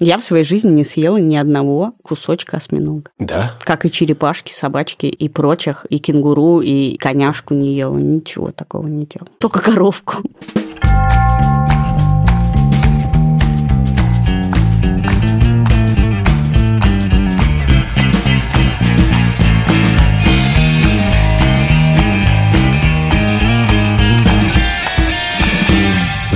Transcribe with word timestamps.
Я 0.00 0.16
в 0.16 0.24
своей 0.24 0.44
жизни 0.44 0.70
не 0.70 0.84
съела 0.84 1.16
ни 1.16 1.36
одного 1.36 1.94
кусочка 2.02 2.58
осьминога. 2.58 3.10
Да? 3.18 3.54
Как 3.60 3.84
и 3.84 3.90
черепашки, 3.90 4.52
собачки 4.52 5.06
и 5.06 5.28
прочих, 5.28 5.86
и 5.90 5.98
кенгуру, 5.98 6.60
и 6.60 6.96
коняшку 6.96 7.54
не 7.54 7.74
ела. 7.74 7.96
Ничего 7.96 8.52
такого 8.52 8.86
не 8.86 9.06
делала. 9.06 9.30
Только 9.38 9.60
коровку. 9.60 10.22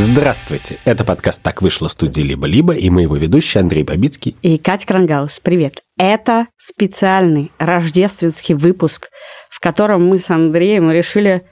Здравствуйте! 0.02 0.80
Это 0.84 1.04
подкаст 1.04 1.42
«Так 1.42 1.62
вышло» 1.62 1.86
студии 1.86 2.22
«Либо-либо» 2.22 2.74
и 2.74 2.90
мы 2.90 3.02
его 3.02 3.14
ведущие 3.16 3.60
Андрей 3.60 3.84
Бабицкий. 3.84 4.36
И 4.42 4.58
Катя 4.58 4.84
Крангаус. 4.88 5.38
Привет. 5.38 5.84
Это 5.96 6.48
специальный 6.58 7.52
рождественский 7.60 8.56
выпуск, 8.56 9.10
в 9.48 9.60
котором 9.60 10.04
мы 10.04 10.18
с 10.18 10.28
Андреем 10.28 10.90
решили 10.90 11.44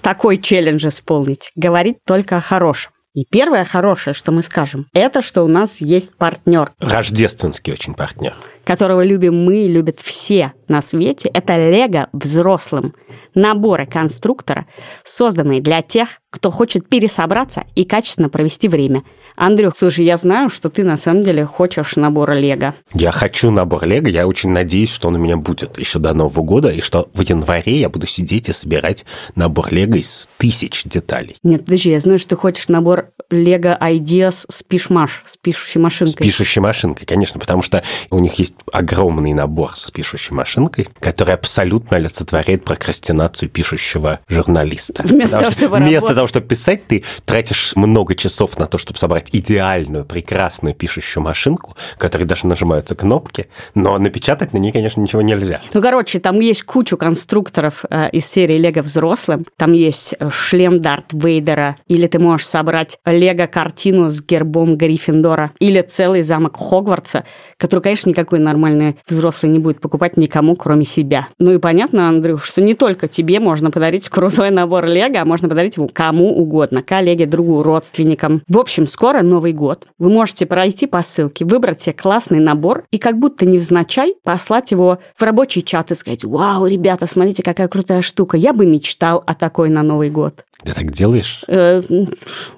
такой 0.00 0.38
челлендж 0.38 0.84
исполнить. 0.88 1.52
Говорить 1.54 1.98
только 2.04 2.38
о 2.38 2.40
хорошем. 2.40 2.90
И 3.14 3.24
первое 3.24 3.64
хорошее, 3.64 4.14
что 4.14 4.32
мы 4.32 4.42
скажем, 4.42 4.88
это 4.94 5.22
что 5.22 5.44
у 5.44 5.48
нас 5.48 5.80
есть 5.80 6.16
партнер, 6.16 6.72
Рождественский 6.80 7.72
очень 7.72 7.94
партнер. 7.94 8.34
Которого 8.64 9.02
любим 9.04 9.44
мы 9.44 9.58
и 9.58 9.68
любят 9.68 10.00
все 10.00 10.52
на 10.68 10.82
свете. 10.82 11.28
Это 11.32 11.70
Лего 11.70 12.08
взрослым. 12.12 12.94
Наборы 13.34 13.86
конструктора, 13.86 14.66
созданные 15.04 15.62
для 15.62 15.80
тех, 15.80 16.20
кто 16.28 16.50
хочет 16.50 16.88
пересобраться 16.88 17.64
и 17.74 17.84
качественно 17.84 18.28
провести 18.28 18.68
время. 18.68 19.04
Андрюх, 19.36 19.74
слушай, 19.76 20.04
я 20.04 20.18
знаю, 20.18 20.50
что 20.50 20.68
ты 20.68 20.84
на 20.84 20.98
самом 20.98 21.22
деле 21.24 21.46
хочешь 21.46 21.96
набора 21.96 22.32
Лего. 22.34 22.74
Я 22.92 23.10
хочу 23.10 23.50
набор 23.50 23.86
Лего, 23.86 24.06
я 24.08 24.26
очень 24.26 24.50
надеюсь, 24.50 24.90
что 24.92 25.08
он 25.08 25.14
у 25.14 25.18
меня 25.18 25.38
будет 25.38 25.78
еще 25.78 25.98
до 25.98 26.12
Нового 26.12 26.42
года, 26.42 26.68
и 26.68 26.82
что 26.82 27.08
в 27.14 27.22
январе 27.22 27.78
я 27.80 27.88
буду 27.88 28.06
сидеть 28.06 28.50
и 28.50 28.52
собирать 28.52 29.06
набор 29.34 29.72
Лего 29.72 29.96
из 29.96 30.28
тысяч 30.36 30.84
деталей. 30.84 31.36
Нет, 31.42 31.64
подожди, 31.64 31.90
я 31.90 32.00
знаю, 32.00 32.18
что 32.18 32.30
ты 32.30 32.36
хочешь 32.36 32.68
набор 32.68 33.12
Lego 33.30 33.78
Ideas 33.80 34.44
с 34.50 34.62
пишмаш, 34.62 35.22
с 35.26 35.38
пишущей 35.38 35.80
С 35.80 35.82
машинкой. 35.82 36.26
пишущей 36.26 36.60
машинкой, 36.60 37.06
конечно, 37.06 37.40
потому 37.40 37.62
что 37.62 37.82
у 38.10 38.18
них 38.18 38.34
есть 38.34 38.51
огромный 38.72 39.32
набор 39.32 39.76
с 39.76 39.90
пишущей 39.90 40.34
машинкой, 40.34 40.88
который 41.00 41.34
абсолютно 41.34 41.96
олицетворяет 41.96 42.64
прокрастинацию 42.64 43.48
пишущего 43.48 44.20
журналиста. 44.28 45.02
Вместо 45.04 45.38
того, 45.38 45.50
что 45.50 45.60
чтобы 45.62 45.76
Вместо 45.76 46.00
работать. 46.00 46.16
того, 46.16 46.28
чтобы 46.28 46.46
писать, 46.46 46.86
ты 46.86 47.04
тратишь 47.24 47.76
много 47.76 48.14
часов 48.14 48.58
на 48.58 48.66
то, 48.66 48.78
чтобы 48.78 48.98
собрать 48.98 49.30
идеальную, 49.32 50.04
прекрасную 50.04 50.74
пишущую 50.74 51.22
машинку, 51.22 51.76
которой 51.98 52.24
даже 52.24 52.46
нажимаются 52.46 52.94
кнопки, 52.94 53.48
но 53.74 53.98
напечатать 53.98 54.52
на 54.52 54.58
ней, 54.58 54.72
конечно, 54.72 55.00
ничего 55.00 55.22
нельзя. 55.22 55.60
Ну, 55.72 55.80
короче, 55.80 56.18
там 56.20 56.40
есть 56.40 56.64
кучу 56.64 56.96
конструкторов 56.96 57.84
э, 57.88 58.10
из 58.10 58.26
серии 58.26 58.58
Лего 58.58 58.82
взрослым. 58.82 59.46
Там 59.56 59.72
есть 59.72 60.14
э, 60.18 60.30
шлем 60.30 60.80
Дарт 60.80 61.12
Вейдера, 61.12 61.76
или 61.86 62.06
ты 62.06 62.18
можешь 62.18 62.46
собрать 62.46 62.98
Лего-картину 63.06 64.10
с 64.10 64.22
гербом 64.22 64.76
Гриффиндора, 64.76 65.52
или 65.58 65.80
целый 65.82 66.22
замок 66.22 66.56
Хогвартса, 66.56 67.24
который, 67.56 67.80
конечно, 67.80 68.10
никакой 68.10 68.38
нормальный 68.42 68.96
взрослый 69.08 69.50
не 69.50 69.58
будет 69.58 69.80
покупать 69.80 70.16
никому, 70.16 70.56
кроме 70.56 70.84
себя. 70.84 71.28
Ну 71.38 71.52
и 71.52 71.58
понятно, 71.58 72.08
Андрюш, 72.08 72.44
что 72.44 72.60
не 72.60 72.74
только 72.74 73.08
тебе 73.08 73.40
можно 73.40 73.70
подарить 73.70 74.08
крутой 74.08 74.50
набор 74.50 74.86
Лего, 74.86 75.20
а 75.20 75.24
можно 75.24 75.48
подарить 75.48 75.76
его 75.76 75.88
кому 75.92 76.36
угодно, 76.36 76.82
коллеге, 76.82 77.26
другу, 77.26 77.62
родственникам. 77.62 78.42
В 78.48 78.58
общем, 78.58 78.86
скоро 78.86 79.22
Новый 79.22 79.52
год. 79.52 79.86
Вы 79.98 80.10
можете 80.10 80.46
пройти 80.46 80.86
по 80.86 81.02
ссылке, 81.02 81.44
выбрать 81.44 81.80
себе 81.80 81.94
классный 81.94 82.40
набор 82.40 82.84
и 82.90 82.98
как 82.98 83.18
будто 83.18 83.46
невзначай 83.46 84.14
послать 84.22 84.70
его 84.70 84.98
в 85.16 85.22
рабочий 85.22 85.62
чат 85.62 85.90
и 85.90 85.94
сказать, 85.94 86.24
вау, 86.24 86.66
ребята, 86.66 87.06
смотрите, 87.06 87.42
какая 87.42 87.68
крутая 87.68 88.02
штука. 88.02 88.36
Я 88.36 88.52
бы 88.52 88.66
мечтал 88.66 89.22
о 89.26 89.34
такой 89.34 89.70
на 89.70 89.82
Новый 89.82 90.10
год. 90.10 90.44
Ты 90.64 90.72
так 90.74 90.90
делаешь? 90.92 91.44
Э, 91.48 91.82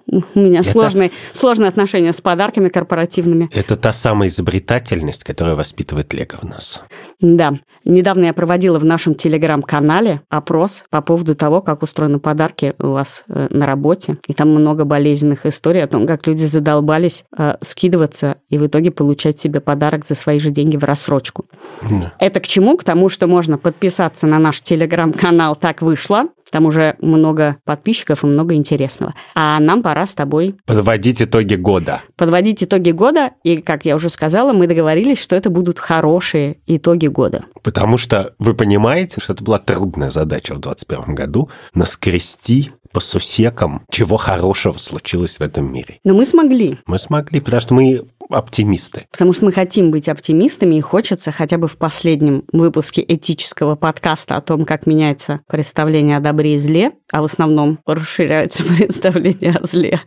У 0.07 0.39
меня 0.39 0.63
сложные, 0.63 1.11
сложные 1.33 1.69
отношения 1.69 2.13
с 2.13 2.21
подарками 2.21 2.69
корпоративными. 2.69 3.49
Это 3.53 3.77
та 3.77 3.93
самая 3.93 4.29
изобретательность, 4.29 5.25
которая 5.25 5.55
воспитывает 5.55 6.13
Лего 6.13 6.37
в 6.41 6.45
нас. 6.45 6.83
Да. 7.21 7.55
Недавно 7.85 8.27
я 8.27 8.35
проводила 8.35 8.79
в 8.79 8.85
нашем 8.85 9.15
телеграм-канале 9.15 10.23
опрос 10.29 10.85
по 10.91 11.01
поводу 11.01 11.35
того, 11.35 11.63
как 11.63 11.83
устроены 11.83 12.19
подарки 12.19 12.75
у 12.79 12.89
вас 12.89 13.25
э, 13.29 13.49
на 13.51 13.67
работе. 13.67 14.19
И 14.27 14.35
там 14.35 14.51
много 14.51 14.85
болезненных 14.85 15.47
историй 15.47 15.83
о 15.83 15.87
том, 15.87 16.07
как 16.07 16.27
люди 16.27 16.45
задолбались 16.45 17.25
э, 17.37 17.57
скидываться 17.61 18.37
и 18.49 18.59
в 18.59 18.67
итоге 18.67 18.91
получать 18.91 19.39
себе 19.39 19.61
подарок 19.61 20.07
за 20.07 20.15
свои 20.15 20.39
же 20.39 20.51
деньги 20.51 20.77
в 20.77 20.85
рассрочку. 20.85 21.47
Да. 21.83 22.13
Это 22.19 22.41
к 22.41 22.47
чему? 22.47 22.77
К 22.77 22.85
тому, 22.85 23.09
что 23.09 23.27
можно 23.27 23.59
подписаться 23.59 24.27
на 24.27 24.39
наш 24.39 24.63
телеграм-канал 24.63 25.57
«Так 25.57 25.83
вышло». 25.83 26.25
Там 26.55 26.67
уже 26.67 26.95
много 27.01 27.57
подписчиков 27.65 28.23
и 28.23 28.29
много 28.29 28.55
интересного. 28.55 29.13
А 29.35 29.59
нам 29.59 29.83
пора 29.83 30.07
с 30.07 30.15
тобой 30.15 30.55
Подводить 30.67 31.21
итоги 31.21 31.57
года. 31.57 32.03
подводить 32.15 32.63
итоги 32.63 32.93
года. 32.93 33.33
И, 33.43 33.57
как 33.57 33.85
я 33.85 33.97
уже 33.97 34.09
сказала, 34.09 34.53
мы 34.53 34.69
договорились, 34.69 35.19
что 35.19 35.35
это 35.35 35.51
будут 35.51 35.81
хорошие 35.81 36.59
итоги 36.69 37.09
года. 37.09 37.45
Потому 37.65 37.99
что 37.99 38.35
вы 38.39 38.55
понимаете, 38.55 39.21
что 39.21 39.33
это 39.33 39.43
была 39.43 39.59
трудная 39.59 40.11
задача 40.11 40.55
в 40.55 40.61
2021 40.61 41.17
году 41.17 41.51
наскрести 41.75 42.71
по 42.93 43.01
сусекам, 43.01 43.83
чего 43.91 44.17
хорошего 44.17 44.79
случилось 44.79 45.39
в 45.39 45.43
этом 45.43 45.73
мире. 45.73 45.99
Но 46.05 46.15
мы 46.15 46.25
смогли. 46.25 46.79
Мы 46.87 47.01
смогли, 47.01 47.41
потому 47.41 47.61
что 47.61 47.75
мы 47.75 48.03
оптимисты. 48.31 49.07
Потому 49.11 49.33
что 49.33 49.45
мы 49.47 49.53
хотим 49.53 49.91
быть 49.91 50.09
оптимистами, 50.09 50.77
и 50.77 50.81
хочется 50.81 51.33
хотя 51.33 51.59
бы 51.59 51.69
в 51.69 51.77
последнем 51.77 52.45
выпуске 52.53 53.05
этического 53.07 53.77
подкаста 53.77 54.37
о 54.37 54.41
том, 54.41 54.65
как 54.65 54.87
меняется 54.87 55.41
представление 55.47 56.17
о 56.17 56.21
добре 56.21 56.57
и 56.57 56.59
зле, 56.59 56.93
а 57.13 57.23
в 57.23 57.25
основном 57.25 57.79
расширяются 57.87 58.63
представления 58.77 59.59
о 59.61 59.67
зле, 59.67 60.01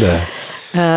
Да. 0.00 0.20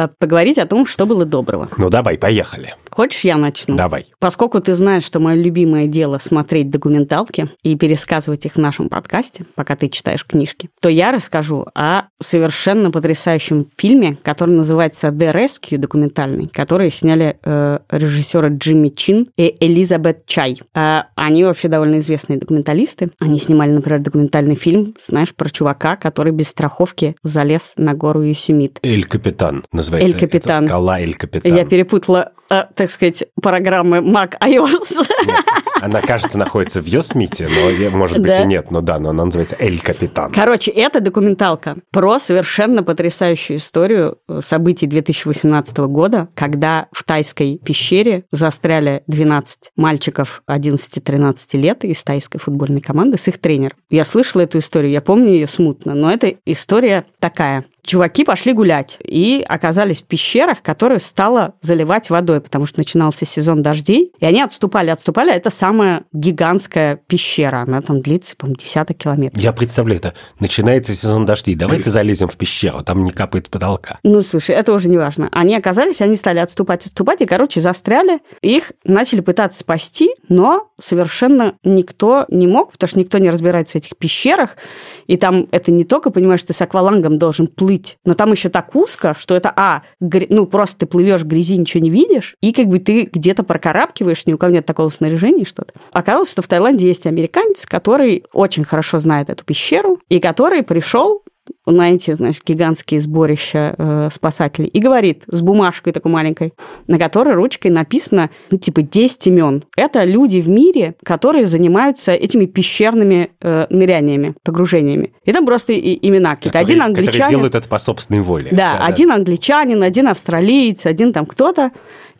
э, 0.06 0.08
поговорить 0.20 0.58
о 0.58 0.66
том, 0.66 0.86
что 0.86 1.06
было 1.06 1.26
доброго. 1.26 1.70
Ну 1.78 1.90
давай, 1.90 2.18
поехали. 2.18 2.76
Хочешь, 2.96 3.26
я 3.26 3.36
начну? 3.36 3.76
Давай. 3.76 4.08
Поскольку 4.20 4.62
ты 4.62 4.74
знаешь, 4.74 5.04
что 5.04 5.20
мое 5.20 5.36
любимое 5.36 5.86
дело 5.86 6.18
смотреть 6.18 6.70
документалки 6.70 7.50
и 7.62 7.76
пересказывать 7.76 8.46
их 8.46 8.54
в 8.54 8.58
нашем 8.58 8.88
подкасте, 8.88 9.46
пока 9.54 9.76
ты 9.76 9.90
читаешь 9.90 10.26
книжки, 10.26 10.70
то 10.80 10.88
я 10.88 11.12
расскажу 11.12 11.66
о 11.76 12.04
совершенно 12.22 12.92
потрясающем 12.92 13.66
фильме, 13.78 14.18
который 14.24 14.52
называется 14.52 15.10
«The 15.10 15.34
Rescue» 15.34 15.78
документальный, 15.78 16.48
который 16.48 16.90
сняли 16.90 17.38
э, 17.44 17.80
режиссеры 17.90 18.56
Джимми 18.56 18.88
Чин 18.88 19.28
и 19.36 19.54
Элизабет 19.60 20.26
Чай. 20.26 20.62
Э, 20.74 21.02
они 21.16 21.44
вообще 21.44 21.68
довольно 21.68 22.00
известные 22.00 22.40
документалисты. 22.40 23.12
Они 23.20 23.40
снимали, 23.40 23.72
например, 23.72 24.00
документальный 24.00 24.56
фильм, 24.56 24.96
знаешь, 25.02 25.36
про 25.36 25.50
чувака, 25.50 25.98
который 25.98 26.32
без 26.32 26.48
страховки 26.48 27.18
залез 27.24 27.74
на 27.76 27.94
гору 27.94 28.22
Юсемит. 28.22 28.80
Эль 28.84 29.04
Капитан 29.04 29.66
называется. 29.74 30.16
Эль 30.16 30.18
Капитан. 30.18 30.64
Это 30.64 30.68
скала 30.68 31.02
Эль 31.02 31.16
Капитан. 31.16 31.54
Я 31.54 31.66
перепутала, 31.66 32.32
э, 32.50 32.64
так 32.76 32.90
сказать, 32.90 33.24
программы 33.42 33.98
Mac 33.98 34.34
iOS. 34.40 35.06
Нет, 35.26 35.44
она, 35.82 36.02
кажется, 36.02 36.38
находится 36.38 36.82
в 36.82 36.86
Йосмите, 36.86 37.48
но, 37.50 37.90
может 37.98 38.18
быть, 38.20 38.28
Да. 38.28 38.44
и 38.44 38.46
нет. 38.46 38.72
Но 38.72 38.82
да, 38.82 39.00
но 39.00 39.10
она 39.10 39.26
называется 39.26 39.56
Эль 39.60 39.80
Капитан. 39.80 40.32
Короче, 40.32 40.72
это 40.72 41.00
документалка 41.00 41.78
про 41.92 42.20
совершенно 42.20 42.84
потрясающую 42.84 43.58
историю 43.58 44.18
э, 44.28 44.40
событий 44.42 44.88
2018 44.88 45.78
года, 45.78 46.30
когда 46.36 46.88
в 46.92 47.04
тайской 47.04 47.60
пещере 47.64 48.26
застряли 48.32 49.04
12 49.08 49.72
мальчиков 49.76 50.42
11-13 50.50 51.58
лет 51.58 51.84
из 51.84 52.04
тайской 52.04 52.40
футбольной 52.40 52.82
команды 52.82 53.18
с 53.18 53.28
их 53.28 53.40
тренером. 53.40 53.78
Я 53.90 54.06
слышала 54.06 54.42
эту 54.42 54.60
историю, 54.60 54.92
я 54.92 55.02
помню 55.02 55.32
ее 55.32 55.48
смутно, 55.48 55.94
но 55.94 56.12
эта 56.12 56.34
история 56.46 57.06
такая. 57.20 57.66
Чуваки 57.86 58.24
пошли 58.24 58.52
гулять 58.54 58.98
и 59.04 59.46
оказались 59.48 60.02
в 60.02 60.06
пещерах, 60.06 60.64
которые 60.64 61.00
стало 61.00 61.54
заливать 61.62 62.10
водой, 62.10 62.42
потому 62.42 62.66
что 62.66 62.80
начинался 62.80 63.26
сезон 63.26 63.62
дождей, 63.62 64.12
и 64.20 64.26
они 64.26 64.42
отступали, 64.42 64.90
отступали, 64.90 65.30
а 65.30 65.36
это 65.36 65.52
самая 65.52 66.04
гигантская 66.12 66.96
пещера, 66.96 67.60
она 67.60 67.82
там 67.82 68.02
длится, 68.02 68.36
по-моему, 68.36 68.58
десяток 68.58 68.98
километров. 68.98 69.42
Я 69.42 69.54
представляю, 69.54 70.00
это 70.00 70.14
начинается 70.40 70.96
сезон 70.96 71.26
дождей. 71.26 71.54
Давайте 71.54 71.92
залезем 71.92 72.28
в 72.28 72.38
пещеру, 72.38 72.84
там 72.84 73.04
не 73.04 73.12
капает 73.12 73.52
потолка. 73.52 74.00
Ну, 74.02 74.22
слушай, 74.24 74.56
это 74.56 74.74
уже 74.74 74.90
не 74.90 74.98
важно. 74.98 75.30
Они 75.32 75.56
оказались, 75.56 76.02
они 76.02 76.16
стали 76.16 76.40
отступать, 76.40 76.86
отступать, 76.86 77.22
и, 77.22 77.28
короче, 77.28 77.62
застряли. 77.62 78.20
Их 78.42 78.72
начали 78.84 79.20
пытаться 79.20 79.60
спасти, 79.60 80.10
но 80.28 80.70
совершенно 80.80 81.54
никто 81.64 82.26
не 82.30 82.48
мог, 82.48 82.72
потому 82.72 82.88
что 82.88 83.00
никто 83.00 83.20
не 83.20 83.30
разбирается 83.30 83.74
в 83.74 83.76
этих 83.76 83.96
пещерах. 83.96 84.58
И 85.06 85.18
там 85.18 85.48
это 85.52 85.72
не 85.72 85.84
только, 85.84 86.10
понимаешь, 86.10 86.42
ты 86.42 86.54
с 86.54 86.62
аквалангом 86.62 87.20
должен 87.20 87.46
плыть, 87.46 87.75
но 88.06 88.14
там 88.14 88.32
еще 88.32 88.50
так 88.50 88.76
узко, 88.76 89.16
что 89.18 89.36
это, 89.36 89.52
а, 89.56 89.84
гря- 90.02 90.28
ну, 90.30 90.46
просто 90.46 90.80
ты 90.80 90.86
плывешь 90.86 91.22
в 91.22 91.28
грязи, 91.28 91.58
ничего 91.58 91.84
не 91.84 91.90
видишь, 91.90 92.36
и 92.42 92.52
как 92.52 92.68
бы 92.68 92.80
ты 92.80 93.10
где-то 93.12 93.44
прокарабкиваешь, 93.44 94.26
ни 94.26 94.34
у 94.34 94.38
кого 94.38 94.52
нет 94.54 94.66
такого 94.66 94.90
снаряжения, 94.90 95.46
что-то. 95.46 95.74
Оказалось, 95.92 96.32
что 96.32 96.42
в 96.42 96.48
Таиланде 96.48 96.88
есть 96.88 97.06
американец, 97.06 97.66
который 97.66 98.24
очень 98.34 98.64
хорошо 98.64 99.00
знает 99.00 99.30
эту 99.30 99.44
пещеру, 99.44 100.00
и 100.10 100.20
который 100.20 100.64
пришел 100.64 101.24
на 101.72 101.92
эти, 101.92 102.14
значит, 102.14 102.44
гигантские 102.46 103.02
сборища 103.02 103.76
э, 103.78 104.10
спасателей 104.12 104.68
и 104.68 104.80
говорит 104.80 105.24
с 105.28 105.42
бумажкой 105.42 105.94
такой 105.94 106.12
маленькой, 106.12 106.54
на 106.88 107.00
которой 107.00 107.34
ручкой 107.34 107.70
написано, 107.72 108.30
ну, 108.52 108.58
типа, 108.58 108.82
10 108.82 109.28
имен. 109.28 109.64
Это 109.76 110.04
люди 110.04 110.40
в 110.40 110.50
мире, 110.50 110.96
которые 111.04 111.46
занимаются 111.46 112.12
этими 112.14 112.46
пещерными 112.46 113.32
э, 113.42 113.68
ныряниями, 113.70 114.36
погружениями. 114.44 115.14
И 115.24 115.34
там 115.34 115.46
просто 115.46 115.74
и, 115.74 116.08
имена 116.08 116.36
какие-то. 116.36 116.60
Один 116.60 116.82
англичанин... 116.82 117.12
Которые 117.14 117.30
делают 117.30 117.56
это 117.56 117.68
по 117.68 117.80
собственной 117.80 118.22
воле. 118.22 118.50
Да, 118.52 118.78
да 118.78 118.86
один 118.86 119.10
да. 119.10 119.16
англичанин, 119.16 119.82
один 119.84 120.08
австралиец, 120.08 120.86
один 120.86 121.14
там 121.14 121.26
кто-то. 121.26 121.72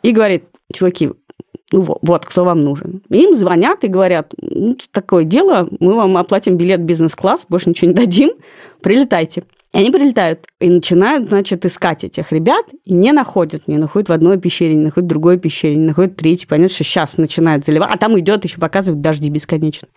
И 0.02 0.12
говорит, 0.12 0.44
чуваки, 0.72 1.10
ну, 1.72 1.84
вот, 2.00 2.24
кто 2.24 2.44
вам 2.44 2.62
нужен. 2.62 3.02
Им 3.08 3.34
звонят 3.34 3.82
и 3.82 3.88
говорят, 3.88 4.32
ну, 4.40 4.76
такое 4.92 5.24
дело, 5.24 5.68
мы 5.80 5.94
вам 5.94 6.16
оплатим 6.16 6.56
билет 6.56 6.80
бизнес-класс, 6.80 7.46
больше 7.48 7.70
ничего 7.70 7.90
не 7.90 7.94
дадим, 7.94 8.30
прилетайте. 8.82 9.42
И 9.72 9.78
они 9.78 9.90
прилетают 9.90 10.46
и 10.60 10.70
начинают, 10.70 11.28
значит, 11.28 11.66
искать 11.66 12.04
этих 12.04 12.32
ребят 12.32 12.64
и 12.84 12.94
не 12.94 13.12
находят. 13.12 13.68
Не 13.68 13.76
находят 13.76 14.08
в 14.08 14.12
одной 14.12 14.38
пещере, 14.38 14.74
не 14.74 14.84
находят 14.84 15.04
в 15.04 15.08
другой 15.08 15.38
пещере, 15.38 15.76
не 15.76 15.86
находят 15.88 16.12
в 16.12 16.16
третьей. 16.16 16.46
Понятно, 16.46 16.74
что 16.74 16.84
сейчас 16.84 17.18
начинает 17.18 17.64
заливать. 17.64 17.90
А 17.92 17.98
там 17.98 18.18
идет, 18.18 18.44
еще 18.44 18.58
показывают 18.58 19.02
дожди 19.02 19.28
бесконечно. 19.28 19.88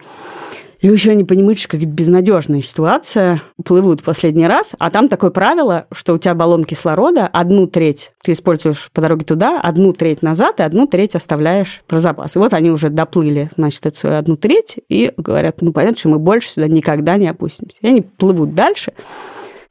И 0.82 0.88
еще 0.88 1.26
понимают, 1.26 1.60
что 1.60 1.70
какая-то 1.70 1.92
безнадежная 1.92 2.62
ситуация, 2.62 3.42
плывут 3.66 4.02
последний 4.02 4.48
раз, 4.48 4.76
а 4.80 4.90
там 4.90 5.10
такое 5.10 5.30
правило, 5.30 5.88
что 5.92 6.14
у 6.14 6.18
тебя 6.18 6.34
баллон 6.36 6.64
кислорода, 6.64 7.28
одну 7.28 7.68
треть 7.68 8.14
ты 8.24 8.32
используешь 8.32 8.90
по 8.94 9.02
дороге 9.02 9.26
туда, 9.26 9.60
одну 9.60 9.92
треть 9.92 10.22
назад 10.22 10.60
и 10.60 10.64
одну 10.64 10.88
треть 10.88 11.16
оставляешь 11.16 11.82
про 11.88 11.98
запас. 11.98 12.36
И 12.36 12.40
вот 12.40 12.54
они 12.54 12.72
уже 12.72 12.90
доплыли, 12.90 13.50
значит, 13.58 13.86
эту 13.86 13.98
свою 13.98 14.16
одну 14.18 14.38
треть 14.38 14.78
и 14.88 15.12
говорят, 15.18 15.62
ну, 15.62 15.74
понятно, 15.74 15.98
что 15.98 16.10
мы 16.10 16.20
больше 16.20 16.50
сюда 16.50 16.68
никогда 16.68 17.18
не 17.18 17.28
опустимся. 17.28 17.80
И 17.82 17.88
они 17.88 18.02
плывут 18.02 18.56
дальше, 18.56 18.94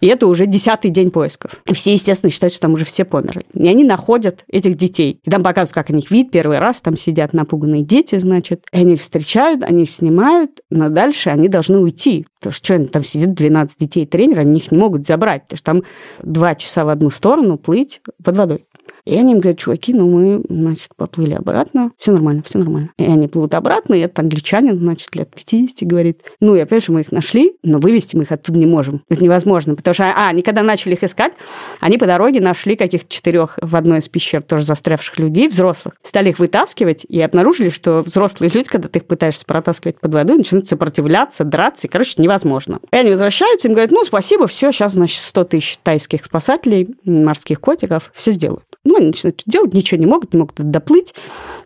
и 0.01 0.07
это 0.07 0.27
уже 0.27 0.47
десятый 0.47 0.91
день 0.91 1.11
поисков. 1.11 1.61
И 1.67 1.75
все, 1.75 1.93
естественно, 1.93 2.31
считают, 2.31 2.55
что 2.55 2.63
там 2.63 2.75
уже 2.75 2.85
все 2.85 3.05
померли. 3.05 3.43
И 3.53 3.67
они 3.67 3.83
находят 3.83 4.45
этих 4.49 4.77
детей. 4.77 5.21
И 5.25 5.31
там 5.31 5.43
показывают, 5.43 5.75
как 5.75 5.91
они 5.91 6.03
их 6.03 6.11
видят 6.11 6.31
первый 6.31 6.59
раз. 6.59 6.81
Там 6.81 6.97
сидят 6.97 7.33
напуганные 7.33 7.83
дети, 7.83 8.19
значит. 8.19 8.67
И 8.73 8.79
они 8.79 8.95
их 8.95 9.01
встречают, 9.01 9.63
они 9.65 9.83
их 9.85 9.91
снимают, 9.91 10.61
но 10.71 10.89
дальше 10.89 11.31
они 11.31 11.49
должны 11.49 11.79
уйти. 11.79 12.27
Потому 12.39 12.53
что, 12.53 12.65
что 12.65 12.85
там 12.87 13.03
сидит 13.03 13.35
12 13.35 13.79
детей 13.79 14.07
тренера, 14.07 14.41
они 14.41 14.61
их 14.61 14.71
не 14.71 14.79
могут 14.79 15.05
забрать. 15.05 15.43
Потому 15.43 15.57
что 15.57 15.65
там 15.65 15.83
два 16.23 16.55
часа 16.55 16.85
в 16.85 16.89
одну 16.89 17.11
сторону 17.11 17.59
плыть 17.59 18.01
под 18.23 18.37
водой. 18.37 18.67
И 19.09 19.17
они 19.17 19.33
им 19.33 19.41
говорят, 19.41 19.59
чуваки, 19.59 19.95
ну 19.95 20.11
мы, 20.11 20.43
значит, 20.51 20.91
поплыли 20.95 21.33
обратно, 21.33 21.93
все 21.97 22.13
нормально, 22.13 22.43
все 22.45 22.59
нормально. 22.59 22.91
И 22.99 23.05
они 23.05 23.27
плывут 23.27 23.55
обратно, 23.55 23.95
и 23.95 24.01
этот 24.01 24.19
англичанин, 24.19 24.77
значит, 24.77 25.15
лет 25.17 25.35
50 25.35 25.89
говорит, 25.89 26.21
ну, 26.41 26.55
я 26.55 26.67
понимаю, 26.67 26.83
что 26.83 26.93
мы 26.93 27.01
их 27.01 27.11
нашли, 27.11 27.55
но 27.63 27.79
вывести 27.79 28.17
мы 28.17 28.25
их 28.25 28.33
оттуда 28.33 28.59
не 28.59 28.67
можем. 28.67 29.03
Это 29.09 29.25
невозможно, 29.25 29.77
потому 29.77 29.95
что, 29.95 30.05
а, 30.05 30.29
они 30.29 30.43
когда 30.43 30.63
начали 30.63 30.93
их 30.93 31.03
искать, 31.03 31.33
они 31.81 31.97
по 31.97 32.05
дороге 32.05 32.43
нашли 32.43 32.77
каких-то 32.77 33.09
четырех 33.09 33.59
в 33.63 33.77
одной 33.77 34.01
из 34.01 34.09
пещер 34.09 34.43
тоже 34.43 34.65
застрявших 34.65 35.19
людей, 35.19 35.49
взрослых, 35.49 35.95
стали 36.03 36.29
их 36.29 36.39
вытаскивать 36.39 37.07
и 37.09 37.19
обнаружили, 37.23 37.71
что 37.71 38.03
взрослые 38.03 38.51
люди, 38.53 38.69
когда 38.69 38.89
ты 38.89 38.99
их 38.99 39.07
пытаешься 39.07 39.47
протаскивать 39.47 40.01
под 40.01 40.13
водой, 40.13 40.37
начинают 40.37 40.69
сопротивляться, 40.69 41.45
драться, 41.45 41.87
и, 41.87 41.91
короче, 41.91 42.21
невозможно. 42.21 42.79
И 42.93 42.97
они 42.97 43.11
возвращаются, 43.11 43.69
им 43.69 43.73
говорят, 43.73 43.91
ну, 43.91 44.05
спасибо, 44.05 44.47
все, 44.47 44.71
сейчас, 44.71 44.93
значит, 44.93 45.23
100 45.23 45.45
тысяч 45.45 45.79
тайских 45.83 46.27
спасателей, 46.27 46.95
морских 47.07 47.59
котиков, 47.63 48.13
все 48.15 48.33
сделают. 48.33 48.68
Ну, 48.89 48.97
они 48.97 49.09
начинают 49.09 49.43
делать, 49.45 49.75
ничего 49.75 50.01
не 50.01 50.07
могут, 50.07 50.33
не 50.33 50.41
могут 50.41 50.57
доплыть, 50.57 51.15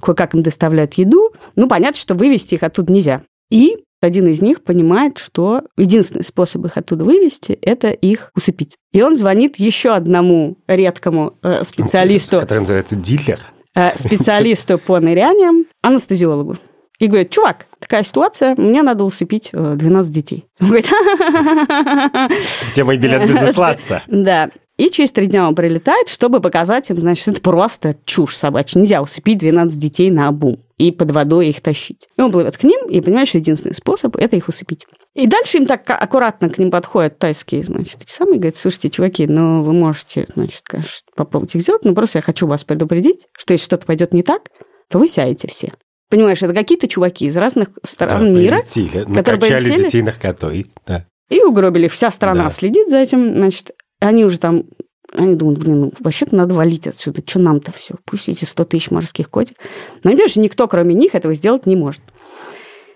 кое-как 0.01 0.35
им 0.35 0.43
доставляют 0.43 0.95
еду. 0.95 1.33
Ну, 1.55 1.69
понятно, 1.69 1.97
что 1.97 2.15
вывести 2.15 2.57
их 2.57 2.65
оттуда 2.65 2.93
нельзя. 2.93 3.23
И 3.49 3.77
один 4.01 4.27
из 4.27 4.43
них 4.43 4.65
понимает, 4.65 5.19
что 5.19 5.63
единственный 5.77 6.25
способ 6.25 6.65
их 6.67 6.77
оттуда 6.77 7.05
вывести– 7.05 7.53
это 7.63 7.91
их 7.91 8.33
усыпить. 8.35 8.73
И 8.93 9.01
он 9.03 9.17
звонит 9.17 9.57
еще 9.61 9.91
одному 9.91 10.59
редкому 10.67 11.35
э, 11.43 11.63
специалисту. 11.63 12.41
Который 12.41 12.59
называется 12.59 12.97
дилер. 12.97 13.39
Э, 13.77 13.97
специалисту 13.97 14.79
по 14.79 14.99
ныряниям, 14.99 15.67
анестезиологу. 15.81 16.57
И 16.99 17.07
говорит, 17.07 17.31
чувак, 17.31 17.67
такая 17.79 18.03
ситуация, 18.03 18.55
мне 18.57 18.83
надо 18.83 19.05
усыпить 19.05 19.51
12 19.53 20.11
э, 20.11 20.13
детей. 20.13 20.47
Он 20.61 20.67
говорит, 20.69 20.87
где 22.73 22.83
мой 22.85 22.97
билет 22.97 23.29
бизнес-класса? 23.29 24.03
Да. 24.09 24.51
И 24.83 24.91
через 24.91 25.13
три 25.13 25.29
дня 25.29 25.47
он 25.47 25.55
прилетает, 25.55 26.09
чтобы 26.09 26.41
показать 26.41 26.91
им, 26.91 26.97
значит, 26.97 27.29
это 27.29 27.41
просто 27.41 27.97
чушь 28.05 28.35
собачья. 28.35 28.81
Нельзя 28.81 29.01
усыпить 29.01 29.39
12 29.39 29.79
детей 29.79 30.11
на 30.11 30.27
обум 30.27 30.59
и 30.77 30.91
под 30.91 31.13
водой 31.13 31.51
их 31.51 31.61
тащить. 31.61 32.09
И 32.17 32.21
он 32.21 32.33
плывет 32.33 32.57
к 32.57 32.65
ним 32.65 32.91
и 32.91 33.01
понимает, 33.01 33.29
что 33.29 33.39
единственный 33.39 33.77
способ– 33.77 34.17
это 34.19 34.35
их 34.35 34.49
усыпить. 34.49 34.87
И 35.15 35.29
дальше 35.29 35.59
им 35.59 35.67
так 35.67 35.89
аккуратно 35.89 36.51
к 36.51 36.59
ним 36.59 36.73
подходят 36.73 37.17
тайские, 37.21 37.63
значит, 37.63 38.03
эти 38.03 38.11
самые, 38.11 38.41
говорят, 38.41 38.57
слушайте, 38.57 38.91
чуваки, 38.91 39.29
ну, 39.29 39.63
вы 39.63 39.73
можете, 39.73 40.27
значит, 40.35 40.63
конечно, 40.65 41.07
попробовать 41.15 41.55
их 41.55 41.63
сделать, 41.63 41.85
но 41.85 41.95
просто 41.95 42.19
я 42.19 42.23
хочу 42.23 42.49
вас 42.49 42.65
предупредить, 42.65 43.29
что 43.39 43.53
если 43.53 43.67
что-то 43.67 43.87
пойдет 43.87 44.13
не 44.13 44.25
так, 44.25 44.49
то 44.91 44.99
вы 44.99 45.09
сядете 45.09 45.47
все. 45.47 45.73
Понимаешь, 46.11 46.43
это 46.43 46.55
какие-то 46.55 46.89
чуваки 46.89 47.27
из 47.27 47.37
разных 47.37 47.69
стран 47.85 48.35
да, 48.35 48.41
мира, 48.41 48.57
прилетели, 48.57 49.05
которые 49.15 49.41
полетели, 49.41 49.83
детей 49.85 50.03
наркотой, 50.03 50.73
да. 50.89 51.07
И 51.31 51.41
угробили. 51.41 51.89
Вся 51.89 52.11
страна 52.11 52.45
да. 52.45 52.51
следит 52.51 52.91
за 52.91 52.99
этим, 52.99 53.37
значит, 53.37 53.71
они 54.09 54.25
уже 54.25 54.39
там 54.39 54.65
они 55.15 55.35
думают, 55.35 55.59
блин, 55.59 55.81
ну, 55.81 55.93
вообще-то 56.01 56.35
надо 56.35 56.55
валить 56.55 56.87
отсюда. 56.87 57.23
Что 57.25 57.39
нам-то 57.39 57.71
все? 57.73 57.97
Пусть 58.07 58.31
эти 58.31 58.45
100 58.47 58.65
тысяч 58.65 58.91
морских 58.91 59.29
котик. 59.29 59.59
Но, 60.03 60.11
понимаешь, 60.11 60.37
никто, 60.37 60.67
кроме 60.69 60.95
них, 60.95 61.15
этого 61.15 61.35
сделать 61.35 61.67
не 61.67 61.77
может. 61.77 62.01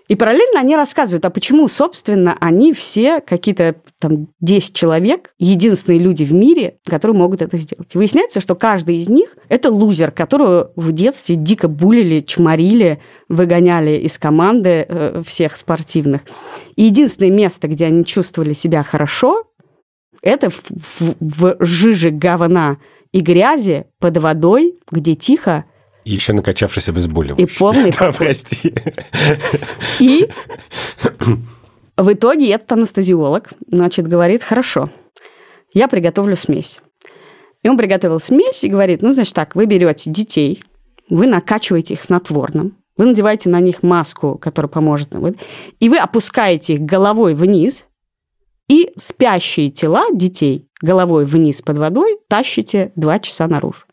И 0.07 0.15
параллельно 0.15 0.61
они 0.61 0.75
рассказывают, 0.75 1.25
а 1.25 1.29
почему, 1.29 1.67
собственно, 1.67 2.37
они 2.39 2.71
все, 2.71 3.19
какие-то 3.19 3.75
там 3.99 4.29
10 4.39 4.73
человек, 4.73 5.33
единственные 5.37 5.99
люди 5.99 6.23
в 6.23 6.33
мире, 6.33 6.77
которые 6.85 7.17
могут 7.17 7.41
это 7.41 7.57
сделать. 7.57 7.93
И 7.93 7.97
выясняется, 7.97 8.39
что 8.39 8.55
каждый 8.55 8.97
из 8.97 9.09
них– 9.09 9.35
это 9.49 9.69
лузер, 9.69 10.11
которого 10.11 10.71
в 10.77 10.93
детстве 10.93 11.35
дико 11.35 11.67
булили, 11.67 12.21
чморили, 12.21 13.01
выгоняли 13.27 13.97
из 13.97 14.17
команды 14.17 14.85
э, 14.87 15.21
всех 15.25 15.57
спортивных. 15.57 16.21
И 16.77 16.83
единственное 16.83 17.31
место, 17.31 17.67
где 17.67 17.85
они 17.85 18.05
чувствовали 18.05 18.53
себя 18.53 18.83
хорошо, 18.83 19.46
это 20.27 20.49
в, 20.49 20.61
в, 20.69 21.55
в 21.59 21.65
жиже 21.65 22.09
говна 22.11 22.77
и 23.11 23.21
грязи 23.21 23.85
под 23.99 24.17
водой, 24.17 24.75
где 24.91 25.15
тихо. 25.15 25.65
И 26.03 26.13
еще 26.13 26.33
накачавшись 26.33 26.89
обезболивающим. 26.89 27.45
И 27.45 27.57
полный... 27.57 27.91
Да, 27.99 28.11
прости. 28.11 28.73
И 29.99 30.29
в 31.95 32.13
итоге 32.13 32.51
этот 32.51 32.73
анестезиолог, 32.73 33.51
значит, 33.71 34.07
говорит, 34.07 34.43
хорошо, 34.43 34.89
я 35.73 35.87
приготовлю 35.87 36.35
смесь. 36.35 36.79
И 37.63 37.69
он 37.69 37.77
приготовил 37.77 38.19
смесь 38.19 38.63
и 38.63 38.69
говорит, 38.69 39.01
ну, 39.01 39.13
значит 39.13 39.33
так, 39.33 39.55
вы 39.55 39.65
берете 39.65 40.11
детей, 40.11 40.63
вы 41.09 41.27
накачиваете 41.27 41.93
их 41.95 42.03
снотворным, 42.03 42.77
вы 42.97 43.05
надеваете 43.05 43.49
на 43.49 43.59
них 43.59 43.81
маску, 43.81 44.37
которая 44.37 44.69
поможет 44.69 45.13
нам, 45.13 45.33
и 45.79 45.89
вы 45.89 45.97
опускаете 45.97 46.73
их 46.73 46.81
головой 46.81 47.33
вниз, 47.33 47.87
и 48.67 48.91
спящие 48.97 49.69
тела 49.69 50.05
детей 50.13 50.67
головой 50.81 51.25
вниз 51.25 51.61
под 51.61 51.77
водой 51.77 52.19
тащите 52.27 52.91
два 52.95 53.19
часа 53.19 53.47
наружу. 53.47 53.83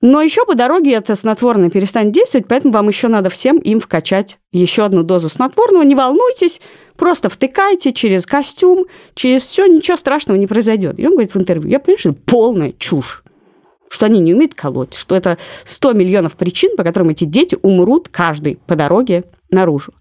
Но 0.00 0.20
еще 0.20 0.44
по 0.44 0.56
дороге 0.56 0.94
это 0.94 1.14
снотворное 1.14 1.70
перестанет 1.70 2.12
действовать, 2.12 2.48
поэтому 2.48 2.74
вам 2.74 2.88
еще 2.88 3.06
надо 3.06 3.30
всем 3.30 3.58
им 3.58 3.78
вкачать 3.78 4.38
еще 4.50 4.84
одну 4.84 5.04
дозу 5.04 5.28
снотворного. 5.28 5.84
Не 5.84 5.94
волнуйтесь, 5.94 6.60
просто 6.96 7.28
втыкайте 7.28 7.92
через 7.92 8.26
костюм, 8.26 8.86
через 9.14 9.42
все, 9.42 9.66
ничего 9.66 9.96
страшного 9.96 10.36
не 10.38 10.48
произойдет. 10.48 10.98
И 10.98 11.06
он 11.06 11.12
говорит 11.12 11.32
в 11.32 11.38
интервью, 11.38 11.70
я 11.70 11.78
понимаю, 11.78 11.98
что 11.98 12.10
это 12.10 12.20
полная 12.26 12.72
чушь 12.72 13.22
что 13.92 14.06
они 14.06 14.20
не 14.20 14.32
умеют 14.32 14.54
колоть, 14.54 14.94
что 14.94 15.14
это 15.14 15.36
100 15.64 15.92
миллионов 15.92 16.36
причин, 16.36 16.78
по 16.78 16.82
которым 16.82 17.10
эти 17.10 17.24
дети 17.24 17.58
умрут 17.60 18.08
каждый 18.08 18.56
по 18.66 18.74
дороге 18.74 19.24
наружу. 19.50 19.92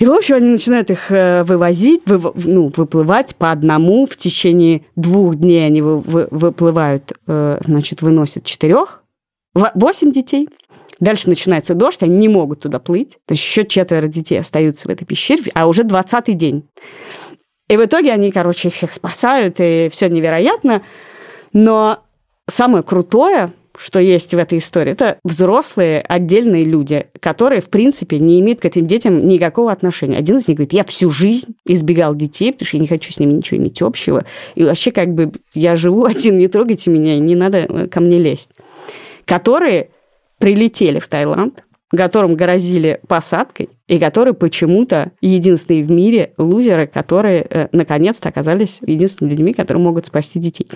И, 0.00 0.06
в 0.06 0.12
общем, 0.12 0.36
они 0.36 0.48
начинают 0.48 0.90
их 0.90 1.10
э, 1.12 1.44
вывозить, 1.44 2.00
вы, 2.06 2.32
ну, 2.34 2.72
выплывать 2.74 3.36
по 3.36 3.50
одному. 3.50 4.06
В 4.06 4.16
течение 4.16 4.86
двух 4.96 5.36
дней 5.36 5.66
они 5.66 5.82
вы, 5.82 5.98
вы, 5.98 6.26
выплывают, 6.30 7.12
э, 7.26 7.58
значит, 7.62 8.00
выносят 8.00 8.44
четырех, 8.44 9.04
восемь 9.74 10.10
детей. 10.10 10.48
Дальше 11.00 11.28
начинается 11.28 11.74
дождь, 11.74 12.02
они 12.02 12.16
не 12.16 12.28
могут 12.28 12.60
туда 12.60 12.78
плыть. 12.78 13.18
То 13.26 13.34
есть 13.34 13.44
еще 13.44 13.66
четверо 13.66 14.06
детей 14.06 14.40
остаются 14.40 14.88
в 14.88 14.90
этой 14.90 15.04
пещере, 15.04 15.42
а 15.54 15.66
уже 15.66 15.84
двадцатый 15.84 16.32
день. 16.32 16.66
И 17.68 17.76
в 17.76 17.84
итоге 17.84 18.12
они, 18.12 18.32
короче, 18.32 18.68
их 18.68 18.74
всех 18.74 18.92
спасают, 18.92 19.56
и 19.58 19.90
все 19.92 20.08
невероятно. 20.08 20.80
Но 21.52 21.98
самое 22.48 22.82
крутое, 22.82 23.52
что 23.80 23.98
есть 23.98 24.34
в 24.34 24.38
этой 24.38 24.58
истории, 24.58 24.92
это 24.92 25.18
взрослые 25.24 26.00
отдельные 26.02 26.64
люди, 26.64 27.06
которые, 27.18 27.62
в 27.62 27.70
принципе, 27.70 28.18
не 28.18 28.38
имеют 28.40 28.60
к 28.60 28.66
этим 28.66 28.86
детям 28.86 29.26
никакого 29.26 29.72
отношения. 29.72 30.18
Один 30.18 30.36
из 30.36 30.48
них 30.48 30.58
говорит, 30.58 30.74
я 30.74 30.84
всю 30.84 31.10
жизнь 31.10 31.54
избегал 31.64 32.14
детей, 32.14 32.52
потому 32.52 32.66
что 32.66 32.76
я 32.76 32.82
не 32.82 32.88
хочу 32.88 33.10
с 33.10 33.18
ними 33.18 33.32
ничего 33.32 33.58
иметь 33.58 33.80
общего. 33.80 34.26
И 34.54 34.64
вообще, 34.64 34.90
как 34.90 35.14
бы, 35.14 35.32
я 35.54 35.76
живу 35.76 36.04
один, 36.04 36.36
не 36.36 36.48
трогайте 36.48 36.90
меня, 36.90 37.18
не 37.18 37.34
надо 37.34 37.58
э, 37.58 37.86
ко 37.88 38.00
мне 38.00 38.18
лезть. 38.18 38.50
Которые 39.24 39.88
прилетели 40.38 40.98
в 40.98 41.08
Таиланд, 41.08 41.64
которым 41.90 42.36
грозили 42.36 43.00
посадкой, 43.08 43.70
и 43.88 43.98
которые 43.98 44.34
почему-то 44.34 45.10
единственные 45.20 45.82
в 45.82 45.90
мире 45.90 46.32
лузеры, 46.38 46.86
которые 46.86 47.46
э, 47.50 47.68
наконец-то 47.72 48.28
оказались 48.28 48.78
единственными 48.86 49.32
людьми, 49.32 49.52
которые 49.52 49.82
могут 49.82 50.06
спасти 50.06 50.38
детей. 50.38 50.68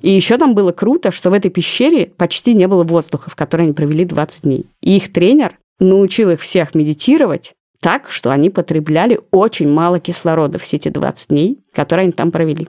И 0.00 0.10
еще 0.10 0.38
там 0.38 0.54
было 0.54 0.72
круто, 0.72 1.10
что 1.10 1.30
в 1.30 1.32
этой 1.32 1.50
пещере 1.50 2.06
почти 2.06 2.54
не 2.54 2.66
было 2.68 2.84
воздуха, 2.84 3.30
в 3.30 3.36
которой 3.36 3.62
они 3.62 3.72
провели 3.72 4.04
20 4.04 4.42
дней. 4.42 4.66
И 4.80 4.96
их 4.96 5.12
тренер 5.12 5.58
научил 5.78 6.30
их 6.30 6.40
всех 6.40 6.74
медитировать 6.74 7.54
так, 7.80 8.10
что 8.10 8.30
они 8.30 8.50
потребляли 8.50 9.20
очень 9.30 9.68
мало 9.68 10.00
кислорода 10.00 10.58
все 10.58 10.76
эти 10.76 10.88
20 10.88 11.28
дней, 11.30 11.58
которые 11.72 12.04
они 12.04 12.12
там 12.12 12.30
провели. 12.30 12.68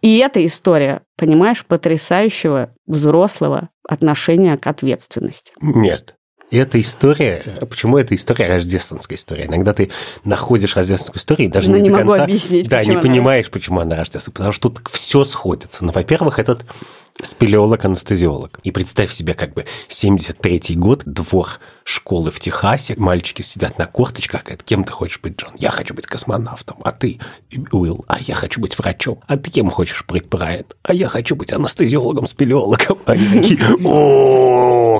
И 0.00 0.18
эта 0.18 0.44
история, 0.44 1.02
понимаешь, 1.16 1.64
потрясающего 1.64 2.74
взрослого 2.86 3.68
отношения 3.88 4.56
к 4.56 4.66
ответственности. 4.66 5.52
Нет, 5.60 6.16
эта 6.58 6.80
история, 6.80 7.42
почему 7.68 7.98
эта 7.98 8.14
история 8.14 8.48
рождественская 8.48 9.16
история? 9.16 9.46
Иногда 9.46 9.72
ты 9.72 9.90
находишь 10.24 10.76
рождественскую 10.76 11.18
историю 11.18 11.48
и 11.48 11.50
даже 11.50 11.70
Но 11.70 11.76
не, 11.76 11.84
не 11.84 11.90
до 11.90 11.98
конца, 11.98 12.24
объяснить, 12.24 12.68
да, 12.68 12.84
не 12.84 12.98
понимаешь, 12.98 13.50
почему 13.50 13.80
она 13.80 13.96
рождественская, 13.96 14.32
потому 14.34 14.52
что 14.52 14.68
тут 14.68 14.88
все 14.90 15.24
сходится. 15.24 15.84
Ну, 15.84 15.92
во-первых, 15.92 16.38
этот 16.38 16.66
спелеолог-анестезиолог. 17.20 18.60
И 18.62 18.70
представь 18.70 19.12
себе, 19.12 19.34
как 19.34 19.54
бы 19.54 19.64
73-й 19.88 20.76
год, 20.76 21.02
двор 21.04 21.60
школы 21.84 22.30
в 22.30 22.38
Техасе, 22.40 22.94
мальчики 22.96 23.42
сидят 23.42 23.78
на 23.78 23.86
корточках, 23.86 24.44
говорят, 24.44 24.62
кем 24.62 24.84
ты 24.84 24.92
хочешь 24.92 25.20
быть, 25.20 25.36
Джон? 25.36 25.52
Я 25.58 25.70
хочу 25.70 25.94
быть 25.94 26.06
космонавтом, 26.06 26.76
а 26.84 26.92
ты, 26.92 27.18
Уилл, 27.72 28.04
а 28.08 28.18
я 28.20 28.34
хочу 28.34 28.60
быть 28.60 28.78
врачом, 28.78 29.20
а 29.26 29.36
ты 29.36 29.50
кем 29.50 29.70
хочешь 29.70 30.04
быть, 30.06 30.28
Брайан? 30.28 30.64
А 30.82 30.94
я 30.94 31.08
хочу 31.08 31.36
быть 31.36 31.52
анестезиологом, 31.52 32.26
спелеологом. 32.26 32.98
Они 33.06 33.26
такие! 33.28 33.58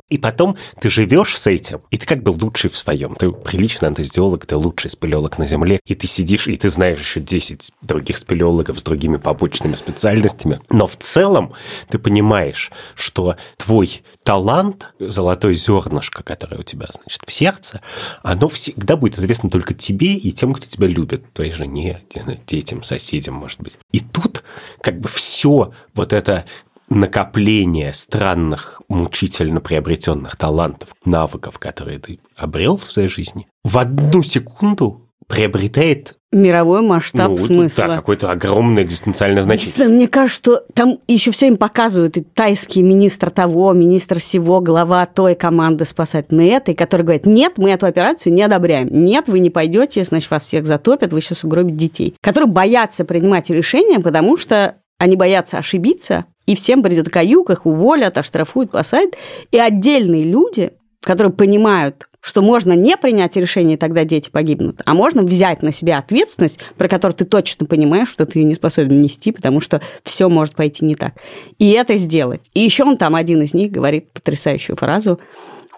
И 0.08 0.18
потом 0.18 0.56
ты 0.80 0.90
живешь 0.90 1.36
с 1.36 1.46
этим, 1.46 1.80
и 1.90 1.96
ты 1.96 2.06
как 2.06 2.22
бы 2.22 2.30
лучший 2.30 2.70
в 2.70 2.76
своем. 2.76 3.14
Ты 3.14 3.30
приличный 3.30 3.88
анестезиолог, 3.88 4.44
ты 4.46 4.56
лучший 4.56 4.90
спелеолог 4.90 5.38
на 5.38 5.46
Земле, 5.46 5.80
и 5.86 5.94
ты 5.94 6.06
сидишь, 6.06 6.48
и 6.48 6.56
ты 6.56 6.68
знаешь 6.68 6.98
еще 6.98 7.20
10 7.20 7.72
других 7.80 8.18
спелеологов 8.18 8.78
с 8.78 8.82
другими 8.82 9.16
побочными 9.16 9.74
специальностями. 9.74 10.60
Но 10.68 10.86
в 10.86 10.96
целом 10.96 11.52
ты 11.88 11.98
понимаешь, 12.02 12.70
что 12.94 13.36
твой 13.56 14.02
талант, 14.22 14.92
золотое 14.98 15.54
зернышко, 15.54 16.22
которое 16.22 16.58
у 16.58 16.62
тебя, 16.62 16.88
значит, 16.92 17.22
в 17.26 17.32
сердце, 17.32 17.80
оно 18.22 18.48
всегда 18.48 18.96
будет 18.96 19.18
известно 19.18 19.50
только 19.50 19.74
тебе 19.74 20.14
и 20.14 20.32
тем, 20.32 20.52
кто 20.52 20.66
тебя 20.66 20.86
любит, 20.86 21.32
твоей 21.32 21.52
жене, 21.52 22.02
детям, 22.46 22.82
соседям, 22.82 23.34
может 23.34 23.60
быть. 23.60 23.74
И 23.92 24.00
тут 24.00 24.44
как 24.80 25.00
бы 25.00 25.08
все 25.08 25.72
вот 25.94 26.12
это 26.12 26.44
накопление 26.88 27.94
странных, 27.94 28.82
мучительно 28.88 29.60
приобретенных 29.60 30.36
талантов, 30.36 30.90
навыков, 31.04 31.58
которые 31.58 31.98
ты 31.98 32.20
обрел 32.36 32.76
в 32.76 32.90
своей 32.92 33.08
жизни, 33.08 33.46
в 33.64 33.78
одну 33.78 34.22
секунду 34.22 35.08
приобретает 35.26 36.18
Мировой 36.32 36.80
масштаб 36.80 37.32
ну, 37.32 37.36
смысла. 37.36 37.88
да, 37.88 37.96
какое-то 37.96 38.30
огромное 38.30 38.84
экзистенциальное 38.84 39.42
значение. 39.42 39.88
Мне 39.88 40.08
кажется, 40.08 40.36
что 40.36 40.64
там 40.72 40.98
еще 41.06 41.30
все 41.30 41.48
им 41.48 41.58
показывают, 41.58 42.16
и 42.16 42.22
тайский 42.22 42.80
министр 42.80 43.28
того, 43.28 43.74
министр 43.74 44.18
всего, 44.18 44.60
глава 44.60 45.04
той 45.04 45.34
команды 45.34 45.84
спасательной 45.84 46.48
этой, 46.48 46.74
который 46.74 47.02
говорит, 47.02 47.26
нет, 47.26 47.58
мы 47.58 47.70
эту 47.70 47.84
операцию 47.84 48.32
не 48.32 48.42
одобряем. 48.42 48.88
Нет, 48.90 49.28
вы 49.28 49.40
не 49.40 49.50
пойдете, 49.50 50.02
значит, 50.04 50.30
вас 50.30 50.46
всех 50.46 50.64
затопят, 50.64 51.12
вы 51.12 51.20
сейчас 51.20 51.44
угробите 51.44 51.76
детей. 51.76 52.14
Которые 52.22 52.48
боятся 52.48 53.04
принимать 53.04 53.50
решения, 53.50 54.00
потому 54.00 54.38
что 54.38 54.76
они 54.98 55.16
боятся 55.16 55.58
ошибиться, 55.58 56.24
и 56.46 56.54
всем 56.54 56.82
придет 56.82 57.10
каюк, 57.10 57.50
их 57.50 57.66
уволят, 57.66 58.16
оштрафуют, 58.16 58.70
посадят. 58.70 59.14
И 59.50 59.58
отдельные 59.58 60.24
люди, 60.24 60.72
которые 61.02 61.32
понимают, 61.32 62.08
что 62.22 62.40
можно 62.40 62.72
не 62.72 62.96
принять 62.96 63.36
решение, 63.36 63.74
и 63.74 63.78
тогда 63.78 64.04
дети 64.04 64.30
погибнут, 64.30 64.80
а 64.86 64.94
можно 64.94 65.22
взять 65.22 65.62
на 65.62 65.72
себя 65.72 65.98
ответственность, 65.98 66.60
про 66.78 66.88
которую 66.88 67.16
ты 67.16 67.24
точно 67.24 67.66
понимаешь, 67.66 68.08
что 68.08 68.24
ты 68.24 68.38
ее 68.38 68.44
не 68.44 68.54
способен 68.54 69.00
нести, 69.00 69.32
потому 69.32 69.60
что 69.60 69.82
все 70.04 70.28
может 70.28 70.54
пойти 70.54 70.84
не 70.84 70.94
так. 70.94 71.14
И 71.58 71.70
это 71.72 71.96
сделать. 71.96 72.48
И 72.54 72.60
еще 72.60 72.84
он 72.84 72.96
там, 72.96 73.16
один 73.16 73.42
из 73.42 73.54
них, 73.54 73.72
говорит 73.72 74.12
потрясающую 74.12 74.76
фразу. 74.76 75.20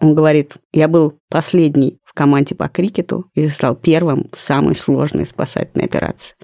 Он 0.01 0.15
говорит, 0.15 0.55
я 0.73 0.87
был 0.87 1.15
последний 1.31 1.99
в 2.05 2.13
команде 2.13 2.55
по 2.55 2.69
крикету 2.69 3.27
и 3.35 3.49
стал 3.49 3.75
первым 3.75 4.29
в 4.31 4.39
самой 4.39 4.77
сложной 4.77 5.27
спасательной 5.27 5.87
операции. 5.87 6.37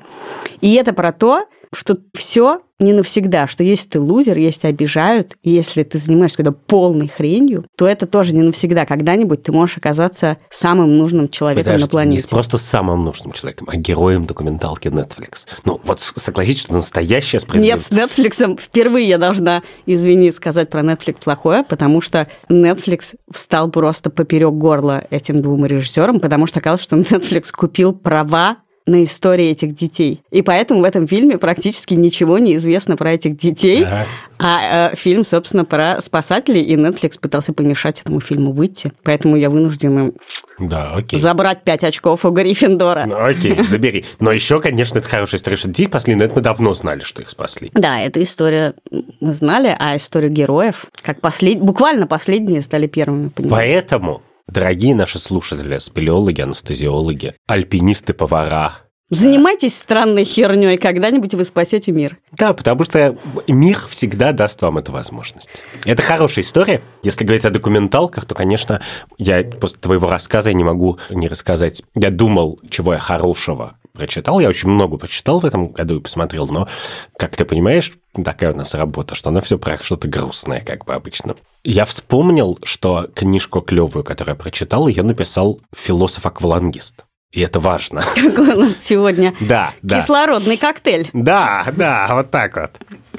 И 0.63 0.75
это 0.75 0.95
про 0.95 1.13
то, 1.13 1.45
что 1.73 1.99
все 2.15 2.63
не 2.81 2.93
навсегда, 2.93 3.47
что 3.47 3.63
если 3.63 3.91
ты 3.91 4.01
лузер, 4.01 4.37
если 4.39 4.67
обижают, 4.67 5.37
и 5.43 5.51
если 5.51 5.83
ты 5.83 5.99
занимаешься 5.99 6.39
какой-то 6.39 6.59
полной 6.67 7.09
хренью, 7.09 7.65
то 7.77 7.87
это 7.87 8.07
тоже 8.07 8.35
не 8.35 8.43
навсегда. 8.43 8.87
Когда-нибудь 8.87 9.43
ты 9.43 9.53
можешь 9.53 9.77
оказаться 9.77 10.39
самым 10.51 10.97
нужным 10.97 11.29
человеком 11.29 11.65
Подожди, 11.65 11.85
на 11.85 11.91
планете. 11.91 12.23
Не 12.23 12.29
просто 12.29 12.59
самым 12.59 13.05
нужным 13.05 13.33
человеком, 13.33 13.69
а 13.71 13.77
героем 13.77 14.27
документалки 14.27 14.89
Netflix. 14.89 15.47
Ну, 15.65 15.81
вот 15.85 16.01
согласитесь, 16.01 16.63
что 16.63 16.75
настоящая 16.75 17.37
Нет, 17.39 17.43
справедливость. 17.43 17.87
с 17.87 17.91
Netflix 17.91 18.61
впервые 18.61 19.09
я 19.09 19.19
должна, 19.19 19.63
извини, 19.87 20.33
сказать 20.33 20.71
про 20.71 20.81
Netflix 20.81 21.17
плохое, 21.23 21.65
потому 21.65 22.01
что 22.01 22.29
Netflix 22.49 23.15
встал 23.31 23.71
просто 23.71 24.11
поперек 24.11 24.55
горла 24.55 25.05
этим 25.11 25.43
двум 25.43 25.67
режиссерам, 25.67 26.21
потому 26.21 26.47
что 26.47 26.61
оказалось, 26.61 26.83
что 26.83 26.97
Netflix 26.97 27.53
купил 27.55 27.93
права 27.93 28.57
на 28.87 29.05
истории 29.05 29.51
этих 29.51 29.75
детей. 29.75 30.23
И 30.31 30.43
поэтому 30.43 30.81
в 30.81 30.85
этом 30.85 31.07
фильме 31.07 31.39
практически 31.39 31.95
ничего 31.95 32.39
не 32.39 32.57
известно 32.57 32.97
про 32.97 33.13
этих 33.13 33.37
детей. 33.37 33.85
Ага. 33.85 34.07
А 34.39 34.91
э, 34.93 34.97
фильм, 34.97 35.25
собственно, 35.25 35.65
про 35.65 36.01
спасателей, 36.01 36.63
и 36.63 36.77
Netflix 36.77 37.19
пытался 37.21 37.53
помешать 37.53 38.01
этому 38.01 38.21
фильму 38.21 38.53
выйти. 38.53 38.93
Поэтому 39.05 39.37
я 39.37 39.51
вынуждена 39.51 40.13
Да, 40.59 40.95
окей. 40.95 41.19
забрать 41.19 41.63
пять 41.63 41.85
очков 41.85 42.25
у 42.25 42.31
Гриффиндора. 42.31 43.05
Ну, 43.07 43.23
окей, 43.23 43.63
забери. 43.65 44.05
Но 44.19 44.33
еще, 44.33 44.61
конечно, 44.61 44.99
это 44.99 45.09
хорошая 45.09 45.39
история, 45.39 45.57
что 45.57 45.69
детей 45.69 45.87
спасли, 45.87 46.15
но 46.15 46.25
это 46.25 46.35
мы 46.37 46.41
давно 46.41 46.73
знали, 46.75 47.01
что 47.01 47.21
их 47.23 47.31
спасли. 47.31 47.71
Да, 47.75 48.01
эта 48.01 48.23
история 48.23 48.75
мы 49.21 49.35
знали, 49.35 49.77
а 49.79 49.97
историю 49.97 50.31
героев, 50.31 50.87
как 51.03 51.21
послед... 51.21 51.61
буквально 51.61 52.07
последние 52.07 52.63
стали 52.63 52.87
первыми, 52.87 53.29
понимаете? 53.29 53.81
Поэтому, 53.83 54.23
дорогие 54.51 54.95
наши 54.95 55.19
слушатели, 55.19 55.79
спелеологи, 55.79 56.41
анестезиологи, 56.41 57.35
альпинисты, 57.47 58.15
повара, 58.15 58.79
Занимайтесь 59.13 59.77
странной 59.77 60.23
херней, 60.23 60.79
когда-нибудь 60.79 61.35
вы 61.35 61.43
спасете 61.43 61.91
мир. 61.91 62.19
Да, 62.31 62.53
потому 62.53 62.85
что 62.85 63.17
мир 63.49 63.85
всегда 63.89 64.31
даст 64.31 64.63
вам 64.63 64.79
эту 64.79 64.93
возможность. 64.93 65.51
Это 65.85 66.01
хорошая 66.01 66.45
история. 66.45 66.81
Если 67.03 67.25
говорить 67.25 67.45
о 67.45 67.51
документалках, 67.51 68.25
то, 68.25 68.37
конечно, 68.37 68.81
я 69.19 69.43
после 69.43 69.81
твоего 69.81 70.09
рассказа 70.09 70.53
не 70.53 70.63
могу 70.63 71.01
не 71.11 71.27
рассказать. 71.27 71.83
Я 71.97 72.11
думал, 72.11 72.61
чего 72.71 72.93
я 72.93 73.01
хорошего 73.01 73.75
прочитал. 73.93 74.41
Я 74.41 74.49
очень 74.49 74.69
много 74.69 74.97
прочитал 74.97 75.41
в 75.41 75.45
этом 75.47 75.69
году 75.69 75.97
и 75.99 76.01
посмотрел, 76.01 76.47
но, 76.49 76.69
как 77.17 77.37
ты 77.37 77.45
понимаешь, 77.45 77.93
такая 78.25 78.53
у 78.53 78.57
нас 78.57 78.75
работа, 78.75 79.15
что 79.15 79.31
она 79.31 79.41
все 79.41 79.59
про 79.59 79.79
что-то 79.79 80.09
грустное, 80.09 80.61
как 80.61 80.85
бы 80.85 80.95
обычно. 80.95 81.37
Я 81.65 81.85
вспомнил, 81.85 82.59
что 82.63 83.09
книжку 83.15 83.61
клевую, 83.61 84.05
которую 84.05 84.35
я 84.37 84.41
прочитал, 84.43 84.89
ее 84.89 85.03
написал 85.03 85.61
философ-аквалангист. 85.75 87.05
И 87.33 87.41
это 87.43 87.61
важно. 87.61 88.03
Какой 88.17 88.55
у 88.55 88.61
нас 88.61 88.77
сегодня 88.77 89.35
Да, 89.41 89.73
да. 89.83 90.01
кислородный 90.01 90.57
коктейль. 90.57 91.09
Да, 91.13 91.65
да, 91.77 92.09
вот 92.15 92.31
так 92.31 92.57
вот. 92.57 92.73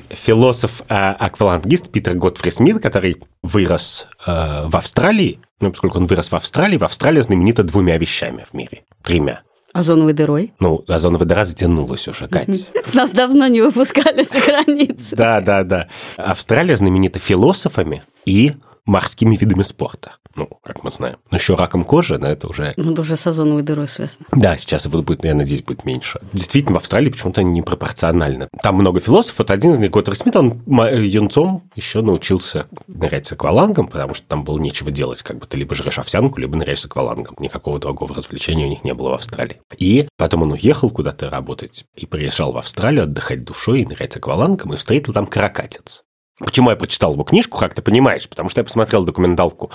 Философ-аквалангист 0.09 1.89
Питер 1.89 2.15
Готфри 2.15 2.51
Смит, 2.51 2.81
который 2.81 3.21
вырос 3.41 4.07
э, 4.25 4.65
в 4.67 4.75
Австралии, 4.75 5.39
ну, 5.61 5.69
поскольку 5.71 5.99
он 5.99 6.05
вырос 6.07 6.29
в 6.29 6.35
Австралии, 6.35 6.77
в 6.77 6.83
Австралии 6.83 7.21
знаменита 7.21 7.63
двумя 7.63 7.97
вещами 7.97 8.45
в 8.49 8.53
мире. 8.53 8.83
Тремя. 9.01 9.43
Озоновой 9.73 10.13
дырой. 10.13 10.53
Ну, 10.59 10.83
озоновая 10.87 11.27
дыра 11.27 11.45
затянулась 11.45 12.07
уже, 12.07 12.27
Кать. 12.27 12.67
Нас 12.93 13.11
давно 13.11 13.47
не 13.47 13.61
выпускали 13.61 14.23
за 14.23 14.39
границу. 14.41 15.15
Да, 15.15 15.39
да, 15.41 15.63
да. 15.63 15.87
Австралия 16.17 16.75
знаменита 16.75 17.19
философами 17.19 18.03
и 18.25 18.53
морскими 18.85 19.35
видами 19.35 19.63
спорта. 19.63 20.13
Ну, 20.35 20.47
как 20.63 20.83
мы 20.83 20.91
знаем. 20.91 21.17
Но 21.29 21.37
еще 21.37 21.55
раком 21.55 21.83
кожи, 21.83 22.17
но 22.17 22.27
это 22.27 22.47
уже... 22.47 22.73
Ну, 22.77 22.93
это 22.93 23.01
уже 23.01 23.17
с 23.17 23.27
озоновой 23.27 23.63
дырой 23.63 23.87
связано. 23.89 24.25
Да, 24.31 24.55
сейчас 24.57 24.85
его 24.85 25.01
будет, 25.01 25.25
я 25.25 25.35
надеюсь, 25.35 25.61
будет 25.61 25.83
меньше. 25.85 26.21
Действительно, 26.31 26.75
в 26.75 26.77
Австралии 26.81 27.09
почему-то 27.09 27.43
непропорционально. 27.43 28.47
Там 28.61 28.75
много 28.75 28.99
философов. 29.01 29.39
Вот 29.39 29.51
один 29.51 29.73
из 29.73 29.79
них, 29.79 29.91
Готтер 29.91 30.15
Смит, 30.15 30.35
он 30.37 30.61
ма- 30.65 30.89
юнцом 30.89 31.69
еще 31.75 32.01
научился 32.01 32.67
нырять 32.87 33.25
с 33.25 33.33
аквалангом, 33.33 33.87
потому 33.87 34.13
что 34.13 34.25
там 34.27 34.43
было 34.45 34.57
нечего 34.57 34.89
делать. 34.89 35.21
Как 35.21 35.37
бы 35.37 35.47
ты 35.47 35.57
либо 35.57 35.75
жрешь 35.75 35.99
овсянку, 35.99 36.39
либо 36.39 36.55
ныряешь 36.55 36.79
с 36.81 36.85
аквалангом. 36.85 37.35
Никакого 37.39 37.77
другого 37.79 38.15
развлечения 38.15 38.65
у 38.65 38.69
них 38.69 38.83
не 38.85 38.93
было 38.93 39.09
в 39.09 39.13
Австралии. 39.13 39.59
И 39.77 40.07
потом 40.17 40.43
он 40.43 40.53
уехал 40.53 40.89
куда-то 40.89 41.29
работать 41.29 41.83
и 41.95 42.05
приезжал 42.05 42.53
в 42.53 42.57
Австралию 42.57 43.03
отдыхать 43.03 43.43
душой 43.43 43.81
и 43.81 43.85
нырять 43.85 44.13
с 44.13 44.17
аквалангом, 44.17 44.73
и 44.73 44.77
встретил 44.77 45.13
там 45.13 45.27
каракатиц. 45.27 46.03
Почему 46.43 46.69
я 46.69 46.75
прочитал 46.75 47.13
его 47.13 47.23
книжку, 47.23 47.57
как 47.57 47.75
ты 47.75 47.81
понимаешь? 47.81 48.27
Потому 48.27 48.49
что 48.49 48.61
я 48.61 48.65
посмотрел 48.65 49.03
документалку 49.03 49.71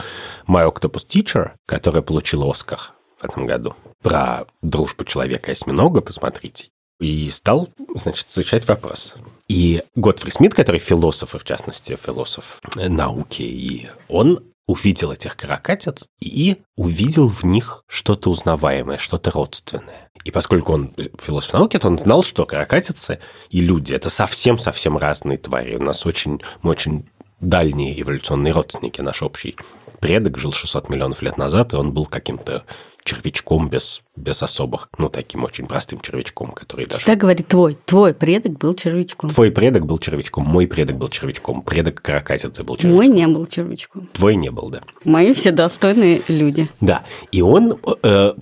«My 0.48 0.70
Octopus 0.70 1.06
Teacher», 1.06 1.52
которая 1.66 2.02
получила 2.02 2.50
Оскар 2.50 2.92
в 3.20 3.24
этом 3.24 3.46
году. 3.46 3.74
Про 4.02 4.46
дружбу 4.62 5.04
человека 5.04 5.50
и 5.50 5.52
осьминога, 5.52 6.00
посмотрите. 6.00 6.68
И 6.98 7.28
стал, 7.30 7.68
значит, 7.94 8.28
изучать 8.30 8.66
вопрос. 8.68 9.16
И 9.48 9.82
Готфри 9.94 10.30
Смит, 10.30 10.54
который 10.54 10.80
философ, 10.80 11.34
и 11.34 11.38
в 11.38 11.44
частности, 11.44 11.96
философ 12.02 12.60
науки, 12.74 13.42
и 13.42 13.88
он 14.08 14.42
увидел 14.66 15.12
этих 15.12 15.36
каракатиц 15.36 16.04
и 16.20 16.62
увидел 16.74 17.28
в 17.28 17.44
них 17.44 17.84
что-то 17.86 18.30
узнаваемое, 18.30 18.98
что-то 18.98 19.30
родственное. 19.30 20.10
И 20.24 20.32
поскольку 20.32 20.72
он 20.72 20.92
философ 21.20 21.52
науки, 21.52 21.78
то 21.78 21.86
он 21.86 21.98
знал, 21.98 22.24
что 22.24 22.46
каракатицы 22.46 23.20
и 23.50 23.60
люди– 23.60 23.92
это 23.94 24.10
совсем-совсем 24.10 24.98
разные 24.98 25.38
твари. 25.38 25.76
У 25.76 25.82
нас 25.82 26.04
очень, 26.04 26.42
мы 26.62 26.72
очень 26.72 27.08
дальние 27.40 28.00
эволюционные 28.00 28.52
родственники. 28.52 29.00
Наш 29.00 29.22
общий 29.22 29.56
предок 30.00 30.38
жил 30.38 30.52
600 30.52 30.88
миллионов 30.88 31.22
лет 31.22 31.38
назад, 31.38 31.72
и 31.72 31.76
он 31.76 31.92
был 31.92 32.06
каким-то 32.06 32.64
червячком 33.06 33.70
без, 33.70 34.02
без 34.16 34.42
особых, 34.42 34.90
ну, 34.98 35.08
таким 35.08 35.44
очень 35.44 35.66
простым 35.66 36.00
червячком, 36.00 36.50
который 36.50 36.84
даже... 36.84 37.00
Всегда 37.00 37.16
говорит 37.16 37.48
твой, 37.48 37.78
твой 37.86 38.12
предок 38.12 38.58
был 38.58 38.74
червячком. 38.74 39.30
Твой 39.30 39.50
предок 39.50 39.86
был 39.86 39.98
червячком, 39.98 40.44
мой 40.44 40.66
предок 40.66 40.98
был 40.98 41.08
червячком, 41.08 41.62
предок 41.62 42.02
каракатицы 42.02 42.64
был 42.64 42.76
червячком. 42.76 42.96
Мой 42.96 43.08
не 43.08 43.26
был 43.26 43.46
червячком. 43.46 44.08
Твой 44.12 44.36
не 44.36 44.50
был, 44.50 44.68
да. 44.68 44.82
Мои 45.04 45.32
все 45.32 45.52
достойные 45.52 46.22
люди. 46.28 46.68
Да, 46.80 47.04
и 47.32 47.40
он 47.40 47.78
э, 48.02 48.32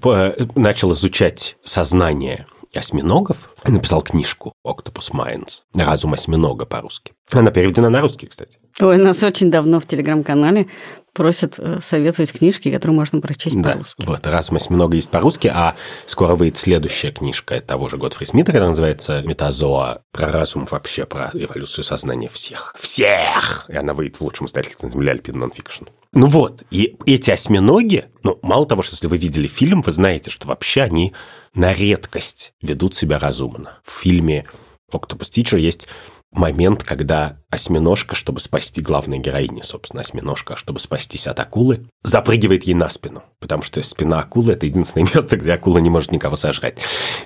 начал 0.56 0.94
изучать 0.94 1.56
сознание 1.62 2.47
осьминогов 2.75 3.50
и 3.66 3.71
написал 3.71 4.02
книжку 4.02 4.52
«Octopus 4.66 5.12
Minds» 5.12 5.62
«Разум 5.75 6.14
осьминога» 6.14 6.66
по-русски. 6.66 7.12
Она 7.33 7.50
переведена 7.50 7.90
на 7.90 8.00
русский, 8.00 8.26
кстати. 8.26 8.59
Ой, 8.80 8.99
нас 8.99 9.23
очень 9.23 9.50
давно 9.50 9.78
в 9.78 9.87
телеграм-канале 9.87 10.66
просят 11.14 11.54
э, 11.59 11.78
советовать 11.80 12.33
книжки, 12.33 12.71
которые 12.71 12.97
можно 12.97 13.21
прочесть 13.21 13.61
Да, 13.61 13.71
по-русски. 13.71 14.04
вот 14.04 14.26
«Разум 14.26 14.56
осьминога» 14.56 14.97
есть 14.97 15.11
по-русски, 15.11 15.50
а 15.54 15.75
скоро 16.06 16.35
выйдет 16.35 16.59
следующая 16.59 17.12
книжка 17.12 17.61
того 17.61 17.88
же 17.88 17.97
Годфри 17.97 18.26
Смита, 18.26 18.52
которая 18.52 18.71
называется 18.71 19.23
«Метазоа», 19.23 20.02
про 20.12 20.30
разум 20.30 20.66
вообще, 20.71 21.06
про 21.06 21.30
эволюцию 21.33 21.85
сознания 21.85 22.28
всех. 22.28 22.75
Всех! 22.78 23.66
И 23.68 23.76
она 23.76 23.94
выйдет 23.94 24.16
в 24.16 24.21
лучшем 24.21 24.47
издательстве 24.47 24.88
на 24.88 24.92
земле 24.92 25.12
Альпина 25.12 25.38
Нон-фикшн. 25.38 25.85
Ну 26.12 26.26
вот, 26.26 26.62
и 26.71 26.97
эти 27.06 27.30
осьминоги, 27.30 28.04
ну, 28.23 28.38
мало 28.42 28.66
того, 28.66 28.83
что 28.83 28.94
если 28.94 29.06
вы 29.06 29.16
видели 29.16 29.47
фильм, 29.47 29.83
вы 29.83 29.92
знаете, 29.92 30.30
что 30.30 30.47
вообще 30.49 30.83
они 30.83 31.12
на 31.54 31.73
редкость 31.73 32.52
ведут 32.61 32.94
себя 32.94 33.18
разумно. 33.18 33.78
В 33.85 33.92
фильме 33.92 34.47
«Octopus 34.92 35.30
Teacher» 35.30 35.59
есть 35.59 35.88
момент, 36.35 36.83
когда 36.85 37.37
осьминожка, 37.50 38.14
чтобы 38.14 38.41
спасти 38.41 38.81
главной 38.81 39.19
героини, 39.19 39.62
собственно, 39.62 40.03
осьминожка, 40.03 40.57
чтобы 40.57 40.81
спастись 40.81 41.26
от 41.26 41.41
акулы, 41.41 41.87
запрыгивает 42.03 42.64
ей 42.64 42.75
на 42.75 42.88
спину, 42.88 43.23
потому 43.41 43.62
что 43.62 43.81
спина 43.83 44.21
акулы– 44.21 44.53
это 44.55 44.67
единственное 44.67 45.09
место, 45.14 45.37
где 45.37 45.53
акула 45.53 45.79
не 45.79 45.91
может 45.91 46.12
никого 46.12 46.37
сожрать. 46.37 46.79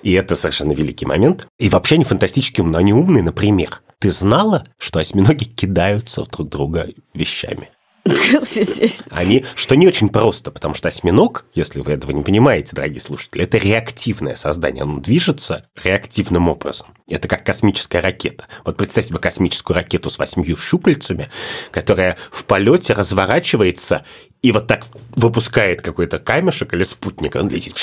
И 0.03 0.13
это 0.13 0.37
совершенно 0.37 0.73
великий 0.73 1.07
момент. 1.07 1.47
И 1.59 1.69
вообще 1.69 1.97
они 1.97 2.05
фантастические, 2.05 2.65
но 2.65 2.79
они 2.79 2.93
умные, 2.93 3.23
например. 3.23 3.81
Ты 3.99 4.11
знала, 4.11 4.65
что 4.79 5.01
осьминоги 5.01 5.45
кидаются 5.45 6.23
друг 6.25 6.49
друга 6.49 6.89
вещами? 7.15 7.71
Они, 9.11 9.45
что 9.55 9.77
не 9.77 9.87
очень 9.87 10.09
просто, 10.09 10.51
потому 10.51 10.75
что 10.75 10.89
осьминог, 10.89 11.45
если 11.55 11.81
вы 11.81 11.93
этого 11.93 12.11
не 12.13 12.23
понимаете, 12.23 12.75
дорогие 12.75 13.01
слушатели, 13.01 13.45
это 13.45 13.59
реактивное 13.59 14.37
создание. 14.37 14.83
Оно 14.83 15.01
движется 15.01 15.67
реактивным 15.83 16.49
образом. 16.49 16.89
Это 17.09 17.29
как 17.29 17.45
космическая 17.45 18.01
ракета. 18.01 18.47
Вот 18.65 18.77
представь 18.77 19.07
себе 19.07 19.19
космическую 19.19 19.75
ракету 19.75 20.11
с 20.11 20.19
восьмью 20.19 20.57
щупальцами, 20.57 21.29
которая 21.71 22.17
в 22.31 22.45
полете 22.45 22.93
разворачивается 22.93 24.05
и 24.43 24.53
вот 24.53 24.67
так 24.67 24.85
выпускает 25.17 25.83
какой-то 25.83 26.19
камешек 26.19 26.73
или 26.75 26.85
спутник, 26.85 27.35
он 27.35 27.49
летит 27.49 27.75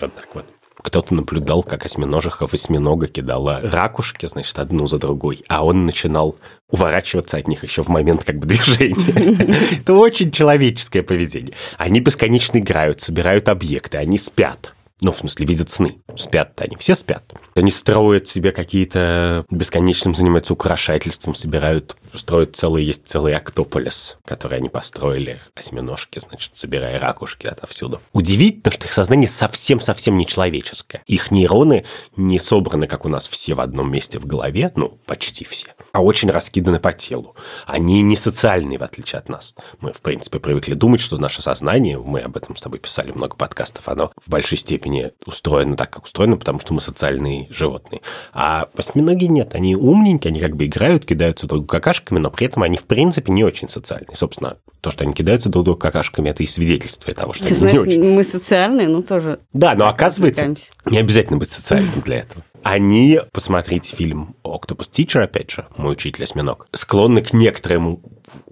вот 0.00 0.14
так 0.14 0.28
вот 0.34 0.46
кто-то 0.82 1.14
наблюдал, 1.14 1.62
как 1.62 1.84
осьминожихов 1.86 2.54
осьминога 2.54 3.06
кидала 3.06 3.60
ракушки, 3.62 4.26
значит, 4.26 4.58
одну 4.58 4.86
за 4.86 4.98
другой, 4.98 5.44
а 5.48 5.64
он 5.64 5.86
начинал 5.86 6.36
уворачиваться 6.70 7.36
от 7.36 7.48
них 7.48 7.64
еще 7.64 7.82
в 7.82 7.88
момент 7.88 8.24
как 8.24 8.38
бы 8.38 8.46
движения. 8.48 9.80
Это 9.80 9.94
очень 9.94 10.30
человеческое 10.30 11.02
поведение. 11.02 11.54
Они 11.78 12.00
бесконечно 12.00 12.58
играют, 12.58 13.00
собирают 13.00 13.48
объекты, 13.48 13.98
они 13.98 14.18
спят. 14.18 14.74
Ну, 15.00 15.12
в 15.12 15.18
смысле, 15.18 15.46
видят 15.46 15.70
сны. 15.70 15.98
Спят-то 16.16 16.64
они, 16.64 16.76
все 16.76 16.94
спят. 16.94 17.24
Они 17.54 17.70
строят 17.70 18.28
себе 18.28 18.52
какие-то... 18.52 19.44
Бесконечным 19.50 20.14
занимаются 20.14 20.52
украшательством, 20.52 21.34
собирают... 21.34 21.96
Строят 22.14 22.56
целый... 22.56 22.84
Есть 22.84 23.06
целый 23.06 23.34
Актополис, 23.34 24.18
который 24.24 24.58
они 24.58 24.68
построили. 24.68 25.40
Осьминожки, 25.54 26.18
значит, 26.18 26.56
собирая 26.56 26.98
ракушки 26.98 27.46
отовсюду. 27.46 28.00
Удивительно, 28.12 28.72
что 28.72 28.86
их 28.86 28.92
сознание 28.92 29.28
совсем-совсем 29.28 30.16
не 30.16 30.26
человеческое. 30.26 31.02
Их 31.06 31.30
нейроны 31.30 31.84
не 32.16 32.38
собраны, 32.38 32.86
как 32.86 33.04
у 33.04 33.08
нас 33.08 33.28
все 33.28 33.54
в 33.54 33.60
одном 33.60 33.90
месте 33.90 34.18
в 34.18 34.26
голове, 34.26 34.72
ну, 34.76 34.98
почти 35.06 35.44
все, 35.44 35.68
а 35.92 36.02
очень 36.02 36.30
раскиданы 36.30 36.80
по 36.80 36.92
телу. 36.92 37.36
Они 37.66 38.02
не 38.02 38.16
социальные, 38.16 38.78
в 38.78 38.82
отличие 38.82 39.18
от 39.18 39.28
нас. 39.28 39.54
Мы, 39.80 39.92
в 39.92 40.00
принципе, 40.00 40.38
привыкли 40.40 40.74
думать, 40.74 41.00
что 41.00 41.18
наше 41.18 41.42
сознание, 41.42 41.98
мы 41.98 42.20
об 42.20 42.36
этом 42.36 42.56
с 42.56 42.62
тобой 42.62 42.78
писали 42.78 43.12
много 43.12 43.36
подкастов, 43.36 43.88
оно 43.88 44.12
в 44.24 44.28
большой 44.28 44.58
степени 44.58 44.89
устроено 45.26 45.76
так, 45.76 45.90
как 45.90 46.04
устроено, 46.04 46.36
потому 46.36 46.60
что 46.60 46.74
мы 46.74 46.80
социальные 46.80 47.48
животные. 47.50 48.00
А 48.32 48.68
осьминоги 48.76 49.24
нет, 49.26 49.54
они 49.54 49.76
умненькие, 49.76 50.30
они 50.30 50.40
как 50.40 50.56
бы 50.56 50.66
играют, 50.66 51.06
кидаются 51.06 51.46
друг 51.46 51.60
другу 51.60 51.66
какашками, 51.68 52.18
но 52.18 52.30
при 52.30 52.46
этом 52.46 52.62
они, 52.62 52.76
в 52.76 52.84
принципе, 52.84 53.32
не 53.32 53.44
очень 53.44 53.68
социальные. 53.68 54.16
Собственно, 54.16 54.56
то, 54.80 54.90
что 54.90 55.04
они 55.04 55.12
кидаются 55.12 55.48
друг 55.48 55.64
другу 55.64 55.78
какашками, 55.78 56.30
это 56.30 56.42
и 56.42 56.46
свидетельствует 56.46 57.18
того, 57.18 57.32
что 57.32 57.44
Ты 57.44 57.48
они 57.50 57.56
знаешь, 57.56 57.74
не 57.74 57.80
очень. 57.80 58.04
мы 58.14 58.24
социальные, 58.24 58.88
ну 58.88 59.02
тоже. 59.02 59.40
Да, 59.52 59.74
но 59.74 59.88
оказывается, 59.88 60.54
не 60.86 60.98
обязательно 60.98 61.38
быть 61.38 61.50
социальным 61.50 62.00
для 62.04 62.18
этого. 62.18 62.44
Они, 62.62 63.20
посмотрите 63.32 63.96
фильм 63.96 64.34
«Octopus 64.44 64.90
Teacher», 64.90 65.22
опять 65.22 65.50
же, 65.50 65.66
«Мой 65.76 65.92
учитель 65.92 66.24
осьминог», 66.24 66.66
склонны 66.72 67.22
к 67.22 67.32
некоторому 67.32 68.00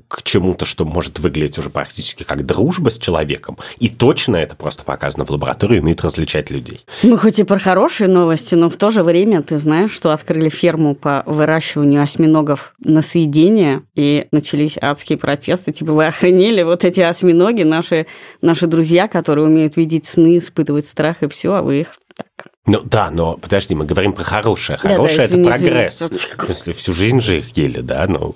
к 0.08 0.22
чему-то, 0.22 0.64
что 0.64 0.86
может 0.86 1.18
выглядеть 1.20 1.58
уже 1.58 1.68
практически 1.68 2.22
как 2.24 2.46
дружба 2.46 2.90
с 2.90 2.98
человеком. 2.98 3.58
И 3.78 3.90
точно 3.90 4.36
это 4.36 4.56
просто 4.56 4.82
показано 4.82 5.26
в 5.26 5.30
лаборатории, 5.30 5.80
умеют 5.80 6.02
различать 6.02 6.50
людей. 6.50 6.84
Мы 7.02 7.18
хоть 7.18 7.38
и 7.38 7.44
про 7.44 7.58
хорошие 7.58 8.08
новости, 8.08 8.54
но 8.54 8.70
в 8.70 8.76
то 8.76 8.90
же 8.90 9.02
время 9.02 9.42
ты 9.42 9.58
знаешь, 9.58 9.92
что 9.92 10.12
открыли 10.12 10.48
ферму 10.48 10.94
по 10.94 11.22
выращиванию 11.26 12.02
осьминогов 12.02 12.74
на 12.82 13.02
съедение, 13.02 13.82
и 13.94 14.26
начались 14.32 14.78
адские 14.80 15.18
протесты. 15.18 15.72
Типа, 15.72 15.92
вы 15.92 16.06
охренели, 16.06 16.62
вот 16.62 16.84
эти 16.84 17.00
осьминоги, 17.00 17.64
наши, 17.64 18.06
наши 18.40 18.66
друзья, 18.66 19.08
которые 19.08 19.46
умеют 19.46 19.76
видеть 19.76 20.06
сны, 20.06 20.38
испытывать 20.38 20.86
страх 20.86 21.22
и 21.22 21.28
все, 21.28 21.52
а 21.52 21.62
вы 21.62 21.80
их 21.80 21.88
так. 22.16 22.48
Ну 22.68 22.82
да, 22.84 23.10
но 23.10 23.36
подожди, 23.38 23.74
мы 23.74 23.86
говорим 23.86 24.12
про 24.12 24.22
хорошее. 24.24 24.78
Да, 24.82 24.88
да, 24.90 24.94
Хорошее 24.96 25.26
извини, 25.26 25.48
это 25.48 25.58
прогресс. 25.58 26.02
извини. 26.02 26.18
В 26.36 26.42
смысле, 26.44 26.72
всю 26.74 26.92
жизнь 26.92 27.20
же 27.22 27.38
их 27.38 27.56
ели, 27.56 27.80
да, 27.80 28.06
ну. 28.06 28.34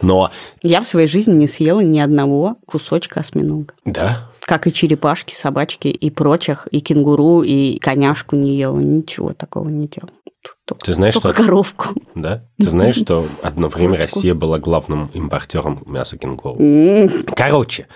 Но, 0.00 0.30
Я 0.62 0.80
в 0.80 0.86
своей 0.86 1.08
жизни 1.08 1.34
не 1.34 1.48
съела 1.48 1.80
ни 1.80 1.98
одного 1.98 2.56
кусочка 2.66 3.20
осьминога. 3.20 3.74
да, 3.84 4.30
Как 4.40 4.66
и 4.68 4.72
черепашки, 4.72 5.34
собачки 5.34 5.88
и 5.88 6.10
прочих, 6.10 6.68
и 6.70 6.80
кенгуру, 6.80 7.42
и 7.42 7.78
коняшку 7.78 8.36
не 8.36 8.56
ела, 8.56 8.78
ничего 8.78 9.32
такого 9.32 9.68
не 9.68 9.88
делала. 9.88 10.12
Только, 10.74 10.84
Ты 10.86 10.92
знаешь, 10.94 11.14
только 11.14 11.32
что- 11.34 11.42
коровку. 11.42 11.86
да. 12.14 12.44
Ты 12.58 12.64
знаешь, 12.66 12.96
что 12.96 13.26
одно 13.42 13.68
время 13.72 13.96
Россия 13.98 14.34
была 14.34 14.58
главным 14.58 15.06
импортером 15.06 15.82
мяса 15.86 16.16
кенгуру? 16.18 16.56
Короче, 17.34 17.86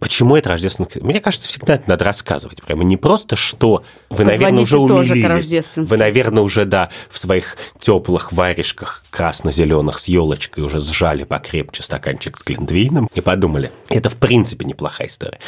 почему 0.00 0.36
это 0.36 0.50
рождественское? 0.50 1.02
Мне 1.02 1.20
кажется, 1.20 1.48
всегда 1.48 1.74
это 1.74 1.88
надо 1.88 2.04
рассказывать. 2.04 2.62
Прямо 2.62 2.84
не 2.84 2.96
просто, 2.96 3.36
что 3.36 3.82
вы, 4.10 4.24
наверное, 4.24 4.62
уже 4.62 4.78
умилились. 4.78 5.70
Вы, 5.76 5.96
наверное, 5.96 6.42
уже, 6.42 6.64
да, 6.64 6.90
в 7.10 7.18
своих 7.18 7.56
теплых 7.78 8.32
варежках 8.32 9.04
красно-зеленых 9.10 9.98
с 9.98 10.08
елочкой 10.08 10.64
уже 10.64 10.80
сжали 10.80 11.24
покрепче 11.24 11.82
стаканчик 11.82 12.38
с 12.38 12.42
глинтвейном 12.44 13.08
и 13.14 13.20
подумали, 13.20 13.70
это 13.88 14.10
в 14.10 14.16
принципе 14.16 14.64
неплохая 14.64 15.08
история. 15.08 15.38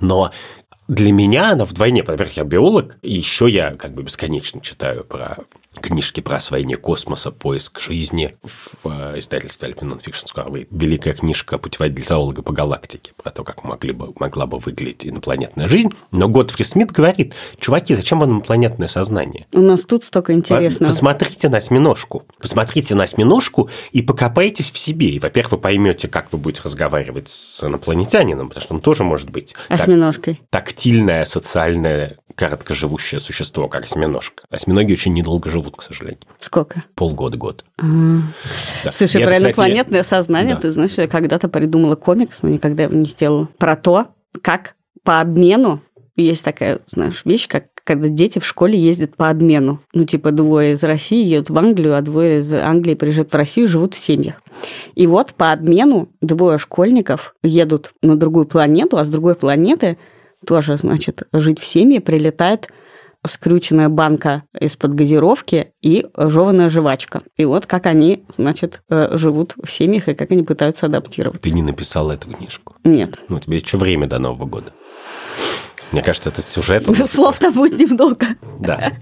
Но 0.00 0.30
для 0.86 1.12
меня 1.12 1.52
она 1.52 1.64
вдвойне. 1.66 2.02
Во-первых, 2.02 2.36
я 2.38 2.44
биолог, 2.44 2.96
и 3.02 3.12
еще 3.12 3.48
я 3.48 3.72
как 3.72 3.92
бы 3.92 4.02
бесконечно 4.02 4.60
читаю 4.62 5.04
про 5.04 5.36
книжки 5.78 6.20
про 6.20 6.36
освоение 6.36 6.76
космоса, 6.76 7.30
поиск 7.30 7.80
жизни 7.80 8.34
в 8.42 8.76
э, 8.84 9.18
издательстве 9.18 9.70
Alpine 9.70 9.94
Non-Fiction 9.98 10.50
выйдет. 10.50 10.68
Великая 10.70 11.14
книжка 11.14 11.58
«Путеводитель 11.58 12.06
зоолога 12.06 12.42
по 12.42 12.52
галактике» 12.52 13.12
про 13.16 13.30
то, 13.30 13.44
как 13.44 13.64
могли 13.64 13.92
бы, 13.92 14.12
могла 14.18 14.46
бы 14.46 14.58
выглядеть 14.58 15.06
инопланетная 15.06 15.68
жизнь. 15.68 15.90
Но 16.10 16.28
Готфри 16.28 16.64
Смит 16.64 16.90
говорит, 16.92 17.34
чуваки, 17.58 17.94
зачем 17.94 18.20
вам 18.20 18.30
инопланетное 18.32 18.88
сознание? 18.88 19.46
У 19.52 19.60
нас 19.60 19.84
тут 19.84 20.04
столько 20.04 20.32
интересного. 20.32 20.90
Посмотрите 20.90 21.48
на 21.48 21.58
осьминожку. 21.58 22.24
Посмотрите 22.40 22.94
на 22.94 23.04
осьминожку 23.04 23.70
и 23.92 24.02
покопайтесь 24.02 24.70
в 24.70 24.78
себе. 24.78 25.08
И, 25.10 25.18
во-первых, 25.18 25.52
вы 25.52 25.58
поймете, 25.58 26.08
как 26.08 26.32
вы 26.32 26.38
будете 26.38 26.62
разговаривать 26.64 27.28
с 27.28 27.62
инопланетянином, 27.64 28.48
потому 28.48 28.62
что 28.62 28.74
он 28.74 28.80
тоже 28.80 29.04
может 29.04 29.30
быть 29.30 29.54
так- 29.68 29.80
Осьминожкой. 29.80 30.40
тактильное, 30.50 31.24
социальное, 31.24 32.16
короткоживущее 32.34 33.20
существо, 33.20 33.68
как 33.68 33.84
осьминожка. 33.84 34.44
Осьминоги 34.50 34.92
очень 34.92 35.12
недолго 35.12 35.50
живут, 35.50 35.67
к 35.76 35.82
сожалению. 35.82 36.20
Сколько? 36.38 36.84
Полгода-год. 36.94 37.64
Да. 37.78 37.84
А. 38.84 38.92
Слушай, 38.92 39.22
И 39.22 39.24
про 39.24 39.32
это, 39.32 39.36
кстати, 39.36 39.50
инопланетное 39.50 40.02
сознание, 40.02 40.54
да. 40.54 40.62
ты 40.62 40.72
знаешь, 40.72 40.92
я 40.96 41.08
когда-то 41.08 41.48
придумала 41.48 41.96
комикс, 41.96 42.42
но 42.42 42.48
никогда 42.48 42.84
его 42.84 42.94
не 42.94 43.06
сделала. 43.06 43.48
Про 43.58 43.76
то, 43.76 44.08
как 44.42 44.74
по 45.02 45.20
обмену 45.20 45.80
есть 46.16 46.44
такая, 46.44 46.80
знаешь, 46.86 47.22
вещь, 47.24 47.46
как 47.48 47.66
когда 47.88 48.08
дети 48.08 48.38
в 48.38 48.44
школе 48.44 48.78
ездят 48.78 49.16
по 49.16 49.30
обмену. 49.30 49.80
Ну, 49.94 50.04
типа, 50.04 50.30
двое 50.30 50.74
из 50.74 50.82
России 50.82 51.24
едут 51.24 51.48
в 51.48 51.56
Англию, 51.56 51.96
а 51.96 52.02
двое 52.02 52.40
из 52.40 52.52
Англии 52.52 52.92
приезжают 52.92 53.32
в 53.32 53.34
Россию, 53.34 53.66
живут 53.66 53.94
в 53.94 53.98
семьях. 53.98 54.42
И 54.94 55.06
вот 55.06 55.32
по 55.32 55.52
обмену 55.52 56.10
двое 56.20 56.58
школьников 56.58 57.34
едут 57.42 57.92
на 58.02 58.14
другую 58.14 58.44
планету, 58.44 58.98
а 58.98 59.04
с 59.04 59.08
другой 59.08 59.36
планеты 59.36 59.96
тоже, 60.46 60.76
значит, 60.76 61.22
жить 61.32 61.58
в 61.58 61.64
семье 61.64 62.02
прилетает 62.02 62.68
скрюченная 63.26 63.88
банка 63.88 64.44
из-под 64.58 64.94
газировки 64.94 65.72
и 65.82 66.06
жеванная 66.16 66.68
жвачка. 66.68 67.22
И 67.36 67.44
вот 67.44 67.66
как 67.66 67.86
они, 67.86 68.24
значит, 68.36 68.80
э, 68.88 69.16
живут 69.16 69.54
в 69.62 69.70
семьях 69.70 70.08
и 70.08 70.14
как 70.14 70.30
они 70.30 70.42
пытаются 70.42 70.86
адаптироваться. 70.86 71.42
Ты 71.42 71.50
не 71.50 71.62
написала 71.62 72.12
эту 72.12 72.30
книжку? 72.30 72.76
Нет. 72.84 73.18
Ну, 73.28 73.38
тебе 73.40 73.58
еще 73.58 73.76
время 73.76 74.06
до 74.06 74.18
Нового 74.18 74.46
года. 74.46 74.72
Мне 75.92 76.02
кажется, 76.02 76.28
этот 76.28 76.48
сюжет... 76.48 76.86
Слов 77.08 77.38
там 77.38 77.52
будет 77.52 77.78
немного. 77.78 78.26
Да. 78.60 78.92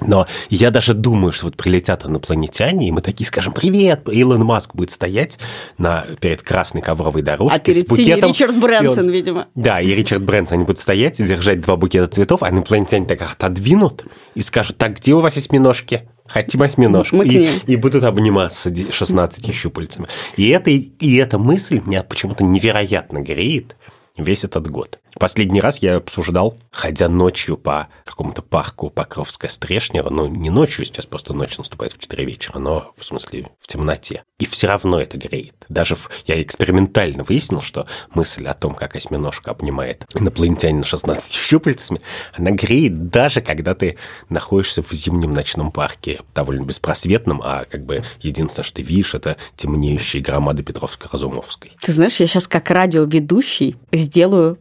Но 0.00 0.26
я 0.48 0.70
даже 0.70 0.94
думаю, 0.94 1.32
что 1.32 1.46
вот 1.46 1.56
прилетят 1.56 2.04
инопланетяне, 2.04 2.88
и 2.88 2.92
мы 2.92 3.00
такие 3.00 3.26
скажем 3.26 3.52
«Привет!» 3.52 4.08
Илон 4.10 4.44
Маск 4.44 4.74
будет 4.74 4.90
стоять 4.90 5.38
на, 5.76 6.06
перед 6.20 6.42
красной 6.42 6.82
ковровой 6.82 7.22
дорожкой 7.22 7.58
а 7.58 7.60
перед 7.60 7.88
с 7.88 7.90
букетом. 7.90 8.30
Ричард 8.30 8.56
Брэнсон, 8.56 9.06
он, 9.06 9.10
видимо. 9.10 9.48
Да, 9.54 9.80
и 9.80 9.90
Ричард 9.92 10.22
Брэнсон, 10.22 10.58
они 10.58 10.64
будут 10.64 10.78
стоять 10.78 11.18
и 11.20 11.24
держать 11.24 11.60
два 11.60 11.76
букета 11.76 12.06
цветов, 12.08 12.42
а 12.42 12.50
инопланетяне 12.50 13.06
так 13.06 13.22
отодвинут 13.22 14.04
и 14.34 14.42
скажут 14.42 14.78
«Так, 14.78 14.98
где 14.98 15.14
у 15.14 15.20
вас 15.20 15.36
есть 15.36 15.52
миножки?» 15.52 16.08
Хотим 16.26 16.60
осьминожку. 16.60 17.22
И, 17.22 17.48
и 17.66 17.76
будут 17.76 18.04
обниматься 18.04 18.70
16 18.90 19.54
щупальцами. 19.54 20.08
И, 20.36 20.50
это, 20.50 20.68
и 20.68 21.16
эта 21.16 21.38
мысль 21.38 21.80
меня 21.82 22.02
почему-то 22.02 22.44
невероятно 22.44 23.20
греет 23.20 23.76
весь 24.18 24.44
этот 24.44 24.68
год. 24.68 24.98
Последний 25.18 25.60
раз 25.60 25.78
я 25.78 25.96
обсуждал, 25.96 26.56
ходя 26.70 27.08
ночью 27.08 27.56
по 27.56 27.88
какому-то 28.04 28.40
парку 28.40 28.88
Покровская 28.88 29.50
Стрешнева, 29.50 30.10
ну, 30.10 30.28
не 30.28 30.48
ночью, 30.48 30.84
сейчас 30.84 31.06
просто 31.06 31.34
ночь 31.34 31.58
наступает 31.58 31.92
в 31.92 31.98
4 31.98 32.24
вечера, 32.24 32.58
но, 32.58 32.92
в 32.96 33.04
смысле, 33.04 33.48
в 33.58 33.66
темноте. 33.66 34.22
И 34.38 34.46
все 34.46 34.68
равно 34.68 35.00
это 35.00 35.18
греет. 35.18 35.54
Даже 35.68 35.96
в... 35.96 36.08
я 36.26 36.40
экспериментально 36.40 37.24
выяснил, 37.24 37.60
что 37.60 37.86
мысль 38.14 38.46
о 38.46 38.54
том, 38.54 38.74
как 38.74 38.94
осьминожка 38.94 39.50
обнимает 39.50 40.04
инопланетянина 40.14 40.84
16 40.84 41.32
щупальцами, 41.48 42.00
она 42.32 42.52
греет 42.52 43.08
даже 43.08 43.40
когда 43.40 43.74
ты 43.74 43.96
находишься 44.28 44.82
в 44.82 44.92
зимнем 44.92 45.32
ночном 45.32 45.72
парке, 45.72 46.20
довольно 46.34 46.64
беспросветном, 46.64 47.42
а 47.42 47.64
как 47.64 47.84
бы 47.84 48.04
единственное, 48.20 48.64
что 48.64 48.76
ты 48.76 48.82
видишь, 48.82 49.14
это 49.14 49.36
темнеющие 49.56 50.22
громады 50.22 50.62
Петровской-Разумовской. 50.62 51.72
Ты 51.80 51.92
знаешь, 51.92 52.20
я 52.20 52.28
сейчас 52.28 52.46
как 52.46 52.70
радиоведущий 52.70 53.76
сделаю 53.90 54.58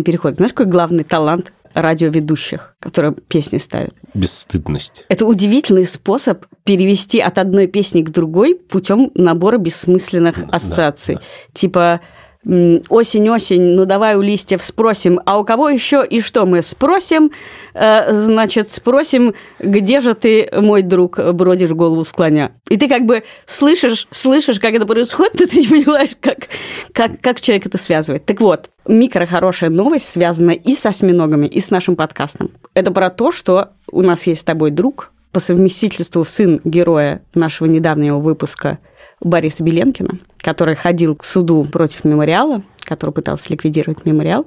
удивительный 0.00 0.04
переход. 0.04 0.36
Знаешь, 0.36 0.52
какой 0.52 0.70
главный 0.70 1.04
талант 1.04 1.52
радиоведущих, 1.74 2.74
которые 2.80 3.14
песни 3.28 3.58
ставят? 3.58 3.94
Бесстыдность. 4.14 5.04
Это 5.08 5.24
удивительный 5.26 5.86
способ 5.86 6.46
перевести 6.64 7.20
от 7.20 7.38
одной 7.38 7.66
песни 7.66 8.02
к 8.02 8.10
другой 8.10 8.56
путем 8.56 9.10
набора 9.14 9.58
бессмысленных 9.58 10.44
ассоциаций. 10.50 11.16
Да, 11.16 11.20
да. 11.20 11.26
Типа 11.54 12.00
осень-осень, 12.44 13.74
ну 13.74 13.84
давай 13.84 14.16
у 14.16 14.22
листьев 14.22 14.62
спросим, 14.62 15.20
а 15.26 15.38
у 15.38 15.44
кого 15.44 15.68
еще 15.68 16.04
и 16.08 16.20
что 16.20 16.46
мы 16.46 16.62
спросим? 16.62 17.30
Э, 17.74 18.14
значит, 18.14 18.70
спросим, 18.70 19.34
где 19.58 20.00
же 20.00 20.14
ты, 20.14 20.48
мой 20.52 20.82
друг, 20.82 21.18
бродишь 21.18 21.70
голову 21.70 22.04
склоня? 22.04 22.52
И 22.68 22.78
ты 22.78 22.88
как 22.88 23.04
бы 23.04 23.24
слышишь, 23.44 24.08
слышишь, 24.10 24.58
как 24.58 24.72
это 24.72 24.86
происходит, 24.86 25.34
но 25.40 25.46
ты 25.46 25.60
не 25.60 25.66
понимаешь, 25.66 26.16
как, 26.18 26.48
как, 26.92 27.20
как 27.20 27.40
человек 27.40 27.66
это 27.66 27.76
связывает. 27.76 28.24
Так 28.24 28.40
вот, 28.40 28.70
микро 28.86 29.26
хорошая 29.26 29.68
новость 29.68 30.08
связана 30.08 30.52
и 30.52 30.74
с 30.74 30.86
осьминогами, 30.86 31.46
и 31.46 31.60
с 31.60 31.70
нашим 31.70 31.94
подкастом. 31.94 32.50
Это 32.72 32.90
про 32.90 33.10
то, 33.10 33.32
что 33.32 33.70
у 33.90 34.00
нас 34.00 34.26
есть 34.26 34.40
с 34.40 34.44
тобой 34.44 34.70
друг, 34.70 35.12
по 35.32 35.40
совместительству 35.40 36.24
сын 36.24 36.60
героя 36.64 37.22
нашего 37.34 37.68
недавнего 37.68 38.18
выпуска 38.18 38.78
Бориса 39.20 39.62
Беленкина, 39.62 40.18
который 40.38 40.74
ходил 40.74 41.14
к 41.14 41.24
суду 41.24 41.64
против 41.64 42.04
мемориала, 42.04 42.62
который 42.84 43.10
пытался 43.10 43.52
ликвидировать 43.52 44.04
мемориал, 44.04 44.46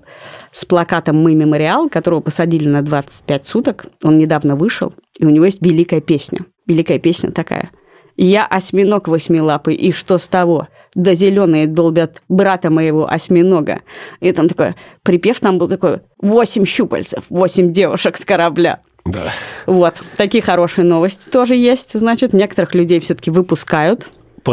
с 0.51 0.65
плакатом 0.65 1.21
«Мы 1.21 1.35
мемориал», 1.35 1.89
которого 1.89 2.19
посадили 2.19 2.67
на 2.67 2.81
25 2.81 3.45
суток. 3.45 3.85
Он 4.03 4.17
недавно 4.17 4.55
вышел, 4.55 4.93
и 5.17 5.25
у 5.25 5.29
него 5.29 5.45
есть 5.45 5.65
великая 5.65 6.01
песня. 6.01 6.39
Великая 6.65 6.99
песня 6.99 7.31
такая. 7.31 7.69
«Я 8.15 8.45
осьминог 8.45 9.07
восьмилапый, 9.07 9.75
и 9.75 9.91
что 9.91 10.17
с 10.17 10.27
того? 10.27 10.67
Да 10.93 11.15
зеленые 11.15 11.65
долбят 11.65 12.21
брата 12.29 12.69
моего 12.69 13.09
осьминога». 13.09 13.81
И 14.19 14.31
там 14.31 14.49
такой, 14.49 14.75
припев 15.03 15.39
там 15.39 15.57
был 15.57 15.67
такой 15.67 16.01
«Восемь 16.19 16.65
щупальцев, 16.65 17.23
восемь 17.29 17.73
девушек 17.73 18.17
с 18.17 18.25
корабля». 18.25 18.81
Да. 19.05 19.31
Вот, 19.65 19.95
такие 20.15 20.43
хорошие 20.43 20.85
новости 20.85 21.29
тоже 21.29 21.55
есть. 21.55 21.97
Значит, 21.97 22.33
некоторых 22.33 22.73
людей 22.75 22.99
все-таки 22.99 23.31
выпускают 23.31 24.07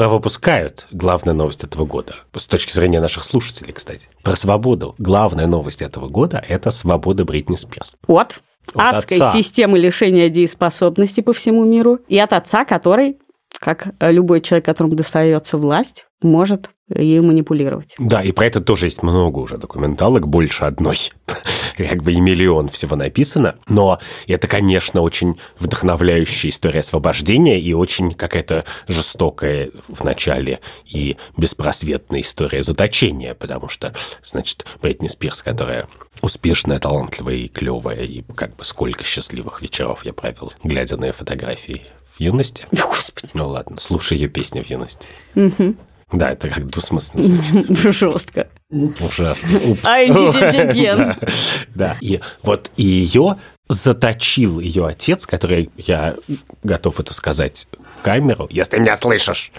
выпускают 0.08 0.86
главная 0.90 1.34
новость 1.34 1.64
этого 1.64 1.84
года, 1.84 2.14
с 2.36 2.46
точки 2.46 2.72
зрения 2.72 3.00
наших 3.00 3.24
слушателей, 3.24 3.72
кстати. 3.72 4.08
Про 4.22 4.36
свободу. 4.36 4.94
Главная 4.98 5.46
новость 5.46 5.82
этого 5.82 6.08
года– 6.08 6.42
это 6.48 6.70
свобода 6.70 7.24
Бритни 7.24 7.56
Спирс. 7.56 7.92
От, 8.06 8.40
от 8.74 8.94
адской 8.94 9.16
отца. 9.16 9.32
системы 9.32 9.78
лишения 9.78 10.28
дееспособности 10.28 11.20
по 11.20 11.32
всему 11.32 11.64
миру 11.64 11.98
и 12.08 12.18
от 12.18 12.32
отца, 12.32 12.64
который, 12.64 13.18
как 13.58 13.88
любой 14.00 14.40
человек, 14.40 14.64
которому 14.64 14.94
достается 14.94 15.58
власть, 15.58 16.06
может 16.22 16.70
ей 16.94 17.20
манипулировать. 17.20 17.94
Да, 17.98 18.22
и 18.22 18.32
про 18.32 18.46
это 18.46 18.60
тоже 18.60 18.86
есть 18.86 19.02
много 19.02 19.38
уже 19.38 19.58
документалок, 19.58 20.26
больше 20.26 20.64
одной. 20.64 20.98
как 21.76 22.02
бы 22.02 22.12
и 22.12 22.20
миллион 22.20 22.68
всего 22.68 22.96
написано. 22.96 23.56
Но 23.68 23.98
это, 24.26 24.48
конечно, 24.48 25.00
очень 25.00 25.38
вдохновляющая 25.58 26.50
история 26.50 26.80
освобождения 26.80 27.60
и 27.60 27.72
очень 27.72 28.14
какая-то 28.14 28.64
жестокая 28.88 29.70
в 29.88 30.02
начале 30.04 30.60
и 30.84 31.16
беспросветная 31.36 32.20
история 32.20 32.62
заточения, 32.62 33.34
потому 33.34 33.68
что, 33.68 33.94
значит, 34.22 34.64
Бритни 34.82 35.08
Спирс, 35.08 35.42
которая 35.42 35.88
успешная, 36.22 36.78
талантливая 36.78 37.36
и 37.36 37.48
клевая, 37.48 38.02
и 38.02 38.22
как 38.34 38.56
бы 38.56 38.64
сколько 38.64 39.04
счастливых 39.04 39.62
вечеров 39.62 40.04
я 40.04 40.12
провел, 40.12 40.52
глядя 40.64 40.96
на 40.96 41.06
ее 41.06 41.12
фотографии 41.12 41.82
в 42.20 42.22
юности. 42.22 42.66
Господи. 42.72 43.30
Ну 43.34 43.48
ладно, 43.48 43.78
слушай 43.80 44.16
ее 44.16 44.28
песни 44.28 44.60
в 44.60 44.68
юности. 44.68 45.08
Угу. 45.34 45.74
Да, 46.12 46.32
это 46.32 46.48
как 46.48 46.66
двусмысленно 46.66 47.22
звучит. 47.22 47.94
Жестко. 47.96 48.48
Ужасно. 48.70 49.58
Упс. 49.70 49.84
I 49.86 50.08
did 50.08 50.72
it. 50.74 51.34
Да, 51.74 51.96
и 52.00 52.20
вот 52.42 52.70
ее 52.76 53.36
заточил 53.68 54.60
ее 54.60 54.86
отец, 54.86 55.26
который, 55.26 55.70
я 55.76 56.16
готов 56.62 57.00
это 57.00 57.14
сказать 57.14 57.68
в 57.98 58.02
камеру, 58.02 58.48
если 58.50 58.78
меня 58.78 58.96
слышишь, 58.96 59.52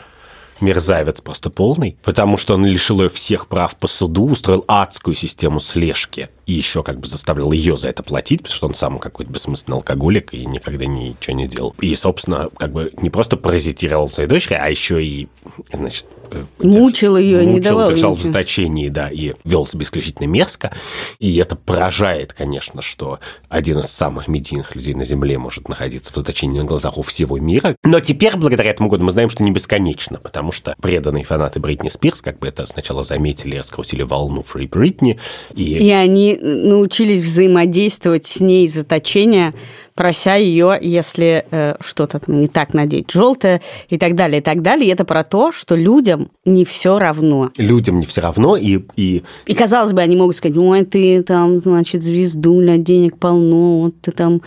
мерзавец 0.62 1.22
просто 1.22 1.50
полный, 1.50 1.98
потому 2.04 2.38
что 2.38 2.56
он 2.56 2.66
лишил 2.66 3.02
ее 3.02 3.10
всех 3.10 3.48
прав 3.48 3.76
по 3.76 3.88
суду, 3.88 4.26
устроил 4.26 4.64
адскую 4.68 5.16
систему 5.16 5.60
слежки 5.60 6.30
и 6.52 6.54
еще 6.54 6.84
как 6.84 7.00
бы 7.00 7.08
заставлял 7.08 7.52
ее 7.52 7.78
за 7.78 7.90
это 7.90 8.04
платить, 8.04 8.42
потому 8.42 8.56
что 8.56 8.68
он 8.68 8.74
сам 8.74 9.00
какой-то 9.00 9.32
бессмысленный 9.32 9.78
алкоголик 9.78 10.34
и 10.34 10.46
никогда 10.46 10.86
ничего 10.86 11.36
не 11.36 11.48
делал. 11.48 11.76
И, 11.80 11.96
собственно, 11.96 12.50
как 12.58 12.74
бы 12.74 12.92
не 12.98 13.10
просто 13.10 13.38
паразитировал 13.38 14.10
своей 14.10 14.28
дочери, 14.28 14.56
а 14.56 14.70
еще 14.70 15.04
и, 15.04 15.30
значит... 15.72 16.08
Э, 16.32 16.44
мучил 16.60 17.16
ее, 17.16 17.38
мучил, 17.38 17.54
не 17.54 17.60
давал 17.62 17.88
держал 17.88 18.12
ничего. 18.12 18.24
в 18.24 18.28
заточении, 18.28 18.90
да, 18.90 19.10
и 19.10 19.34
вел 19.46 19.66
себя 19.66 19.84
исключительно 19.84 20.28
мерзко. 20.28 20.74
И 21.20 21.38
это 21.38 21.56
поражает, 21.56 22.34
конечно, 22.34 22.82
что 22.82 23.20
один 23.48 23.80
из 23.80 23.88
самых 23.88 24.28
медийных 24.28 24.76
людей 24.76 24.94
на 24.94 25.06
Земле 25.06 25.38
может 25.38 25.70
находиться 25.70 26.12
в 26.12 26.16
заточении 26.16 26.60
на 26.60 26.66
глазах 26.66 26.98
у 26.98 27.02
всего 27.02 27.38
мира. 27.38 27.76
Но 27.84 28.00
теперь, 28.02 28.36
благодаря 28.36 28.72
этому 28.72 28.90
году, 28.90 29.06
мы 29.06 29.12
знаем, 29.12 29.30
что 29.30 29.44
не 29.44 29.52
бесконечно, 29.52 30.20
потому 30.20 30.51
что 30.52 30.76
преданные 30.82 31.24
фанаты 31.24 31.60
Бритни 31.60 31.90
Спирс, 31.90 32.22
как 32.22 32.40
бы 32.40 32.48
это 32.48 32.66
сначала 32.66 33.04
заметили, 33.04 33.58
раскрутили 33.58 34.04
волну 34.04 34.42
Free 34.42 34.70
Britney. 34.70 35.18
И, 35.56 35.74
и 35.76 35.92
они 35.92 36.38
научились 36.42 37.22
взаимодействовать 37.22 38.26
с 38.26 38.40
ней 38.40 38.68
заточения, 38.68 39.54
прося 39.96 40.36
ее, 40.36 40.78
если 40.82 41.46
э, 41.52 41.76
что-то 41.80 42.22
не 42.28 42.48
так 42.48 42.74
надеть, 42.74 43.12
желтое 43.12 43.62
и 43.90 43.98
так 43.98 44.16
далее, 44.16 44.40
и 44.40 44.44
так 44.44 44.62
далее. 44.62 44.88
И 44.88 44.92
это 44.92 45.06
про 45.06 45.24
то, 45.24 45.52
что 45.52 45.76
людям 45.76 46.30
не 46.46 46.66
все 46.66 46.98
равно. 46.98 47.52
Людям 47.58 48.00
не 48.00 48.06
все 48.06 48.22
равно, 48.22 48.58
и... 48.58 48.80
И, 48.96 49.24
и 49.46 49.54
казалось 49.54 49.94
бы, 49.94 50.02
они 50.02 50.16
могут 50.16 50.36
сказать, 50.36 50.58
ой, 50.58 50.86
ты 50.86 51.22
там, 51.24 51.60
значит, 51.60 52.04
звездуля, 52.04 52.78
денег 52.78 53.18
полно, 53.18 53.82
вот 53.82 54.02
ты 54.02 54.12
там... 54.12 54.42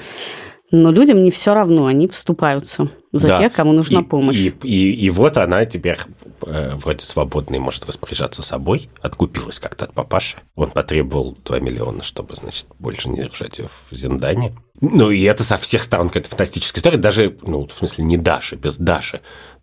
Но 0.76 0.90
людям 0.90 1.22
не 1.22 1.30
все 1.30 1.54
равно, 1.54 1.86
они 1.86 2.08
вступаются 2.08 2.90
за 3.12 3.28
да. 3.28 3.38
тех, 3.38 3.52
кому 3.52 3.72
нужна 3.72 4.00
и, 4.00 4.02
помощь. 4.02 4.36
И, 4.36 4.48
и, 4.64 4.90
и 5.06 5.10
вот 5.10 5.36
она 5.36 5.64
теперь 5.66 5.98
э, 6.42 6.74
вроде 6.74 7.04
свободной 7.04 7.60
может 7.60 7.86
распоряжаться 7.86 8.42
собой, 8.42 8.88
откупилась 9.00 9.60
как-то 9.60 9.84
от 9.84 9.94
папаши. 9.94 10.38
Он 10.56 10.72
потребовал 10.72 11.38
2 11.44 11.60
миллиона, 11.60 12.02
чтобы, 12.02 12.34
значит, 12.34 12.66
больше 12.80 13.08
не 13.08 13.22
держать 13.22 13.60
ее 13.60 13.68
в 13.88 13.94
Зиндане. 13.94 14.52
Ну, 14.80 15.10
и 15.10 15.22
это 15.22 15.44
со 15.44 15.58
всех 15.58 15.84
сторон 15.84 16.08
какая-то 16.08 16.30
фантастическая 16.30 16.80
история. 16.80 16.98
Даже, 16.98 17.36
ну, 17.42 17.68
в 17.68 17.72
смысле, 17.72 18.04
не 18.04 18.16
Даши, 18.16 18.56
без 18.56 18.76
Даши. 18.76 19.20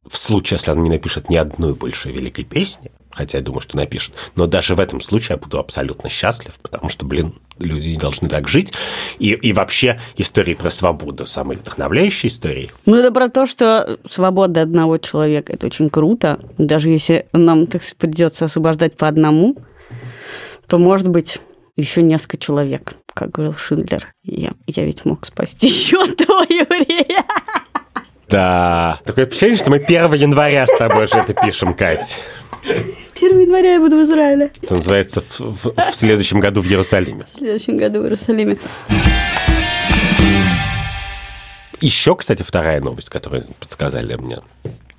В 0.07 0.15
случае, 0.15 0.59
если 0.59 0.71
она 0.71 0.81
не 0.81 0.89
напишет 0.89 1.29
ни 1.29 1.35
одной 1.35 1.73
больше 1.73 2.09
великой 2.09 2.45
песни, 2.45 2.89
хотя 3.11 3.37
я 3.37 3.43
думаю, 3.43 3.61
что 3.61 3.77
напишет, 3.77 4.13
но 4.35 4.47
даже 4.47 4.75
в 4.75 4.79
этом 4.79 5.01
случае 5.01 5.35
я 5.35 5.37
буду 5.37 5.59
абсолютно 5.59 6.09
счастлив, 6.09 6.53
потому 6.61 6.89
что, 6.89 7.05
блин, 7.05 7.33
люди 7.59 7.89
не 7.89 7.97
должны 7.97 8.29
так 8.29 8.47
жить. 8.47 8.73
И, 9.19 9.31
и 9.31 9.53
вообще 9.53 9.99
истории 10.17 10.53
про 10.53 10.69
свободу, 10.69 11.27
самые 11.27 11.59
вдохновляющие 11.59 12.29
истории. 12.29 12.71
Ну, 12.85 12.95
это 12.95 13.11
про 13.11 13.29
то, 13.29 13.45
что 13.45 13.99
свобода 14.05 14.61
одного 14.61 14.97
человека– 14.97 15.53
это 15.53 15.67
очень 15.67 15.89
круто. 15.89 16.39
Даже 16.57 16.89
если 16.89 17.27
нам, 17.33 17.67
так 17.67 17.83
сказать, 17.83 17.97
придется 17.97 18.45
освобождать 18.45 18.95
по 18.97 19.07
одному, 19.07 19.57
то, 20.67 20.77
может 20.77 21.09
быть, 21.09 21.39
еще 21.75 22.01
несколько 22.01 22.37
человек, 22.37 22.93
как 23.13 23.31
говорил 23.31 23.55
Шиндлер. 23.55 24.13
Я, 24.23 24.51
я 24.67 24.85
ведь 24.85 25.05
мог 25.05 25.25
спасти 25.25 25.67
еще 25.67 26.01
одного 26.03 26.43
еврея. 26.43 27.25
Да. 28.29 28.99
Такое 29.03 29.25
впечатление, 29.25 29.57
что 29.57 29.71
мы 29.71 29.77
1 29.77 30.13
января 30.13 30.65
с 30.65 30.77
тобой 30.77 31.07
же 31.07 31.17
это 31.17 31.33
пишем, 31.33 31.73
Кать. 31.73 32.21
1 32.63 33.39
января 33.39 33.73
я 33.73 33.79
буду 33.79 33.97
в 33.97 34.03
Израиле. 34.03 34.51
Это 34.61 34.75
называется 34.75 35.21
в, 35.21 35.39
в, 35.39 35.73
в 35.75 35.95
следующем 35.95 36.39
году 36.39 36.61
в 36.61 36.67
Иерусалиме. 36.67 37.25
В 37.33 37.37
следующем 37.37 37.77
году 37.77 37.99
в 37.99 38.03
Иерусалиме. 38.03 38.57
Еще, 41.79 42.15
кстати, 42.15 42.43
вторая 42.43 42.79
новость, 42.79 43.09
которую 43.09 43.43
подсказали 43.59 44.15
мне 44.15 44.39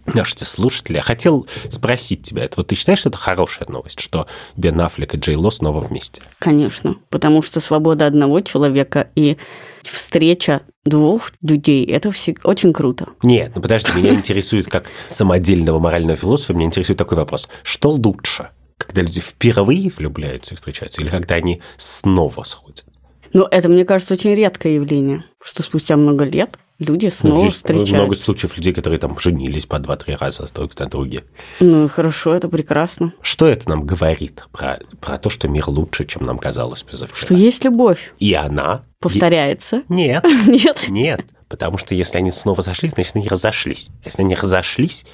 наши 0.07 0.37
слушатели. 0.45 0.97
Я 0.97 1.03
хотел 1.03 1.47
спросить 1.71 2.23
тебя, 2.23 2.45
это 2.45 2.55
вот 2.57 2.69
ты 2.69 2.75
считаешь, 2.75 2.99
что 2.99 3.09
это 3.09 3.19
хорошая 3.19 3.69
новость, 3.69 4.01
что 4.01 4.27
Бен 4.57 4.81
Аффлек 4.81 5.15
и 5.15 5.19
Джей 5.19 5.37
Ло 5.37 5.51
снова 5.51 5.81
вместе? 5.81 6.23
Конечно, 6.41 6.97
потому 7.09 7.43
что 7.43 7.61
свобода 7.61 8.07
одного 8.07 8.41
человека 8.41 9.09
и 9.15 9.37
встреча 9.83 10.63
двух 10.85 11.33
людей, 11.43 11.85
это 11.87 12.11
все 12.11 12.35
очень 12.45 12.73
круто. 12.73 13.09
Нет, 13.23 13.53
ну 13.55 13.63
подожди, 13.63 13.93
меня 13.97 14.15
интересует 14.15 14.69
как 14.69 14.87
самодельного 15.09 15.79
морального 15.79 16.17
философа, 16.17 16.55
меня 16.55 16.67
интересует 16.67 16.99
такой 16.99 17.19
вопрос. 17.19 17.49
Что 17.63 17.91
лучше, 17.91 18.49
когда 18.77 19.03
люди 19.03 19.21
впервые 19.21 19.91
влюбляются 19.97 20.55
и 20.55 20.57
встречаются, 20.57 21.01
или 21.01 21.09
когда 21.09 21.37
они 21.37 21.61
снова 21.77 22.43
сходят? 22.43 22.85
Ну, 23.33 23.47
это, 23.51 23.69
мне 23.69 23.85
кажется, 23.85 24.15
очень 24.15 24.35
редкое 24.35 24.75
явление, 24.75 25.25
что 25.43 25.63
спустя 25.63 25.97
много 25.97 26.25
лет 26.25 26.59
люди 26.79 27.09
снова 27.09 27.45
ну, 27.45 27.51
встречаются. 27.51 27.95
много 27.95 28.15
случаев 28.15 28.57
людей, 28.57 28.73
которые 28.73 28.99
там 28.99 29.19
женились 29.19 29.67
по 29.67 29.79
два-три 29.79 30.17
раза 30.17 30.49
друг 30.55 30.79
на 30.79 30.87
друге. 30.87 31.25
Ну, 31.61 31.89
хорошо, 31.89 32.35
это 32.35 32.49
прекрасно. 32.49 33.13
Что 33.23 33.47
это 33.47 33.69
нам 33.69 33.85
говорит 33.85 34.45
про, 34.53 34.81
про 35.01 35.19
то, 35.19 35.31
что 35.31 35.49
мир 35.49 35.69
лучше, 35.69 36.05
чем 36.07 36.25
нам 36.25 36.39
казалось 36.39 36.83
позавчера? 36.83 37.27
Что 37.27 37.35
есть 37.35 37.65
любовь. 37.65 38.15
И 38.19 38.35
она... 38.35 38.85
Повторяется. 39.01 39.77
Е... 39.77 39.85
Нет. 39.89 40.27
Нет. 40.47 40.87
Нет. 40.89 41.21
Потому 41.49 41.77
что 41.77 41.95
если 41.95 42.19
они 42.19 42.31
снова 42.31 42.63
сошлись, 42.63 42.93
значит, 42.93 43.15
они 43.15 43.29
разошлись. 43.29 43.89
Если 44.05 44.23
они 44.23 44.35
разошлись, 44.35 45.05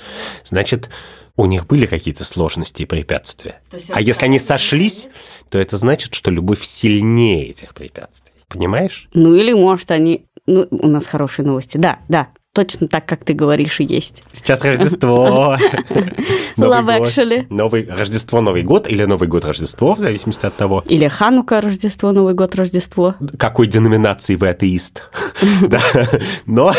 значит, 0.45 0.89
у 1.39 1.47
них 1.47 1.67
были 1.69 1.87
какие-то 1.87 2.25
сложности 2.25 2.83
и 2.83 2.85
препятствия. 2.85 3.61
А 3.91 4.01
если 4.01 4.27
они 4.27 4.41
сошлись, 4.41 5.07
то 5.49 5.59
это 5.59 5.77
значит, 5.77 6.13
что 6.15 6.33
любовь 6.33 6.65
сильнее 6.65 7.49
этих 7.49 7.75
препятствий. 7.75 8.35
Понимаешь? 8.49 9.09
Ну 9.15 9.35
или, 9.35 9.53
может, 9.53 9.91
они... 9.93 10.27
Ну, 10.47 10.67
у 10.71 10.89
нас 10.89 11.07
хорошие 11.07 11.47
новости. 11.47 11.77
Да, 11.77 12.01
да, 12.09 12.29
точно 12.65 12.89
так, 12.89 13.07
как 13.07 13.25
ты 13.25 13.35
говоришь, 13.35 13.79
и 13.79 13.85
есть. 13.85 14.25
Сейчас 14.33 14.65
Рождество. 14.65 15.57
Love. 16.57 16.89
Actually. 16.89 17.47
Новый 17.51 17.89
Рождество, 17.89 18.41
Новый 18.41 18.63
год 18.63 18.91
или 18.91 19.05
Новый 19.05 19.29
год, 19.29 19.45
Рождество, 19.45 19.95
в 19.95 20.01
зависимости 20.01 20.45
от 20.45 20.57
того, 20.57 20.83
Или 20.89 21.07
Ханука, 21.07 21.61
Рождество, 21.61 22.11
Новый 22.11 22.35
год, 22.35 22.57
Рождество. 22.57 23.15
какой 23.39 23.69
деноминации 23.69 24.35
вы 24.35 24.49
атеист. 24.49 25.05
Да. 25.69 25.81
Но, 26.47 26.73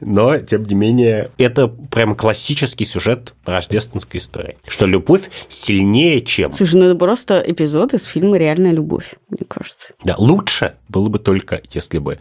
но, 0.00 0.38
тем 0.38 0.64
не 0.64 0.74
менее, 0.74 1.30
это 1.36 1.68
прям 1.68 2.14
классический 2.14 2.84
сюжет 2.84 3.34
рождественской 3.44 4.18
истории. 4.18 4.56
Что 4.66 4.86
любовь 4.86 5.30
сильнее, 5.48 6.22
чем... 6.22 6.52
Слушай, 6.52 6.76
ну 6.76 6.84
это 6.86 6.94
просто 6.94 7.42
эпизод 7.44 7.94
из 7.94 8.04
фильма 8.04 8.38
«Реальная 8.38 8.72
любовь», 8.72 9.14
мне 9.28 9.46
кажется. 9.46 9.92
Да, 10.04 10.14
лучше 10.16 10.74
было 10.88 11.08
бы 11.08 11.18
только, 11.18 11.60
если 11.70 11.98
бы 11.98 12.18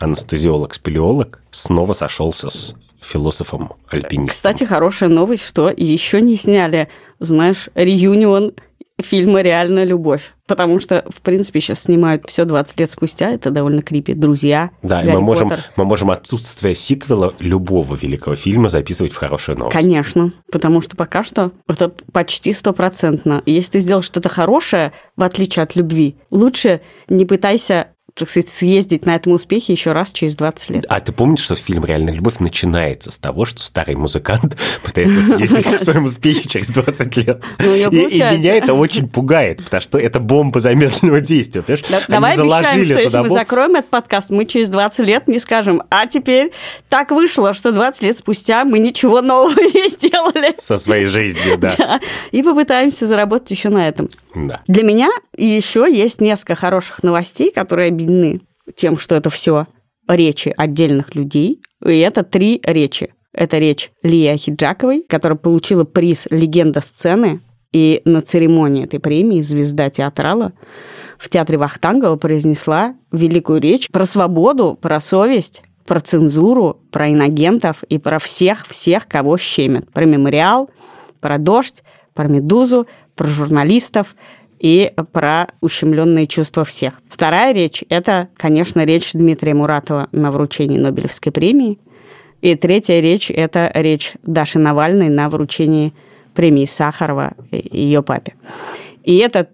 анестезиолог-спелеолог 0.00 1.40
снова 1.50 1.92
сошелся 1.92 2.50
с 2.50 2.74
философом-альпинистом. 3.00 4.28
Кстати, 4.28 4.64
хорошая 4.64 5.08
новость, 5.08 5.46
что 5.46 5.72
еще 5.74 6.20
не 6.20 6.36
сняли, 6.36 6.88
знаешь, 7.18 7.68
реюнион 7.74 8.52
фильма 9.02 9.40
«Реальная 9.40 9.84
любовь». 9.84 10.34
Потому 10.46 10.80
что, 10.80 11.04
в 11.08 11.22
принципе, 11.22 11.60
сейчас 11.60 11.84
снимают 11.84 12.24
все 12.26 12.44
20 12.44 12.80
лет 12.80 12.90
спустя. 12.90 13.30
Это 13.30 13.50
довольно 13.50 13.82
крипи. 13.82 14.14
«Друзья», 14.14 14.70
Да, 14.82 15.02
и 15.02 15.06
«Гарри 15.06 15.16
мы 15.16 15.22
можем, 15.22 15.48
Поттер». 15.48 15.64
мы 15.76 15.84
можем 15.84 16.10
отсутствие 16.10 16.74
сиквела 16.74 17.34
любого 17.38 17.94
великого 17.94 18.36
фильма 18.36 18.68
записывать 18.68 19.12
в 19.12 19.16
хорошую 19.16 19.58
новость. 19.58 19.76
Конечно, 19.76 20.32
потому 20.50 20.80
что 20.80 20.96
пока 20.96 21.22
что 21.22 21.52
это 21.68 21.92
почти 22.12 22.52
стопроцентно. 22.52 23.42
Если 23.46 23.72
ты 23.72 23.78
сделал 23.80 24.02
что-то 24.02 24.28
хорошее, 24.28 24.92
в 25.16 25.22
отличие 25.22 25.62
от 25.62 25.76
любви, 25.76 26.16
лучше 26.30 26.80
не 27.08 27.24
пытайся 27.24 27.88
так 28.14 28.28
сказать, 28.28 28.50
съездить 28.50 29.06
на 29.06 29.14
этом 29.16 29.32
успехе 29.32 29.72
еще 29.72 29.92
раз 29.92 30.12
через 30.12 30.36
20 30.36 30.70
лет. 30.70 30.86
А 30.88 31.00
ты 31.00 31.12
помнишь, 31.12 31.40
что 31.40 31.56
фильм 31.56 31.84
«Реальная 31.84 32.12
любовь» 32.14 32.38
начинается 32.38 33.10
с 33.10 33.18
того, 33.18 33.44
что 33.44 33.62
старый 33.62 33.96
музыкант 33.96 34.56
пытается 34.84 35.22
съездить 35.22 35.70
на 35.70 35.78
своем 35.78 36.04
успехе 36.04 36.48
через 36.48 36.68
20 36.68 37.16
лет? 37.16 37.42
Ну, 37.58 37.74
и 37.74 38.16
меня 38.18 38.54
это 38.56 38.74
очень 38.74 39.08
пугает, 39.08 39.64
потому 39.64 39.80
что 39.80 39.98
это 39.98 40.20
бомба 40.20 40.60
замедленного 40.60 41.20
действия. 41.20 41.62
Да- 41.66 42.00
давай 42.08 42.34
обещаем, 42.34 42.84
что 42.84 42.94
если 43.00 43.18
мы 43.18 43.28
закроем 43.30 43.76
этот 43.76 43.90
подкаст, 43.90 44.30
мы 44.30 44.46
через 44.46 44.68
20 44.68 45.06
лет 45.06 45.28
не 45.28 45.38
скажем, 45.38 45.82
а 45.90 46.06
теперь 46.06 46.52
так 46.88 47.10
вышло, 47.10 47.54
что 47.54 47.72
20 47.72 48.02
лет 48.02 48.16
спустя 48.16 48.64
мы 48.64 48.78
ничего 48.78 49.20
нового 49.20 49.60
не 49.74 49.88
сделали. 49.88 50.54
со 50.58 50.78
своей 50.78 51.06
жизнью, 51.06 51.58
да. 51.58 51.74
Да. 51.78 52.00
И 52.32 52.42
попытаемся 52.42 53.06
заработать 53.06 53.50
еще 53.50 53.68
на 53.68 53.88
этом. 53.88 54.10
Да. 54.34 54.62
Для 54.66 54.82
меня 54.82 55.10
еще 55.36 55.86
есть 55.90 56.20
несколько 56.20 56.54
хороших 56.54 57.02
новостей, 57.02 57.50
которые 57.52 57.88
объединены 57.88 58.40
тем, 58.74 58.98
что 58.98 59.14
это 59.14 59.30
все 59.30 59.66
речи 60.08 60.52
отдельных 60.56 61.14
людей. 61.14 61.60
И 61.84 61.98
это 61.98 62.22
три 62.22 62.60
речи. 62.64 63.14
Это 63.32 63.58
речь 63.58 63.90
Лии 64.02 64.26
Ахиджаковой, 64.26 65.04
которая 65.08 65.38
получила 65.38 65.84
приз 65.84 66.26
«Легенда 66.30 66.80
сцены». 66.80 67.40
И 67.72 68.02
на 68.04 68.20
церемонии 68.20 68.84
этой 68.84 68.98
премии 68.98 69.40
«Звезда 69.40 69.90
театрала» 69.90 70.52
в 71.18 71.28
театре 71.28 71.56
Вахтангова 71.56 72.16
произнесла 72.16 72.96
великую 73.12 73.60
речь 73.60 73.88
про 73.90 74.04
свободу, 74.06 74.76
про 74.80 74.98
совесть, 75.00 75.62
про 75.86 76.00
цензуру, 76.00 76.80
про 76.90 77.12
инагентов 77.12 77.84
и 77.84 77.98
про 77.98 78.18
всех-всех, 78.18 79.06
кого 79.06 79.38
щемят. 79.38 79.90
Про 79.92 80.04
мемориал, 80.06 80.70
про 81.20 81.38
дождь, 81.38 81.84
про 82.14 82.26
медузу, 82.26 82.86
про 83.20 83.28
журналистов 83.28 84.16
и 84.58 84.92
про 85.12 85.48
ущемленные 85.60 86.26
чувства 86.26 86.64
всех. 86.64 87.02
Вторая 87.06 87.52
речь– 87.52 87.84
это, 87.90 88.30
конечно, 88.34 88.82
речь 88.82 89.12
Дмитрия 89.12 89.52
Муратова 89.52 90.08
на 90.10 90.32
вручении 90.32 90.78
Нобелевской 90.78 91.30
премии. 91.30 91.78
И 92.40 92.54
третья 92.54 92.98
речь– 93.00 93.30
это 93.34 93.70
речь 93.74 94.14
Даши 94.22 94.58
Навальной 94.58 95.10
на 95.10 95.28
вручении 95.28 95.92
премии 96.34 96.64
Сахарова 96.64 97.34
ее 97.50 98.02
папе. 98.02 98.36
И 99.02 99.18
это 99.18 99.50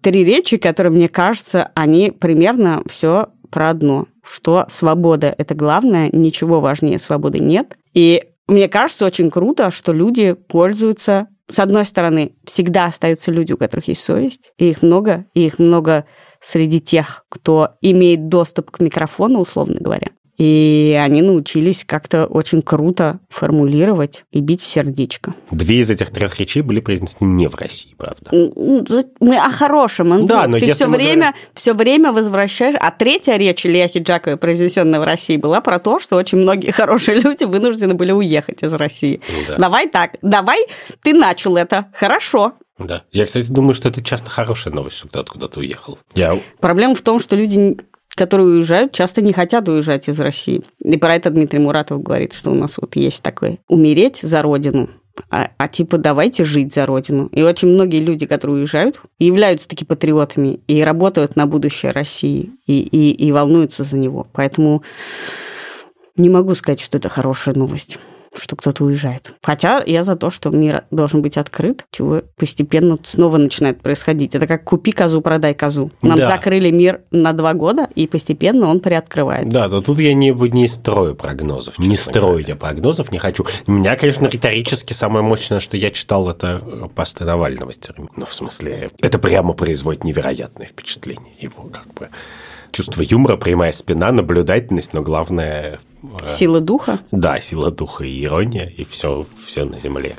три 0.00 0.24
речи, 0.24 0.56
которые, 0.56 0.90
мне 0.90 1.10
кажется, 1.10 1.70
они 1.74 2.12
примерно 2.12 2.82
все 2.86 3.26
про 3.50 3.68
одно, 3.68 4.06
что 4.24 4.64
свобода– 4.70 5.34
это 5.38 5.54
главное, 5.54 6.08
ничего 6.10 6.62
важнее 6.62 6.98
свободы 6.98 7.40
нет. 7.40 7.76
И 7.92 8.24
мне 8.46 8.68
кажется, 8.68 9.04
очень 9.04 9.30
круто, 9.30 9.70
что 9.70 9.92
люди 9.92 10.32
пользуются 10.32 11.28
с 11.50 11.58
одной 11.58 11.84
стороны, 11.84 12.34
всегда 12.44 12.86
остаются 12.86 13.30
люди, 13.30 13.52
у 13.52 13.56
которых 13.56 13.88
есть 13.88 14.02
совесть, 14.02 14.52
и 14.58 14.70
их 14.70 14.82
много, 14.82 15.26
и 15.34 15.46
их 15.46 15.58
много 15.58 16.06
среди 16.40 16.80
тех, 16.80 17.24
кто 17.28 17.70
имеет 17.80 18.28
доступ 18.28 18.70
к 18.70 18.80
микрофону, 18.80 19.40
условно 19.40 19.76
говоря. 19.78 20.08
И 20.42 20.98
они 21.00 21.22
научились 21.22 21.84
как-то 21.86 22.26
очень 22.26 22.62
круто 22.62 23.20
формулировать 23.28 24.24
и 24.32 24.40
бить 24.40 24.60
в 24.60 24.66
сердечко. 24.66 25.36
Две 25.52 25.76
из 25.76 25.88
этих 25.88 26.10
трех 26.10 26.40
речей 26.40 26.62
были 26.62 26.80
произнесены 26.80 27.26
не 27.28 27.46
в 27.48 27.54
России, 27.54 27.94
правда. 27.96 28.30
Ну, 28.32 28.84
Мы 29.20 29.36
о 29.36 29.50
хорошем, 29.52 30.12
Андрей. 30.12 30.26
Да, 30.28 30.48
но 30.48 30.58
Ты 30.58 30.72
все 30.72 30.88
время, 30.88 31.14
говорим- 31.28 31.32
все 31.54 31.74
время 31.74 32.10
возвращаешь. 32.12 32.74
А 32.80 32.90
третья 32.90 33.36
речь 33.36 33.64
Илья 33.64 33.86
Хиджаковой, 33.86 34.36
произнесенная 34.36 34.98
в 34.98 35.04
России, 35.04 35.36
была 35.36 35.60
про 35.60 35.78
то, 35.78 36.00
что 36.00 36.16
очень 36.16 36.38
многие 36.38 36.70
хорошие 36.72 37.20
люди 37.20 37.44
вынуждены 37.44 37.94
были 37.94 38.10
уехать 38.10 38.64
из 38.64 38.72
России. 38.72 39.20
Да. 39.46 39.58
Давай 39.58 39.88
так, 39.88 40.16
давай, 40.22 40.58
ты 41.04 41.14
начал 41.14 41.56
это, 41.56 41.86
хорошо. 41.94 42.54
Да. 42.78 43.04
Я, 43.12 43.26
кстати, 43.26 43.46
думаю, 43.46 43.74
что 43.74 43.90
это 43.90 44.02
часто 44.02 44.28
хорошая 44.28 44.74
новость, 44.74 44.96
что 44.96 45.06
кто-то 45.06 45.30
куда-то 45.30 45.60
уехал. 45.60 46.00
Я 46.16 46.36
Проблема 46.58 46.96
в 46.96 47.02
том, 47.02 47.20
что 47.20 47.36
люди, 47.36 47.76
которые 48.14 48.48
уезжают, 48.48 48.92
часто 48.92 49.22
не 49.22 49.32
хотят 49.32 49.68
уезжать 49.68 50.08
из 50.08 50.20
России. 50.20 50.62
И 50.82 50.96
про 50.98 51.14
это 51.14 51.30
Дмитрий 51.30 51.58
Муратов 51.58 52.02
говорит, 52.02 52.32
что 52.34 52.50
у 52.50 52.54
нас 52.54 52.76
вот 52.78 52.96
есть 52.96 53.22
такое 53.22 53.58
умереть 53.68 54.18
за 54.18 54.42
родину, 54.42 54.90
а, 55.30 55.50
а 55.56 55.68
типа 55.68 55.98
давайте 55.98 56.44
жить 56.44 56.74
за 56.74 56.86
родину. 56.86 57.26
И 57.32 57.42
очень 57.42 57.68
многие 57.68 58.00
люди, 58.00 58.26
которые 58.26 58.58
уезжают, 58.58 59.00
являются 59.18 59.68
таки 59.68 59.84
патриотами 59.84 60.60
и 60.66 60.82
работают 60.82 61.36
на 61.36 61.46
будущее 61.46 61.92
России 61.92 62.50
и, 62.66 62.80
и, 62.80 63.10
и 63.12 63.32
волнуются 63.32 63.84
за 63.84 63.98
него. 63.98 64.26
Поэтому 64.32 64.82
не 66.16 66.28
могу 66.28 66.54
сказать, 66.54 66.80
что 66.80 66.98
это 66.98 67.08
хорошая 67.08 67.54
новость. 67.54 67.98
Что 68.34 68.56
кто-то 68.56 68.84
уезжает. 68.84 69.32
Хотя 69.42 69.82
я 69.84 70.04
за 70.04 70.16
то, 70.16 70.30
что 70.30 70.50
мир 70.50 70.84
должен 70.90 71.22
быть 71.22 71.36
открыт, 71.36 71.84
чего 71.90 72.22
постепенно 72.36 72.98
снова 73.02 73.36
начинает 73.36 73.80
происходить. 73.80 74.34
Это 74.34 74.46
как 74.46 74.64
купи 74.64 74.92
козу, 74.92 75.20
продай 75.20 75.54
козу. 75.54 75.90
Нам 76.02 76.18
Да. 76.18 76.26
закрыли 76.26 76.70
мир 76.70 77.02
на 77.10 77.32
два 77.32 77.54
года, 77.54 77.88
и 77.94 78.06
постепенно 78.06 78.68
он 78.68 78.80
приоткрывается. 78.80 79.50
Да, 79.50 79.68
но 79.68 79.82
тут 79.82 79.98
я 79.98 80.14
не, 80.14 80.30
не 80.30 80.68
строю 80.68 81.14
прогнозов. 81.14 81.78
Не 81.78 81.96
строю 81.96 82.44
я 82.46 82.56
прогнозов, 82.56 83.12
не 83.12 83.18
хочу. 83.18 83.44
У 83.66 83.72
меня, 83.72 83.96
конечно, 83.96 84.26
риторически 84.26 84.92
самое 84.92 85.24
мощное, 85.24 85.60
что 85.60 85.76
я 85.76 85.90
читал, 85.90 86.28
это 86.30 86.62
э, 86.64 86.88
посты 86.94 87.24
Навального 87.24 87.70
с 87.70 87.78
Ну, 88.16 88.24
в 88.24 88.32
смысле, 88.32 88.90
это 89.00 89.18
прямо 89.18 89.52
производит 89.52 90.04
невероятное 90.04 90.66
впечатление. 90.66 91.34
Его 91.40 91.64
как 91.64 91.92
бы 91.94 92.08
чувство 92.72 93.02
юмора, 93.02 93.36
прямая 93.36 93.72
спина, 93.72 94.10
наблюдательность, 94.12 94.92
но 94.94 95.02
главное... 95.02 95.78
э, 96.02 96.28
Сила 96.28 96.60
духа. 96.60 97.00
Да, 97.10 97.40
сила 97.40 97.70
духа 97.70 98.04
и 98.04 98.24
ирония, 98.24 98.66
и 98.66 98.84
все, 98.84 99.26
все 99.46 99.64
на 99.64 99.78
земле. 99.78 100.16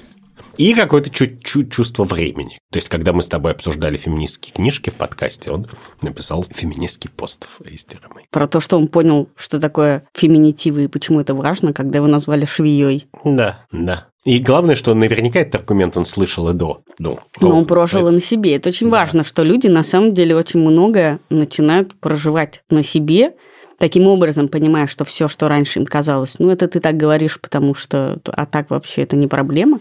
И 0.58 0.74
какое-то 0.74 1.10
чуть-чуть 1.10 1.72
чувство 1.72 2.04
времени. 2.04 2.60
То 2.72 2.78
есть, 2.78 2.90
когда 2.90 3.12
мы 3.14 3.22
с 3.24 3.28
тобой 3.28 3.52
обсуждали 3.52 3.98
феминистские 3.98 4.54
книжки 4.54 4.90
в 4.90 4.96
подкасте, 4.96 5.52
он 5.52 5.68
написал 6.02 6.46
феминистский 6.50 7.10
пост 7.10 7.46
в 7.60 7.66
Истерамой. 7.68 8.24
Про 8.32 8.48
то, 8.48 8.60
что 8.60 8.78
он 8.78 8.88
понял, 8.88 9.30
что 9.36 9.60
такое 9.60 10.04
феминитивы 10.16 10.84
и 10.86 10.88
почему 10.88 11.20
это 11.22 11.34
важно, 11.34 11.74
когда 11.74 11.98
его 11.98 12.08
назвали 12.08 12.46
швеей. 12.46 13.08
Да, 13.24 13.66
да. 13.72 14.08
И 14.26 14.40
главное, 14.40 14.76
что 14.76 14.94
наверняка 14.94 15.40
этот 15.40 15.56
аргумент 15.56 15.98
он 15.98 16.06
слышал 16.06 16.48
и 16.48 16.54
до. 16.54 16.82
Ну, 16.98 17.20
Но 17.42 17.58
он 17.58 17.66
прожил 17.66 18.00
и 18.00 18.04
Поэтому- 18.04 18.16
на 18.20 18.22
себе. 18.22 18.56
Это 18.56 18.70
очень 18.70 18.90
Да. 18.90 18.98
важно, 19.00 19.24
что 19.26 19.44
люди 19.44 19.68
на 19.68 19.84
самом 19.84 20.14
деле 20.14 20.36
очень 20.36 20.62
многое 20.62 21.20
начинают 21.30 21.94
проживать 22.00 22.62
на 22.70 22.84
себе, 22.84 23.34
таким 23.78 24.08
образом 24.08 24.48
понимая, 24.48 24.88
что 24.88 25.06
все, 25.06 25.28
что 25.28 25.48
раньше 25.48 25.80
им 25.80 25.86
казалось, 25.86 26.38
ну 26.40 26.50
это 26.50 26.68
ты 26.68 26.80
так 26.80 26.98
говоришь, 26.98 27.40
потому 27.40 27.76
что, 27.76 28.20
а 28.26 28.46
так 28.46 28.70
вообще 28.70 29.04
это 29.04 29.16
не 29.16 29.28
проблема. 29.28 29.80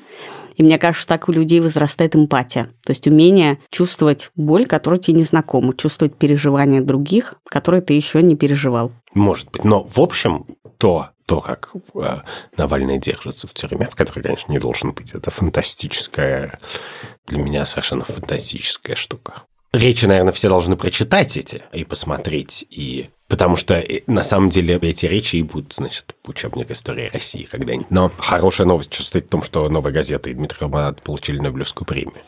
И 0.56 0.62
мне 0.62 0.78
кажется, 0.78 1.08
так 1.08 1.28
у 1.28 1.32
людей 1.32 1.60
возрастает 1.60 2.14
эмпатия. 2.14 2.64
То 2.84 2.90
есть 2.90 3.06
умение 3.06 3.58
чувствовать 3.70 4.30
боль, 4.36 4.66
которая 4.66 5.00
тебе 5.00 5.16
не 5.16 5.24
знакома, 5.24 5.74
чувствовать 5.74 6.14
переживания 6.16 6.82
других, 6.82 7.34
которые 7.48 7.80
ты 7.80 7.94
еще 7.94 8.22
не 8.22 8.36
переживал. 8.36 8.92
Может 9.14 9.50
быть. 9.50 9.64
Но, 9.64 9.84
в 9.84 9.98
общем, 9.98 10.46
то, 10.78 11.08
то 11.26 11.40
как 11.40 11.70
э, 11.94 12.18
Навальный 12.56 12.98
держится 12.98 13.46
в 13.46 13.54
тюрьме, 13.54 13.86
в 13.86 13.94
которой, 13.94 14.20
конечно, 14.20 14.52
не 14.52 14.58
должен 14.58 14.92
быть, 14.92 15.12
это 15.12 15.30
фантастическая, 15.30 16.58
для 17.26 17.38
меня 17.38 17.64
совершенно 17.66 18.04
фантастическая 18.04 18.96
штука. 18.96 19.44
Речи, 19.72 20.04
наверное, 20.04 20.32
все 20.32 20.48
должны 20.48 20.76
прочитать 20.76 21.36
эти 21.36 21.62
и 21.72 21.84
посмотреть, 21.84 22.66
и 22.68 23.08
Потому 23.32 23.56
что 23.56 23.72
э, 23.72 24.02
на 24.06 24.24
самом 24.24 24.50
деле 24.50 24.78
эти 24.82 25.06
речи 25.06 25.36
и 25.36 25.42
будут, 25.42 25.72
значит, 25.72 26.14
учебник 26.26 26.70
истории 26.70 27.08
России 27.10 27.44
когда-нибудь. 27.50 27.90
Но 27.90 28.12
хорошая 28.18 28.66
новость 28.66 28.92
состоит 28.92 29.24
в 29.24 29.28
том, 29.30 29.42
что 29.42 29.66
«Новая 29.70 29.90
газета» 29.90 30.28
и 30.28 30.34
Дмитрий 30.34 30.58
Романат 30.60 31.00
получили 31.00 31.38
Нобелевскую 31.38 31.86
премию. 31.86 32.20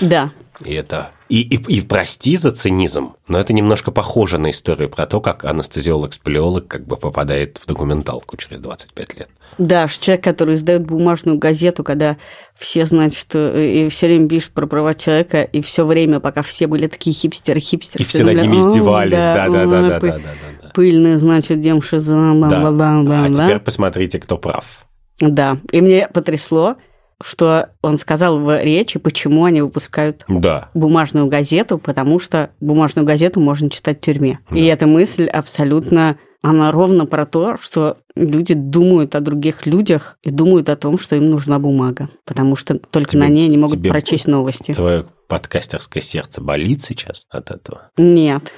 Да. 0.00 0.32
И 0.60 0.72
это... 0.74 1.10
И, 1.28 1.40
и, 1.40 1.78
и 1.78 1.80
прости 1.80 2.36
за 2.36 2.52
цинизм, 2.52 3.14
но 3.28 3.38
это 3.38 3.52
немножко 3.52 3.90
похоже 3.90 4.38
на 4.38 4.50
историю 4.50 4.88
про 4.88 5.06
то, 5.06 5.20
как 5.20 5.44
анестезиолог-спелеолог 5.44 6.68
как 6.68 6.86
бы 6.86 6.96
попадает 6.96 7.58
в 7.58 7.66
документалку 7.66 8.36
через 8.36 8.58
25 8.58 9.18
лет. 9.18 9.28
Да, 9.58 9.88
человек, 9.88 10.22
который 10.22 10.56
издает 10.56 10.84
бумажную 10.84 11.38
газету, 11.38 11.82
когда 11.82 12.18
все, 12.56 12.84
значит, 12.84 13.28
э, 13.34 13.86
и 13.86 13.88
все 13.88 14.06
время 14.06 14.28
пишут 14.28 14.52
про 14.52 14.66
права 14.66 14.94
человека, 14.94 15.42
и 15.42 15.60
все 15.62 15.86
время, 15.86 16.20
пока 16.20 16.42
все 16.42 16.66
были 16.66 16.88
такие 16.88 17.14
хипстеры, 17.14 17.60
хипстеры. 17.60 18.04
И 18.04 18.06
все 18.06 18.24
над 18.24 18.36
ними 18.36 18.56
«О, 18.56 18.70
издевались, 18.70 19.12
да-да-да. 19.12 20.70
Пыльные, 20.74 21.18
значит, 21.18 21.60
бла-бла-бла. 21.60 23.24
А 23.24 23.28
теперь 23.32 23.60
посмотрите, 23.60 24.18
кто 24.20 24.36
прав. 24.36 24.84
Да, 25.20 25.58
и 25.70 25.80
мне 25.80 26.08
потрясло, 26.12 26.76
что 27.24 27.70
он 27.82 27.96
сказал 27.96 28.38
в 28.38 28.62
речи, 28.62 28.98
почему 28.98 29.44
они 29.46 29.62
выпускают 29.62 30.24
Да. 30.28 30.68
бумажную 30.74 31.26
газету, 31.26 31.78
потому 31.78 32.18
что 32.18 32.50
бумажную 32.60 33.06
газету 33.06 33.40
можно 33.40 33.70
читать 33.70 33.98
в 33.98 34.00
тюрьме. 34.02 34.40
И 34.52 34.64
эта 34.66 34.86
мысль 34.86 35.26
абсолютно, 35.26 36.18
она 36.42 36.70
ровно 36.70 37.06
про 37.06 37.24
то, 37.24 37.56
что 37.58 37.96
люди 38.14 38.52
думают 38.52 39.14
о 39.14 39.20
других 39.20 39.64
людях 39.64 40.18
и 40.22 40.28
думают 40.30 40.68
о 40.68 40.76
том, 40.76 40.98
что 40.98 41.16
им 41.16 41.30
нужна 41.30 41.58
бумага, 41.58 42.10
потому 42.26 42.56
что 42.56 42.78
только 42.78 43.12
Тебе- 43.12 43.20
на 43.22 43.28
ней 43.28 43.46
они 43.46 43.56
могут 43.56 43.80
прочесть 43.88 44.26
новости. 44.28 44.72
Твое 44.74 45.06
подкастерское 45.26 46.02
сердце 46.02 46.42
болит 46.42 46.84
сейчас 46.84 47.24
от 47.30 47.50
этого? 47.50 47.90
Нет, 47.96 48.52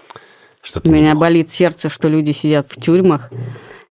Что 0.61 0.81
у 0.85 0.90
меня 0.90 1.12
не- 1.12 1.18
болит 1.18 1.48
сердце, 1.50 1.88
что 1.88 2.09
люди 2.09 2.33
сидят 2.33 2.66
в 2.68 2.81
тюрьмах 2.81 3.31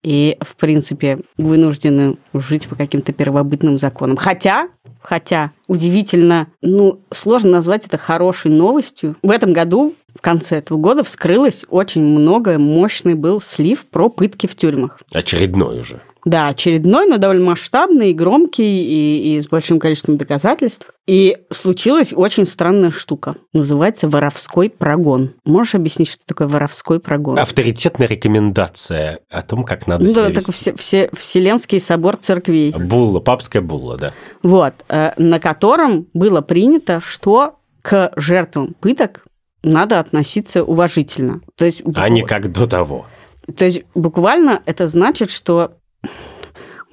и, 0.05 0.37
в 0.41 0.55
принципе, 0.57 1.21
вынуждены 1.39 2.17
жить 2.35 2.69
по 2.69 2.77
каким-то 2.77 3.13
первобытным 3.13 3.79
законам. 3.79 4.17
Хотя, 4.17 4.69
хотя, 5.01 5.51
удивительно, 5.67 6.47
ну, 6.61 7.01
сложно 7.11 7.51
назвать 7.51 7.87
это 7.87 7.97
хорошей 7.99 8.51
новостью. 8.51 9.17
В 9.23 9.31
этом 9.31 9.53
году, 9.53 9.95
в 10.15 10.21
конце 10.21 10.59
этого 10.59 10.79
года, 10.79 11.03
вскрылось 11.03 11.65
очень 11.69 12.05
много, 12.05 12.59
мощный 12.59 13.15
был 13.15 13.41
слив 13.41 13.87
про 13.87 14.11
пытки 14.11 14.47
в 14.47 14.55
тюрьмах. 14.55 15.01
Очередной 15.13 15.81
уже. 15.81 16.01
Да, 16.25 16.49
очередной, 16.49 17.07
но 17.07 17.19
довольно 17.19 17.45
масштабный, 17.45 18.11
и 18.11 18.15
громкий, 18.15 18.83
и, 18.83 19.37
и 19.37 19.41
с 19.41 19.49
большим 19.49 19.79
количеством 19.79 20.17
доказательств. 20.17 20.91
И 21.07 21.37
случилась 21.51 22.13
очень 22.15 22.47
странная 22.47 22.91
штука. 22.91 23.37
Называется 23.53 24.09
воровской 24.09 24.71
прогон. 24.71 25.35
Можешь 25.45 25.75
объяснить, 25.75 26.09
что 26.09 26.25
такое 26.25 26.47
воровской 26.49 26.99
прогон? 26.99 27.39
Авторитетная 27.39 28.09
рекомендация 28.09 29.21
о 29.31 29.43
том, 29.43 29.65
как 29.65 29.87
надо 29.87 30.05
Ну 30.05 30.11
себя 30.11 30.23
да, 30.23 30.29
вести. 30.29 30.47
так 30.47 30.55
все, 30.55 30.75
все, 30.77 31.11
Вселенский 31.13 31.79
собор 31.81 32.17
церквей. 32.17 32.73
Булла, 32.73 33.21
папская 33.21 33.61
булла, 33.61 33.99
да. 33.99 34.13
Вот, 34.43 34.75
э, 34.89 35.13
на 35.19 35.39
котором 35.41 36.07
было 36.15 36.41
принято, 36.41 37.01
что 37.05 37.57
к 37.83 38.13
жертвам 38.17 38.75
пыток 38.81 39.27
надо 39.63 39.99
относиться 39.99 40.65
уважительно. 40.65 41.41
То 41.57 41.67
есть, 41.67 41.83
А 41.95 42.09
не 42.09 42.23
как 42.23 42.51
до 42.51 42.67
того. 42.67 43.07
То 43.57 43.67
есть 43.67 43.83
буквально 43.95 44.63
это 44.65 44.89
значит, 44.89 45.31
что 45.31 45.73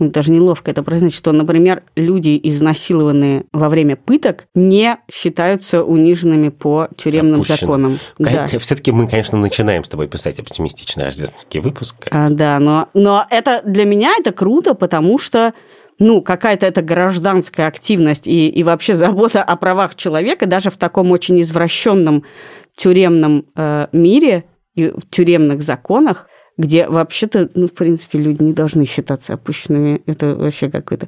даже 0.10 0.32
неловко 0.32 0.72
это 0.72 0.84
произносить, 0.84 1.18
что, 1.18 1.32
например, 1.32 1.84
люди, 1.96 2.40
изнасилованные 2.42 3.46
во 3.54 3.70
время 3.70 3.96
пыток, 3.96 4.48
не 4.56 4.98
считаются 5.12 5.84
униженными 5.84 6.50
по 6.50 6.88
тюремным 6.96 7.42
Опущены. 7.42 7.58
законам. 7.58 8.00
Да. 8.18 8.48
Все-таки 8.60 8.92
мы, 8.92 9.08
конечно, 9.08 9.38
начинаем 9.38 9.84
с 9.84 9.90
тобой 9.90 10.08
писать 10.08 10.40
оптимистичный 10.40 11.06
рождественский 11.06 11.60
выпуск. 11.60 12.08
А, 12.10 12.30
да, 12.30 12.60
но, 12.60 12.90
но 12.94 13.26
это 13.30 13.62
для 13.64 13.86
меня 13.86 14.14
это 14.20 14.32
круто, 14.32 14.74
потому 14.74 15.20
что 15.20 15.54
ну, 16.00 16.24
какая-то 16.24 16.66
это 16.66 16.82
гражданская 16.82 17.68
активность 17.68 18.26
и, 18.26 18.50
и 18.50 18.64
вообще 18.64 18.96
забота 18.96 19.44
о 19.44 19.56
правах 19.56 19.96
человека 19.96 20.48
даже 20.48 20.72
в 20.72 20.78
таком 20.78 21.12
очень 21.12 21.40
извращенном 21.42 22.24
тюремном 22.76 23.46
э, 23.56 23.88
мире 23.92 24.46
и 24.74 24.88
в 24.88 25.08
тюремных 25.10 25.62
законах, 25.62 26.28
где 26.58 26.88
вообще-то, 26.88 27.50
ну, 27.56 27.68
в 27.68 27.74
принципе, 27.74 28.20
люди 28.20 28.44
не 28.44 28.54
должны 28.54 28.86
считаться 28.86 29.34
опущенными. 29.34 30.02
Это 30.06 30.36
вообще 30.36 30.70
какое-то... 30.70 31.08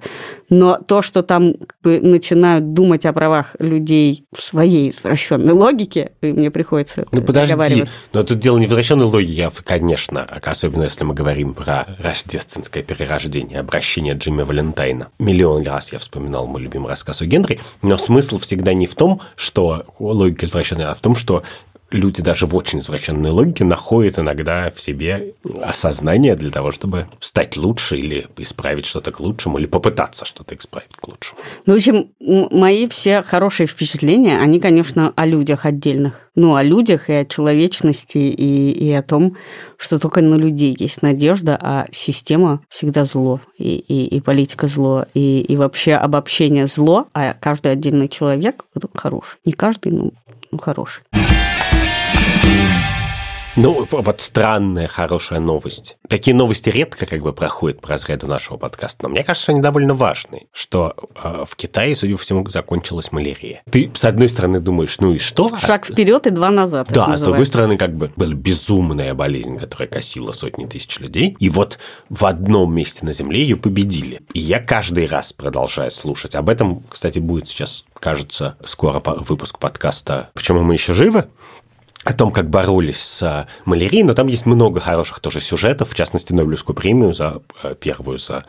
Но 0.50 0.78
то, 0.78 1.02
что 1.02 1.22
там 1.22 1.54
как 1.54 1.78
бы, 1.84 2.00
начинают 2.00 2.74
думать 2.74 3.06
о 3.06 3.14
правах 3.14 3.56
людей 3.60 4.26
в 4.36 4.42
своей 4.42 4.90
извращенной 4.90 5.54
логике, 5.54 6.12
мне 6.22 6.50
приходится 6.50 7.06
Ну 7.12 7.22
э, 7.22 7.24
подожди, 7.24 7.52
договариваться. 7.54 7.98
но 8.14 8.24
тут 8.24 8.40
дело 8.40 8.58
не 8.58 8.66
в 8.66 8.70
возвращенной 8.70 9.06
логике, 9.06 9.48
а, 9.48 9.52
конечно, 9.64 10.24
особенно 10.24 10.84
если 10.84 11.04
мы 11.04 11.14
говорим 11.14 11.54
про 11.54 11.88
рождественское 12.00 12.84
перерождение, 12.84 13.60
обращение 13.60 14.16
Джимми 14.16 14.44
Валентайна. 14.44 15.10
Миллион 15.20 15.64
раз 15.66 15.92
я 15.92 16.00
вспоминал 16.00 16.48
мой 16.48 16.62
любимый 16.62 16.88
рассказ 16.88 17.22
о 17.22 17.26
Генри, 17.26 17.60
но 17.82 17.98
смысл 17.98 18.40
всегда 18.40 18.74
не 18.74 18.88
в 18.88 18.96
том, 18.96 19.22
что 19.36 19.86
логика 20.00 20.46
извращенная, 20.46 20.90
а 20.92 20.96
в 20.96 21.00
том, 21.00 21.16
что 21.16 21.44
люди 21.94 22.22
даже 22.22 22.46
в 22.46 22.56
очень 22.56 22.80
извращенной 22.80 23.30
логике 23.30 23.64
находят 23.64 24.20
иногда 24.20 24.72
в 24.76 24.80
себе 24.80 25.34
осознание 25.62 26.36
для 26.36 26.52
того, 26.52 26.72
чтобы 26.72 27.08
стать 27.20 27.58
лучше 27.58 27.98
или 27.98 28.28
исправить 28.38 28.86
что-то 28.86 29.12
к 29.12 29.20
лучшему, 29.20 29.58
или 29.58 29.66
попытаться 29.66 30.26
что-то 30.26 30.56
исправить 30.56 30.96
к 30.96 31.08
лучшему. 31.08 31.40
Ну, 31.66 31.74
в 31.74 31.78
общем, 31.78 32.10
мои 32.20 32.88
все 32.88 33.24
хорошие 33.24 33.68
впечатления, 33.68 34.40
они, 34.40 34.60
конечно, 34.60 35.14
о 35.16 35.26
людях 35.26 35.66
отдельных. 35.66 36.20
Ну, 36.36 36.56
о 36.56 36.64
людях 36.64 37.10
и 37.10 37.14
о 37.14 37.26
человечности, 37.26 38.18
и, 38.18 38.72
и 38.72 38.92
о 38.92 39.04
том, 39.04 39.38
что 39.78 40.00
только 40.00 40.22
на 40.22 40.34
людей 40.34 40.76
есть 40.78 41.04
надежда, 41.04 41.60
а 41.62 41.86
система 41.94 42.62
всегда 42.70 43.06
зло, 43.06 43.40
и, 43.60 43.76
и, 43.76 44.08
и 44.08 44.20
политика 44.20 44.66
зло, 44.66 45.06
и, 45.14 45.42
и 45.42 45.56
вообще 45.56 45.94
обобщение 45.94 46.66
зло, 46.66 47.08
а 47.14 47.36
каждый 47.40 47.72
отдельный 47.72 48.08
человек 48.08 48.66
хороший. 48.96 49.38
Не 49.46 49.52
каждый, 49.52 49.92
но 49.92 50.12
хороший. 50.58 51.04
Ну, 53.56 53.88
вот 53.92 54.22
странная, 54.22 54.88
хорошая 54.88 55.40
новость. 55.40 55.98
Такие 56.10 56.36
новости 56.36 56.70
редко 56.70 57.06
как 57.06 57.22
бы 57.22 57.34
проходят 57.34 57.82
по 57.82 57.90
разряду 57.90 58.26
нашего 58.26 58.58
подкаста, 58.58 59.04
но 59.04 59.10
мне 59.10 59.24
кажется, 59.24 59.52
они 59.52 59.62
довольно 59.62 59.94
важны, 59.94 60.48
что 60.52 60.96
э, 61.24 61.46
в 61.48 61.56
Китае, 61.56 61.96
судя 61.96 62.18
по 62.18 62.24
всему, 62.24 62.48
закончилась 62.50 63.12
малярия. 63.12 63.62
Ты, 63.70 63.92
с 63.94 64.06
одной 64.06 64.30
стороны, 64.30 64.60
думаешь, 64.60 64.98
ну 65.00 65.14
и 65.14 65.20
что? 65.20 65.56
Шаг 65.60 65.86
вперед 65.86 66.26
и 66.26 66.32
два 66.32 66.50
назад. 66.50 66.88
Да, 66.92 67.06
а 67.06 67.18
с 67.18 67.22
другой 67.22 67.46
стороны, 67.46 67.78
как 67.78 67.96
бы 67.96 68.12
была 68.16 68.34
безумная 68.34 69.14
болезнь, 69.14 69.60
которая 69.60 69.88
косила 69.88 70.32
сотни 70.32 70.66
тысяч 70.66 71.00
людей, 71.00 71.38
и 71.40 71.50
вот 71.50 71.78
в 72.10 72.26
одном 72.26 72.74
месте 72.74 73.06
на 73.06 73.14
Земле 73.14 73.44
ее 73.44 73.56
победили. 73.56 74.22
И 74.34 74.40
я 74.40 74.60
каждый 74.60 75.06
раз 75.06 75.32
продолжаю 75.32 75.92
слушать. 75.92 76.34
Об 76.34 76.50
этом, 76.50 76.84
кстати, 76.90 77.20
будет 77.20 77.48
сейчас, 77.48 77.86
кажется, 78.00 78.58
скоро 78.66 79.00
выпуск 79.06 79.60
подкаста 79.60 80.32
«Почему 80.34 80.64
мы 80.64 80.74
еще 80.74 80.96
живы?», 80.96 81.28
о 82.04 82.14
том, 82.14 82.32
как 82.32 82.50
боролись 82.50 83.02
с 83.02 83.48
малярией, 83.66 84.04
но 84.04 84.14
там 84.14 84.28
есть 84.28 84.46
много 84.46 84.80
хороших 84.80 85.20
тоже 85.20 85.40
сюжетов, 85.40 85.92
в 85.92 85.96
частности, 85.96 86.34
Нобелевскую 86.34 86.76
премию 86.76 87.14
за 87.14 87.42
э, 87.64 87.76
первую 87.80 88.18
за 88.18 88.46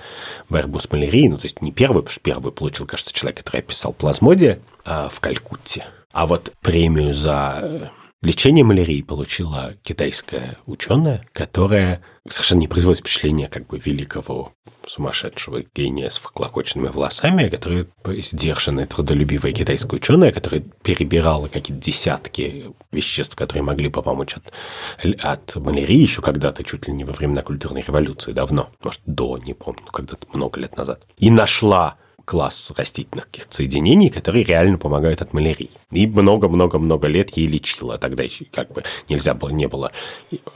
борьбу 0.48 0.80
с 0.80 0.90
малярией, 0.90 1.28
ну, 1.28 1.38
то 1.38 1.44
есть 1.44 1.62
не 1.62 1.72
первую, 1.72 2.02
потому 2.02 2.12
что 2.12 2.20
первую 2.20 2.52
получил, 2.52 2.86
кажется, 2.86 3.12
человек, 3.12 3.38
который 3.38 3.60
описал 3.60 3.92
плазмодия 3.92 4.58
э, 4.84 5.08
в 5.10 5.20
Калькутте, 5.20 5.86
а 6.12 6.26
вот 6.26 6.52
премию 6.62 7.14
за 7.14 7.60
э, 7.62 7.88
лечение 8.22 8.64
малярии 8.64 9.02
получила 9.02 9.74
китайская 9.82 10.58
ученая, 10.66 11.26
которая 11.32 12.00
совершенно 12.28 12.60
не 12.60 12.68
производит 12.68 13.00
впечатления 13.00 13.48
как 13.48 13.66
бы 13.66 13.78
великого 13.78 14.52
сумасшедшего 14.86 15.62
гения 15.74 16.08
с 16.08 16.18
вклокоченными 16.18 16.88
волосами, 16.88 17.48
которая 17.48 17.86
сдержанная, 18.04 18.86
трудолюбивая 18.86 19.52
китайская 19.52 19.96
ученая, 19.96 20.32
которая 20.32 20.62
перебирала 20.82 21.48
какие-то 21.48 21.82
десятки 21.82 22.74
веществ, 22.92 23.36
которые 23.36 23.62
могли 23.62 23.88
бы 23.88 24.02
помочь 24.02 24.36
от, 24.36 25.22
от 25.22 25.56
малярии 25.56 25.96
еще 25.96 26.22
когда-то, 26.22 26.64
чуть 26.64 26.86
ли 26.86 26.94
не 26.94 27.04
во 27.04 27.12
времена 27.12 27.42
культурной 27.42 27.82
революции, 27.82 28.32
давно, 28.32 28.70
может, 28.82 29.00
до, 29.06 29.38
не 29.38 29.54
помню, 29.54 29.84
когда-то 29.92 30.26
много 30.32 30.60
лет 30.60 30.76
назад. 30.76 31.02
И 31.18 31.30
нашла 31.30 31.96
класс 32.24 32.72
растительных 32.76 33.28
соединений, 33.48 34.10
которые 34.10 34.44
реально 34.44 34.78
помогают 34.78 35.22
от 35.22 35.32
малярии. 35.32 35.70
И 35.90 36.06
много-много-много 36.06 37.06
лет 37.06 37.36
ей 37.36 37.46
лечила. 37.46 37.98
Тогда 37.98 38.22
еще 38.22 38.46
как 38.46 38.72
бы 38.72 38.82
нельзя 39.08 39.34
было, 39.34 39.50
не 39.50 39.66
было, 39.66 39.92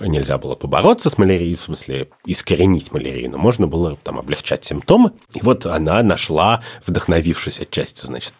нельзя 0.00 0.38
было 0.38 0.54
побороться 0.54 1.10
с 1.10 1.18
малярией, 1.18 1.54
в 1.54 1.60
смысле 1.60 2.08
искоренить 2.26 2.92
малярию, 2.92 3.30
но 3.30 3.38
можно 3.38 3.66
было 3.66 3.96
там 4.02 4.18
облегчать 4.18 4.64
симптомы. 4.64 5.12
И 5.34 5.40
вот 5.42 5.66
она 5.66 6.02
нашла, 6.02 6.62
вдохновившись 6.86 7.60
отчасти, 7.60 8.06
значит, 8.06 8.34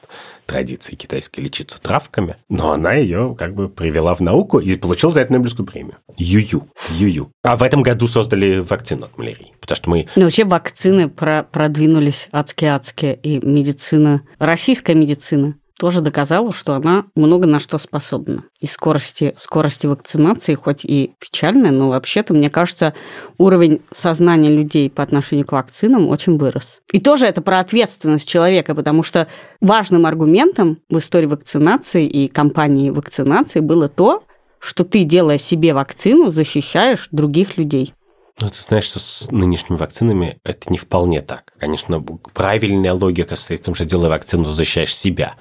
традиции 0.49 0.95
китайской 0.95 1.41
лечиться 1.41 1.81
травками, 1.81 2.37
но 2.49 2.73
она 2.73 2.95
ее 2.95 3.37
как 3.39 3.55
бы 3.55 3.69
привела 3.69 4.15
в 4.15 4.21
науку 4.21 4.59
и 4.59 4.77
получила 4.77 5.13
за 5.13 5.21
это 5.21 5.33
Нобелевскую 5.33 5.67
премию. 5.67 5.97
Юю. 6.17 6.67
Юю. 6.97 7.31
А 7.45 7.57
в 7.57 7.63
этом 7.63 7.83
году 7.83 8.09
создали 8.09 8.59
вакцину 8.59 9.05
от 9.05 9.19
малярии. 9.19 9.53
Потому 9.61 9.77
что 9.77 9.91
мы... 9.91 10.07
Ну, 10.17 10.25
вообще 10.25 10.45
вакцины 10.45 11.09
про 11.09 11.43
продвинулись 11.43 12.29
адски-адски, 12.33 13.19
и 13.23 13.45
медицина, 13.45 14.23
российская 14.39 14.95
медицина 14.95 15.55
тоже 15.79 16.01
доказала, 16.01 16.53
что 16.53 16.75
она 16.75 17.05
много 17.15 17.47
на 17.47 17.61
что 17.61 17.79
способна. 17.79 18.45
И 18.61 18.67
скорости, 18.67 19.35
скорости 19.37 19.87
вакцинации, 19.87 20.55
хоть 20.55 20.85
и 20.85 21.13
печальная, 21.21 21.71
но 21.71 21.89
вообще-то, 21.89 22.35
мне 22.35 22.51
кажется, 22.51 22.95
уровень 23.39 23.81
сознания 23.93 24.51
людей 24.51 24.91
по 24.91 25.03
отношению 25.03 25.47
к 25.47 25.53
вакцинам 25.53 26.09
очень 26.09 26.37
вырос. 26.37 26.81
И 26.93 27.01
тоже 27.01 27.27
это 27.27 27.41
про 27.43 27.61
ответственность 27.61 28.29
человека, 28.29 28.75
потому 28.75 29.03
что 29.03 29.29
важным 29.61 30.05
аргументом 30.05 30.79
в 30.91 30.99
истории 30.99 31.27
вакцинации 31.27 32.07
и 32.07 32.29
кампании 32.29 32.91
вакцинации 32.91 33.61
было 33.61 33.89
то, 33.89 34.25
что 34.59 34.85
ты, 34.85 35.05
делая 35.05 35.39
себе 35.39 35.73
вакцину, 35.73 36.31
защищаешь 36.31 37.09
других 37.13 37.57
людей. 37.57 37.95
Ну, 38.41 38.51
ты 38.51 38.61
знаешь, 38.61 38.85
что 38.85 39.01
с 39.01 39.31
нынешними 39.31 39.77
вакцинами 39.77 40.39
это 40.45 40.71
не 40.73 40.79
вполне 40.79 41.23
так. 41.23 41.53
Конечно, 41.59 42.01
правильная 42.35 42.93
логика 42.93 43.37
состоит 43.37 43.61
в 43.61 43.65
том, 43.65 43.75
что 43.75 43.85
делая 43.85 44.11
вакцину, 44.11 44.45
защищаешь 44.45 44.95
себя 44.95 45.35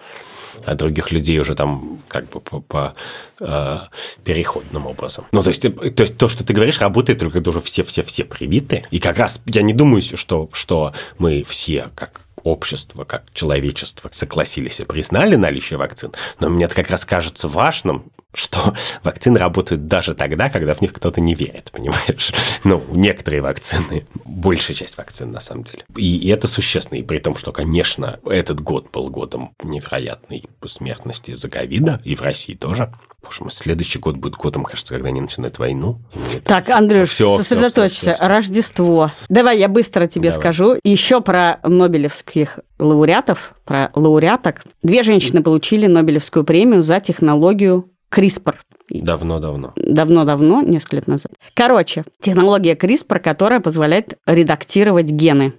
а 0.65 0.75
других 0.75 1.11
людей 1.11 1.39
уже 1.39 1.55
там 1.55 1.99
как 2.07 2.29
бы 2.29 2.39
по, 2.39 2.61
по 2.61 2.95
э, 3.39 3.79
переходным 4.23 4.87
образом. 4.87 5.25
Ну, 5.31 5.43
то 5.43 5.49
есть, 5.49 5.61
то 5.61 6.03
есть 6.03 6.17
то, 6.17 6.27
что 6.27 6.43
ты 6.43 6.53
говоришь, 6.53 6.79
работает 6.81 7.19
только 7.19 7.35
когда 7.35 7.51
уже 7.51 7.61
все-все-все 7.61 8.23
привиты. 8.23 8.85
И 8.91 8.99
как 8.99 9.17
раз 9.17 9.41
я 9.45 9.61
не 9.61 9.73
думаю, 9.73 10.01
что, 10.01 10.49
что 10.53 10.93
мы 11.17 11.43
все, 11.43 11.89
как 11.95 12.21
общество, 12.43 13.03
как 13.03 13.25
человечество 13.33 14.09
согласились 14.11 14.79
и 14.79 14.85
признали 14.85 15.35
наличие 15.35 15.77
вакцин, 15.77 16.13
но 16.39 16.49
мне 16.49 16.65
это 16.65 16.75
как 16.75 16.89
раз 16.89 17.05
кажется 17.05 17.47
важным, 17.47 18.11
что 18.33 18.73
вакцины 19.03 19.39
работают 19.39 19.87
даже 19.87 20.13
тогда, 20.13 20.49
когда 20.49 20.73
в 20.73 20.81
них 20.81 20.93
кто-то 20.93 21.21
не 21.21 21.35
верит, 21.35 21.71
понимаешь? 21.71 22.33
Ну, 22.63 22.83
некоторые 22.91 23.41
вакцины, 23.41 24.07
большая 24.25 24.75
часть 24.75 24.97
вакцин 24.97 25.31
на 25.31 25.39
самом 25.39 25.63
деле. 25.63 25.85
И, 25.95 26.17
и 26.17 26.27
это 26.27 26.47
существенно, 26.47 26.99
и 26.99 27.03
при 27.03 27.19
том, 27.19 27.37
что, 27.37 27.53
конечно, 27.53 28.19
этот 28.25 28.59
год 28.61 28.91
был 28.91 29.09
годом 29.09 29.51
невероятной 29.63 30.43
смертности 30.65 31.31
из-за 31.31 31.49
ковида, 31.49 32.01
и 32.03 32.15
в 32.15 32.21
России 32.21 32.55
тоже. 32.55 32.93
Боже 33.23 33.43
мой, 33.43 33.51
следующий 33.51 33.99
год 33.99 34.17
будет 34.17 34.35
годом, 34.35 34.63
кажется, 34.63 34.93
когда 34.93 35.09
они 35.09 35.21
начинают 35.21 35.59
войну. 35.59 36.01
Так, 36.43 36.69
Андрюш, 36.69 37.09
все, 37.09 37.37
сосредоточься. 37.37 37.99
Все, 37.99 38.13
все, 38.13 38.15
все. 38.15 38.27
Рождество. 38.27 39.11
Давай 39.29 39.59
я 39.59 39.67
быстро 39.69 40.07
тебе 40.07 40.31
Давай. 40.31 40.41
скажу. 40.41 40.79
Еще 40.83 41.21
про 41.21 41.59
нобелевских 41.63 42.59
лауреатов, 42.79 43.53
про 43.65 43.91
лауреаток. 43.95 44.63
Две 44.83 45.03
женщины 45.03 45.41
получили 45.41 45.87
Нобелевскую 45.87 46.43
премию 46.43 46.83
за 46.83 46.99
технологию 46.99 47.89
CRISPR. 48.11 48.55
Давно-давно. 48.89 49.73
Давно-давно, 49.75 50.61
несколько 50.61 50.97
лет 50.97 51.07
назад. 51.07 51.33
Короче, 51.53 52.05
технология 52.21 52.75
CRISPR, 52.75 53.19
которая 53.19 53.59
позволяет 53.59 54.17
редактировать 54.25 55.09
гены. 55.11 55.53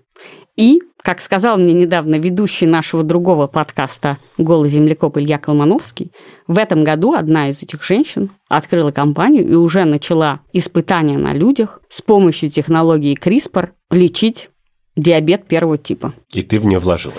И, 0.57 0.80
как 1.03 1.20
сказал 1.20 1.57
мне 1.57 1.72
недавно 1.72 2.16
ведущий 2.16 2.66
нашего 2.66 3.05
другого 3.05 3.46
подкаста 3.46 4.18
«Голый 4.38 4.70
землекоп» 4.70 5.18
Илья 5.18 5.38
Колмановский, 5.38 6.11
в 6.49 6.59
этом 6.59 6.82
году 6.82 7.12
одна 7.12 7.49
из 7.49 7.62
этих 7.62 7.84
женщин 7.84 8.30
открыла 8.49 8.90
компанию 8.90 9.46
и 9.46 9.55
уже 9.55 9.84
начала 9.84 10.40
испытания 10.53 11.16
на 11.16 11.32
людях 11.32 11.80
с 11.88 12.03
помощью 12.03 12.51
технологии 12.51 13.16
CRISPR 13.16 13.70
лечить 13.90 14.51
диабет 14.99 15.46
первого 15.46 15.78
типа. 15.78 16.12
И 16.34 16.42
ты 16.42 16.59
в 16.59 16.66
нее 16.66 16.78
вложила. 16.78 17.14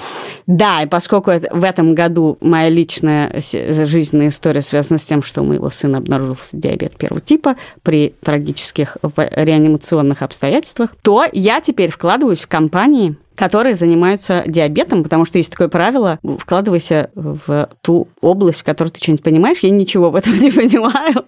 Да, 0.45 0.83
и 0.83 0.87
поскольку 0.87 1.31
в 1.31 1.63
этом 1.63 1.95
году 1.95 2.37
моя 2.41 2.69
личная 2.69 3.41
жизненная 3.41 4.27
история 4.27 4.61
связана 4.61 4.97
с 4.99 5.05
тем, 5.05 5.23
что 5.23 5.41
у 5.41 5.45
моего 5.45 5.69
сына 5.69 5.99
обнаружился 5.99 6.57
диабет 6.57 6.97
первого 6.97 7.21
типа 7.21 7.55
при 7.81 8.13
трагических 8.21 8.97
реанимационных 9.15 10.21
обстоятельствах, 10.21 10.95
то 11.01 11.25
я 11.31 11.61
теперь 11.61 11.91
вкладываюсь 11.91 12.41
в 12.41 12.47
компании, 12.47 13.15
которые 13.35 13.75
занимаются 13.75 14.43
диабетом, 14.45 15.03
потому 15.03 15.23
что 15.23 15.37
есть 15.37 15.51
такое 15.51 15.69
правило, 15.69 16.19
вкладывайся 16.39 17.09
в 17.15 17.69
ту 17.81 18.09
область, 18.19 18.59
в 18.59 18.63
которой 18.65 18.89
ты 18.89 18.99
что-нибудь 19.01 19.23
понимаешь. 19.23 19.59
Я 19.61 19.69
ничего 19.69 20.09
в 20.09 20.15
этом 20.17 20.33
не 20.39 20.51
понимаю. 20.51 21.25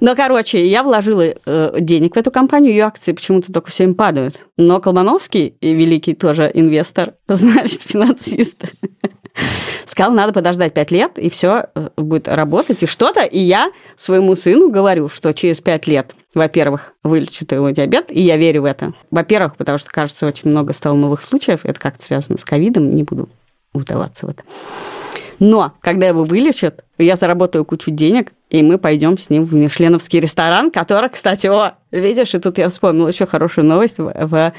Но, 0.00 0.16
короче, 0.16 0.66
я 0.66 0.82
вложила 0.82 1.22
э, 1.22 1.76
денег 1.78 2.16
в 2.16 2.18
эту 2.18 2.30
компанию, 2.30 2.72
ее 2.72 2.84
акции 2.84 3.12
почему-то 3.12 3.52
только 3.52 3.70
все 3.70 3.84
им 3.84 3.94
падают. 3.94 4.46
Но 4.56 4.80
Колмановский, 4.80 5.56
великий 5.60 6.14
тоже 6.14 6.50
инвестор, 6.52 7.14
значит, 7.28 7.82
финансист, 7.82 8.64
сказал, 9.84 10.12
надо 10.12 10.32
подождать 10.32 10.72
пять 10.72 10.90
лет, 10.90 11.18
и 11.18 11.28
все 11.28 11.66
э, 11.74 11.90
будет 11.96 12.28
работать, 12.28 12.82
и 12.82 12.86
что-то. 12.86 13.22
И 13.22 13.38
я 13.38 13.70
своему 13.96 14.36
сыну 14.36 14.70
говорю, 14.70 15.08
что 15.08 15.34
через 15.34 15.60
пять 15.60 15.86
лет, 15.86 16.14
во-первых, 16.34 16.94
вылечит 17.04 17.52
его 17.52 17.68
диабет, 17.70 18.06
и 18.08 18.22
я 18.22 18.38
верю 18.38 18.62
в 18.62 18.64
это. 18.64 18.94
Во-первых, 19.10 19.56
потому 19.56 19.76
что, 19.76 19.90
кажется, 19.90 20.26
очень 20.26 20.50
много 20.50 20.72
стало 20.72 20.96
новых 20.96 21.20
случаев, 21.20 21.60
это 21.64 21.78
как-то 21.78 22.02
связано 22.02 22.38
с 22.38 22.44
ковидом, 22.44 22.94
не 22.94 23.02
буду 23.02 23.28
удаваться 23.74 24.26
в 24.26 24.30
это. 24.30 24.42
Но 25.38 25.72
когда 25.80 26.06
его 26.06 26.24
вылечат, 26.24 26.84
я 26.98 27.16
заработаю 27.16 27.64
кучу 27.64 27.90
денег, 27.90 28.32
и 28.50 28.62
мы 28.62 28.78
пойдем 28.78 29.16
с 29.16 29.30
ним 29.30 29.44
в 29.44 29.54
Мишленовский 29.54 30.20
ресторан, 30.20 30.70
который, 30.70 31.08
кстати, 31.08 31.46
о, 31.46 31.74
видишь, 31.90 32.34
и 32.34 32.38
тут 32.38 32.58
я 32.58 32.68
вспомнила 32.68 33.08
еще 33.08 33.26
хорошую 33.26 33.66
новость. 33.66 33.98
В, 33.98 34.52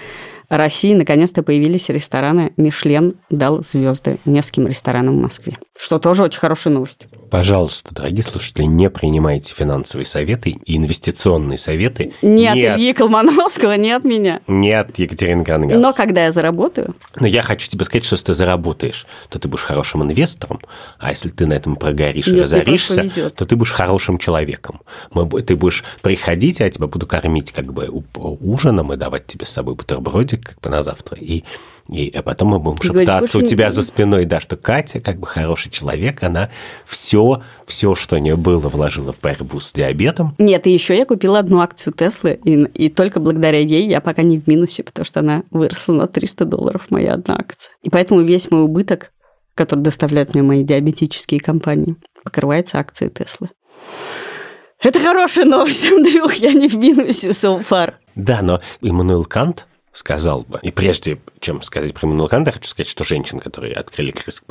России 0.51 0.93
наконец-то 0.93 1.43
появились 1.43 1.87
рестораны. 1.87 2.51
Мишлен 2.57 3.13
дал 3.29 3.63
звезды 3.63 4.17
нескольким 4.25 4.67
ресторанам 4.67 5.17
в 5.17 5.21
Москве, 5.21 5.57
что 5.77 5.97
тоже 5.97 6.23
очень 6.23 6.39
хорошая 6.39 6.73
новость. 6.73 7.07
Пожалуйста, 7.31 7.95
дорогие 7.95 8.23
слушатели, 8.23 8.65
не 8.65 8.89
принимайте 8.89 9.53
финансовые 9.53 10.05
советы 10.05 10.49
и 10.65 10.75
инвестиционные 10.75 11.57
советы. 11.57 12.11
Не 12.21 12.45
от 12.45 12.57
Ильи 12.77 12.91
Колмановского, 12.91 13.77
не 13.77 13.93
от 13.93 14.03
меня. 14.03 14.41
Не 14.47 14.73
от 14.73 14.99
Екатерины 14.99 15.45
Кангас. 15.45 15.81
Но 15.81 15.93
когда 15.93 16.25
я 16.25 16.33
заработаю... 16.33 16.93
Но 17.21 17.25
я 17.25 17.41
хочу 17.41 17.69
тебе 17.69 17.85
сказать, 17.85 18.03
что 18.03 18.15
если 18.15 18.25
ты 18.25 18.33
заработаешь, 18.33 19.07
то 19.29 19.39
ты 19.39 19.47
будешь 19.47 19.63
хорошим 19.63 20.03
инвестором, 20.03 20.59
а 20.99 21.11
если 21.11 21.29
ты 21.29 21.45
на 21.45 21.53
этом 21.53 21.77
прогоришь 21.77 22.27
Нет, 22.27 22.35
и 22.35 22.41
разоришься, 22.41 23.29
то 23.29 23.45
ты 23.45 23.55
будешь 23.55 23.71
хорошим 23.71 24.17
человеком. 24.17 24.81
Мы, 25.13 25.25
ты 25.41 25.55
будешь 25.55 25.85
приходить, 26.01 26.59
а 26.59 26.65
я 26.65 26.69
тебя 26.69 26.87
буду 26.87 27.07
кормить 27.07 27.53
как 27.53 27.71
бы 27.71 27.87
ужином 28.13 28.91
и 28.91 28.97
давать 28.97 29.25
тебе 29.25 29.45
с 29.45 29.51
собой 29.51 29.75
бутербродик, 29.75 30.49
как 30.49 30.59
бы 30.59 30.69
на 30.69 30.83
завтра. 30.83 31.17
И, 31.17 31.45
и 31.89 32.09
а 32.15 32.21
потом 32.21 32.49
мы 32.49 32.59
будем 32.59 32.77
Ты 32.77 32.87
говоришь, 32.89 33.07
шептаться 33.07 33.37
у 33.37 33.41
больше 33.41 33.51
тебя 33.51 33.65
не- 33.67 33.71
за 33.71 33.83
спиной, 33.83 34.25
да, 34.25 34.39
что 34.39 34.57
Катя 34.57 34.99
как 34.99 35.19
бы 35.19 35.27
хороший 35.27 35.71
человек, 35.71 36.23
она 36.23 36.49
все, 36.85 37.41
все, 37.65 37.95
что 37.95 38.15
у 38.15 38.19
нее 38.19 38.35
было, 38.35 38.69
вложила 38.69 39.13
в 39.13 39.19
борьбу 39.19 39.59
с 39.59 39.73
диабетом. 39.73 40.35
Нет, 40.37 40.67
и 40.67 40.71
еще 40.71 40.97
я 40.97 41.05
купила 41.05 41.39
одну 41.39 41.59
акцию 41.59 41.93
Теслы, 41.93 42.39
и, 42.43 42.63
и 42.63 42.89
только 42.89 43.19
благодаря 43.19 43.59
ей 43.59 43.87
я 43.87 44.01
пока 44.01 44.21
не 44.21 44.39
в 44.39 44.47
минусе, 44.47 44.83
потому 44.83 45.05
что 45.05 45.19
она 45.19 45.43
выросла 45.51 45.93
на 45.93 46.07
300 46.07 46.45
долларов, 46.45 46.87
моя 46.89 47.13
одна 47.13 47.35
акция. 47.37 47.73
И 47.81 47.89
поэтому 47.89 48.21
весь 48.21 48.51
мой 48.51 48.63
убыток, 48.63 49.11
который 49.55 49.81
доставляют 49.81 50.33
мне 50.33 50.43
мои 50.43 50.63
диабетические 50.63 51.39
компании, 51.39 51.95
покрывается 52.23 52.79
акцией 52.79 53.11
Теслы. 53.11 53.49
Это 54.81 54.99
хорошая 54.99 55.45
новость, 55.45 55.85
Андрюх, 55.91 56.33
я 56.35 56.53
не 56.53 56.67
в 56.67 56.75
минусе 56.75 57.29
so 57.29 57.63
far. 57.63 57.93
Да, 58.15 58.41
но 58.41 58.61
Иммануил 58.81 59.25
Кант 59.25 59.67
сказал 59.93 60.43
бы, 60.43 60.59
и 60.61 60.71
прежде 60.71 61.19
чем 61.39 61.61
сказать 61.61 61.93
про 61.93 62.07
Иммануила 62.07 62.27
Канта, 62.27 62.51
хочу 62.51 62.69
сказать, 62.69 62.89
что 62.89 63.03
женщин, 63.03 63.39
которые 63.39 63.73
открыли 63.73 64.11
крыс 64.11 64.43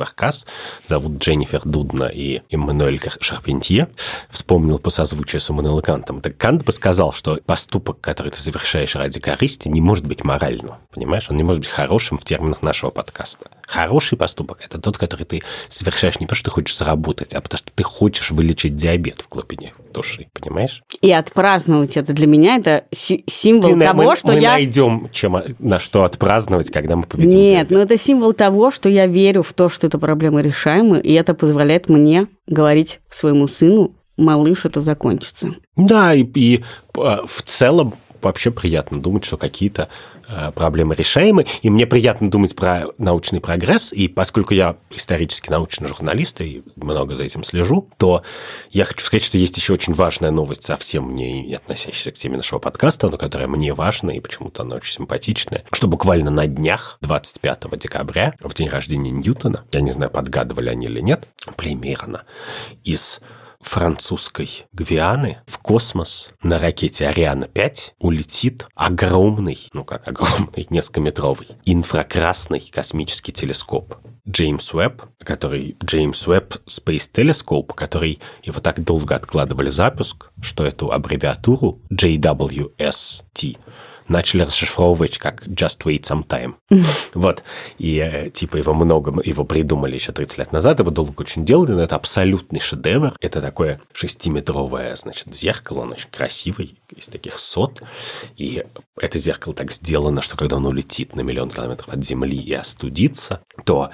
зовут 0.87 1.17
Дженнифер 1.17 1.61
Дудна 1.65 2.05
и 2.05 2.41
Эммануэль 2.49 3.01
Шарпентье, 3.19 3.87
вспомнил 4.29 4.79
по 4.79 4.89
созвучию 4.89 5.41
с 5.41 5.49
Иммануилом 5.49 5.81
Кантом. 5.81 6.21
Так 6.21 6.37
Кант 6.37 6.63
бы 6.63 6.71
сказал, 6.71 7.13
что 7.13 7.39
поступок, 7.45 7.99
который 8.01 8.31
ты 8.31 8.39
совершаешь 8.39 8.95
ради 8.95 9.19
корысти, 9.19 9.67
не 9.67 9.81
может 9.81 10.05
быть 10.05 10.23
моральным. 10.23 10.75
Понимаешь? 10.91 11.29
Он 11.29 11.37
не 11.37 11.43
может 11.43 11.61
быть 11.61 11.69
хорошим 11.69 12.17
в 12.17 12.25
терминах 12.25 12.61
нашего 12.61 12.91
подкаста. 12.91 13.49
Хороший 13.65 14.17
поступок– 14.17 14.59
это 14.61 14.79
тот, 14.79 14.97
который 14.97 15.25
ты 15.25 15.41
совершаешь 15.69 16.19
не 16.19 16.25
потому, 16.25 16.37
что 16.37 16.49
ты 16.49 16.51
хочешь 16.51 16.77
заработать, 16.77 17.33
а 17.33 17.41
потому 17.41 17.57
что 17.57 17.71
ты 17.73 17.83
хочешь 17.83 18.31
вылечить 18.31 18.75
диабет 18.75 19.21
в 19.21 19.29
глубине 19.29 19.73
души. 19.91 20.27
Понимаешь? 20.33 20.83
И 21.01 21.11
отпраздновать 21.11 21.97
это 21.97 22.13
для 22.13 22.27
меня 22.27 22.57
это 22.57 22.85
си- 22.91 23.23
символ 23.27 23.73
Ты 23.73 23.79
того, 23.79 24.03
мы, 24.03 24.15
что 24.15 24.27
мы 24.27 24.39
я... 24.39 24.51
найдем, 24.51 25.09
чем, 25.11 25.41
на 25.59 25.79
что 25.79 26.03
отпраздновать, 26.03 26.71
когда 26.71 26.95
мы 26.95 27.03
победим 27.03 27.37
Нет, 27.39 27.67
диабет. 27.67 27.71
ну 27.71 27.79
это 27.79 27.97
символ 27.97 28.33
того, 28.33 28.71
что 28.71 28.89
я 28.89 29.07
верю 29.07 29.43
в 29.43 29.53
то, 29.53 29.69
что 29.69 29.87
эта 29.87 29.97
проблема 29.99 30.41
решаема, 30.41 30.97
и 30.97 31.13
это 31.13 31.33
позволяет 31.33 31.89
мне 31.89 32.27
говорить 32.47 32.99
своему 33.09 33.47
сыну, 33.47 33.93
малыш, 34.17 34.65
это 34.65 34.81
закончится. 34.81 35.55
Да, 35.75 36.13
и, 36.13 36.23
и, 36.23 36.63
а, 36.97 37.25
в 37.25 37.41
целом 37.43 37.95
вообще 38.21 38.51
приятно 38.51 39.01
думать, 39.01 39.23
что 39.25 39.37
какие-то 39.37 39.89
проблемы 40.55 40.95
решаемы, 40.95 41.45
и 41.61 41.69
мне 41.69 41.85
приятно 41.85 42.29
думать 42.29 42.55
про 42.55 42.85
научный 42.97 43.39
прогресс, 43.39 43.91
и 43.93 44.07
поскольку 44.07 44.53
я 44.53 44.77
исторически 44.89 45.49
научный 45.49 45.87
журналист 45.87 46.41
и 46.41 46.63
много 46.75 47.15
за 47.15 47.23
этим 47.23 47.43
слежу, 47.43 47.89
то 47.97 48.23
я 48.71 48.85
хочу 48.85 49.05
сказать, 49.05 49.23
что 49.23 49.37
есть 49.37 49.57
еще 49.57 49.73
очень 49.73 49.93
важная 49.93 50.31
новость, 50.31 50.63
совсем 50.63 51.15
не 51.15 51.53
относящаяся 51.53 52.11
к 52.11 52.15
теме 52.15 52.37
нашего 52.37 52.59
подкаста, 52.59 53.09
но 53.09 53.17
которая 53.17 53.47
мне 53.47 53.73
важна, 53.73 54.13
и 54.13 54.19
почему-то 54.19 54.63
она 54.63 54.77
очень 54.77 54.93
симпатичная, 54.93 55.63
что 55.71 55.87
буквально 55.87 56.31
на 56.31 56.47
днях, 56.47 56.97
25 57.01 57.79
декабря, 57.79 58.33
в 58.41 58.53
день 58.53 58.69
рождения 58.69 59.11
Ньютона, 59.11 59.65
я 59.71 59.81
не 59.81 59.91
знаю, 59.91 60.11
подгадывали 60.11 60.69
они 60.69 60.87
или 60.87 61.01
нет, 61.01 61.27
примерно 61.55 62.23
из 62.83 63.21
французской 63.61 64.65
Гвианы 64.73 65.39
в 65.45 65.57
космос 65.59 66.31
на 66.43 66.59
ракете 66.59 67.07
Ариана-5 67.07 67.93
улетит 67.99 68.67
огромный, 68.75 69.69
ну 69.73 69.83
как 69.83 70.07
огромный, 70.07 70.67
несколькометровый, 70.69 71.47
инфракрасный 71.65 72.61
космический 72.71 73.31
телескоп. 73.31 73.95
Джеймс 74.29 74.73
Уэбб, 74.73 75.01
который 75.19 75.75
Джеймс 75.83 76.27
Уэбб 76.27 76.57
Space 76.67 77.09
Telescope, 77.11 77.73
который 77.73 78.19
его 78.43 78.59
так 78.59 78.83
долго 78.83 79.15
откладывали 79.15 79.71
запуск, 79.71 80.29
что 80.41 80.63
эту 80.63 80.91
аббревиатуру 80.91 81.81
JWST 81.91 83.57
начали 84.07 84.43
расшифровывать 84.43 85.17
как 85.17 85.45
Just 85.47 85.83
Wait 85.83 86.01
Some 86.01 86.25
Time. 86.25 86.55
Вот. 87.13 87.43
И 87.77 87.97
э, 87.97 88.29
типа 88.29 88.57
его 88.57 88.73
много, 88.73 89.21
его 89.23 89.43
придумали 89.43 89.95
еще 89.95 90.11
30 90.11 90.37
лет 90.37 90.51
назад, 90.51 90.79
его 90.79 90.91
долго 90.91 91.21
очень 91.21 91.45
делали, 91.45 91.71
но 91.71 91.81
это 91.81 91.95
абсолютный 91.95 92.59
шедевр. 92.59 93.13
Это 93.19 93.41
такое 93.41 93.81
шестиметровое, 93.93 94.95
значит, 94.95 95.33
зеркало, 95.35 95.81
он 95.81 95.91
очень 95.91 96.09
красивый, 96.09 96.77
из 96.95 97.07
таких 97.07 97.39
сот. 97.39 97.81
И 98.37 98.63
это 98.97 99.19
зеркало 99.19 99.53
так 99.53 99.71
сделано, 99.71 100.21
что 100.21 100.37
когда 100.37 100.57
оно 100.57 100.71
летит 100.71 101.15
на 101.15 101.21
миллион 101.21 101.49
километров 101.49 101.89
от 101.89 102.03
Земли 102.03 102.37
и 102.37 102.53
остудится, 102.53 103.41
то 103.65 103.91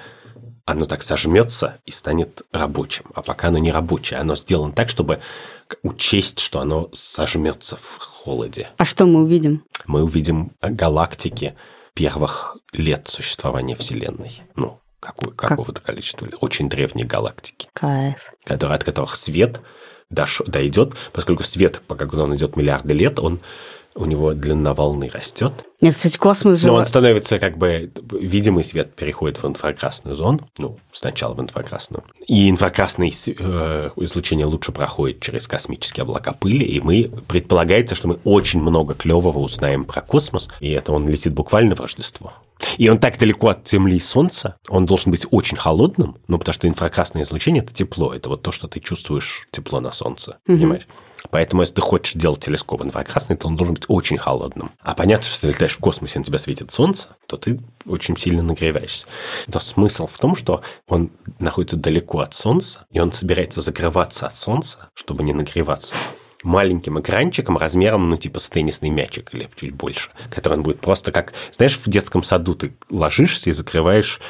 оно 0.68 0.84
так 0.84 1.02
сожмется 1.02 1.78
и 1.86 1.90
станет 1.90 2.42
рабочим. 2.52 3.06
А 3.14 3.22
пока 3.22 3.48
оно 3.48 3.56
не 3.58 3.72
рабочее, 3.72 4.20
оно 4.20 4.36
сделано 4.36 4.72
так, 4.74 4.90
чтобы 4.90 5.20
учесть, 5.82 6.40
что 6.40 6.60
оно 6.60 6.90
сожмется 6.92 7.76
в 7.76 7.98
холоде. 7.98 8.68
А 8.76 8.84
что 8.84 9.06
мы 9.06 9.22
увидим? 9.22 9.64
Мы 9.86 10.02
увидим 10.02 10.52
галактики 10.60 11.54
первых 11.94 12.58
лет 12.72 13.08
существования 13.08 13.76
Вселенной. 13.76 14.42
Ну, 14.56 14.78
какую, 15.00 15.34
какого-то 15.34 15.80
количества 15.80 16.26
лет. 16.26 16.34
Очень 16.42 16.68
древние 16.68 17.06
галактики, 17.06 17.68
Кайф. 17.72 18.30
которые, 18.44 18.76
от 18.76 18.84
которых 18.84 19.16
свет 19.16 19.62
дош- 20.12 20.44
дойдет, 20.46 20.92
поскольку 21.14 21.44
свет, 21.44 21.80
пока 21.86 22.04
он 22.22 22.36
идет 22.36 22.56
миллиарды 22.56 22.92
лет, 22.92 23.18
он 23.18 23.40
у 23.98 24.06
него 24.06 24.32
длина 24.32 24.74
волны 24.74 25.10
растет, 25.12 25.52
Нет, 25.80 25.94
кстати, 25.94 26.16
космос 26.16 26.60
же... 26.60 26.68
но 26.68 26.74
он 26.74 26.86
становится 26.86 27.38
как 27.38 27.58
бы... 27.58 27.90
Видимый 28.12 28.64
свет 28.64 28.94
переходит 28.94 29.42
в 29.42 29.46
инфракрасную 29.46 30.16
зону. 30.16 30.40
Ну, 30.58 30.78
сначала 30.92 31.34
в 31.34 31.40
инфракрасную. 31.40 32.04
И 32.26 32.48
инфракрасное 32.48 33.10
э, 33.10 33.90
излучение 33.96 34.46
лучше 34.46 34.72
проходит 34.72 35.20
через 35.20 35.48
космические 35.48 36.02
облака 36.02 36.32
пыли. 36.32 36.64
И 36.64 36.80
мы... 36.80 37.10
Предполагается, 37.26 37.94
что 37.94 38.08
мы 38.08 38.18
очень 38.24 38.60
много 38.60 38.94
клевого 38.94 39.38
узнаем 39.38 39.84
про 39.84 40.00
космос. 40.00 40.48
И 40.60 40.70
это 40.70 40.92
он 40.92 41.08
летит 41.08 41.34
буквально 41.34 41.74
в 41.74 41.80
Рождество. 41.80 42.32
И 42.76 42.88
он 42.88 42.98
так 42.98 43.18
далеко 43.18 43.48
от 43.48 43.68
Земли 43.68 43.96
и 43.96 44.00
Солнца, 44.00 44.56
он 44.68 44.84
должен 44.84 45.12
быть 45.12 45.26
очень 45.30 45.56
холодным, 45.56 46.16
ну, 46.26 46.38
потому 46.38 46.54
что 46.54 46.66
инфракрасное 46.66 47.22
излучение– 47.22 47.62
это 47.64 47.72
тепло, 47.72 48.12
это 48.12 48.28
вот 48.28 48.42
то, 48.42 48.50
что 48.50 48.66
ты 48.66 48.80
чувствуешь 48.80 49.46
тепло 49.52 49.80
на 49.80 49.92
Солнце, 49.92 50.38
понимаешь? 50.44 50.88
Поэтому, 51.30 51.62
если 51.62 51.74
ты 51.74 51.80
хочешь 51.80 52.14
делать 52.14 52.40
телескоп 52.40 52.82
инфракрасный, 52.82 53.36
то 53.36 53.48
он 53.48 53.56
должен 53.56 53.74
быть 53.74 53.84
очень 53.88 54.18
холодным. 54.18 54.70
А 54.80 54.94
понятно, 54.94 55.26
что 55.26 55.42
ты 55.42 55.46
летаешь 55.48 55.76
в 55.76 55.80
космосе, 55.80 56.18
на 56.18 56.24
тебя 56.24 56.38
светит 56.38 56.70
солнце, 56.70 57.08
то 57.26 57.36
ты 57.36 57.60
очень 57.86 58.16
сильно 58.16 58.42
нагреваешься. 58.42 59.06
Но 59.46 59.60
смысл 59.60 60.06
в 60.06 60.18
том, 60.18 60.36
что 60.36 60.62
он 60.86 61.10
находится 61.38 61.76
далеко 61.76 62.20
от 62.20 62.34
солнца, 62.34 62.86
и 62.90 63.00
он 63.00 63.12
собирается 63.12 63.60
закрываться 63.60 64.26
от 64.26 64.36
солнца, 64.36 64.90
чтобы 64.94 65.22
не 65.22 65.32
нагреваться 65.32 65.94
маленьким 66.42 67.00
экранчиком 67.00 67.58
размером, 67.58 68.08
ну, 68.10 68.16
типа 68.16 68.38
с 68.38 68.48
теннисный 68.48 68.90
мячик 68.90 69.34
или 69.34 69.48
чуть 69.56 69.74
больше, 69.74 70.10
который 70.30 70.54
он 70.54 70.62
будет 70.62 70.80
просто 70.80 71.12
как... 71.12 71.32
Знаешь, 71.50 71.76
в 71.76 71.88
детском 71.88 72.22
саду 72.22 72.54
ты 72.54 72.74
ложишься 72.90 73.50
и 73.50 73.52
закрываешь 73.52 74.20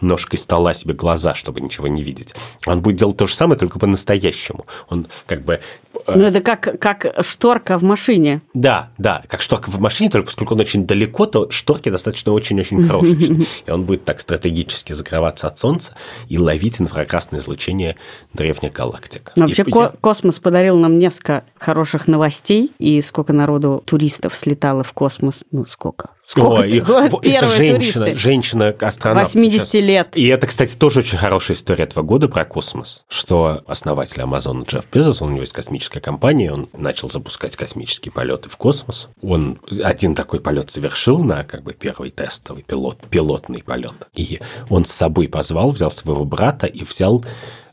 ножкой 0.00 0.38
стола 0.38 0.74
себе 0.74 0.94
глаза, 0.94 1.34
чтобы 1.34 1.60
ничего 1.60 1.88
не 1.88 2.02
видеть. 2.02 2.34
Он 2.66 2.80
будет 2.80 2.96
делать 2.96 3.16
то 3.16 3.26
же 3.26 3.34
самое, 3.34 3.58
только 3.58 3.78
по-настоящему. 3.78 4.66
Он 4.88 5.08
как 5.26 5.42
бы... 5.42 5.60
э, 6.08 6.14
Ну, 6.16 6.24
это 6.24 6.40
как, 6.40 6.78
как 6.80 7.14
шторка 7.24 7.78
в 7.78 7.82
машине. 7.82 8.42
Да, 8.54 8.90
да, 8.98 9.22
как 9.28 9.42
шторка 9.42 9.70
в 9.70 9.78
машине, 9.80 10.10
только 10.10 10.26
поскольку 10.26 10.54
он 10.54 10.60
очень 10.60 10.86
далеко, 10.86 11.26
то 11.26 11.50
шторки 11.50 11.88
достаточно 11.88 12.32
очень-очень 12.32 12.86
крошечные. 12.88 13.46
И 13.66 13.70
он 13.70 13.84
будет 13.84 14.04
так 14.04 14.20
стратегически 14.20 14.92
закрываться 14.92 15.46
от 15.46 15.58
Солнца 15.58 15.94
и 16.28 16.38
ловить 16.38 16.80
инфракрасное 16.80 17.40
излучение 17.40 17.96
древних 18.32 18.72
галактик. 18.72 19.32
Но 19.36 19.46
вообще 19.46 19.62
И- 19.62 19.70
ко- 19.70 19.94
космос 20.00 20.38
подарил 20.38 20.76
нам 20.78 20.98
несколько 20.98 21.44
хороших 21.58 22.08
новостей, 22.08 22.72
и 22.78 23.00
сколько 23.02 23.32
народу 23.32 23.82
туристов 23.86 24.34
слетало 24.34 24.82
в 24.84 24.92
космос. 24.92 25.44
Ну, 25.50 25.66
сколько? 25.66 26.10
Сколько? 26.26 26.60
Ой, 26.60 26.70
и- 26.70 26.80
во- 26.82 27.00
это 27.22 27.46
женщина, 27.46 28.04
туристы. 28.06 28.14
женщина-астронавт. 28.14 29.34
80 29.34 29.68
сейчас. 29.68 29.74
лет. 29.82 30.08
И 30.14 30.26
это, 30.26 30.46
кстати, 30.46 30.74
тоже 30.76 31.00
очень 31.00 31.18
хорошая 31.18 31.56
история 31.56 31.84
этого 31.84 32.04
года 32.04 32.28
про 32.28 32.44
космос, 32.44 33.04
что 33.08 33.62
основатель 33.66 34.20
Амазона 34.20 34.64
Джефф 34.64 34.84
Безос, 34.92 35.22
он 35.22 35.28
у 35.28 35.32
него 35.32 35.40
есть 35.42 35.52
космическая 35.52 35.97
компания, 36.00 36.52
он 36.52 36.68
начал 36.72 37.10
запускать 37.10 37.56
космические 37.56 38.12
полеты 38.12 38.48
в 38.48 38.56
космос. 38.56 39.08
Он 39.22 39.58
один 39.82 40.14
такой 40.14 40.40
полет 40.40 40.70
совершил 40.70 41.22
на 41.22 41.44
как 41.44 41.62
бы 41.62 41.72
первый 41.72 42.10
тестовый 42.10 42.62
пилот, 42.62 42.98
пилотный 43.10 43.62
полет. 43.62 44.08
И 44.14 44.40
он 44.68 44.84
с 44.84 44.92
собой 44.92 45.28
позвал, 45.28 45.70
взял 45.70 45.90
своего 45.90 46.24
брата 46.24 46.66
и 46.66 46.84
взял 46.84 47.24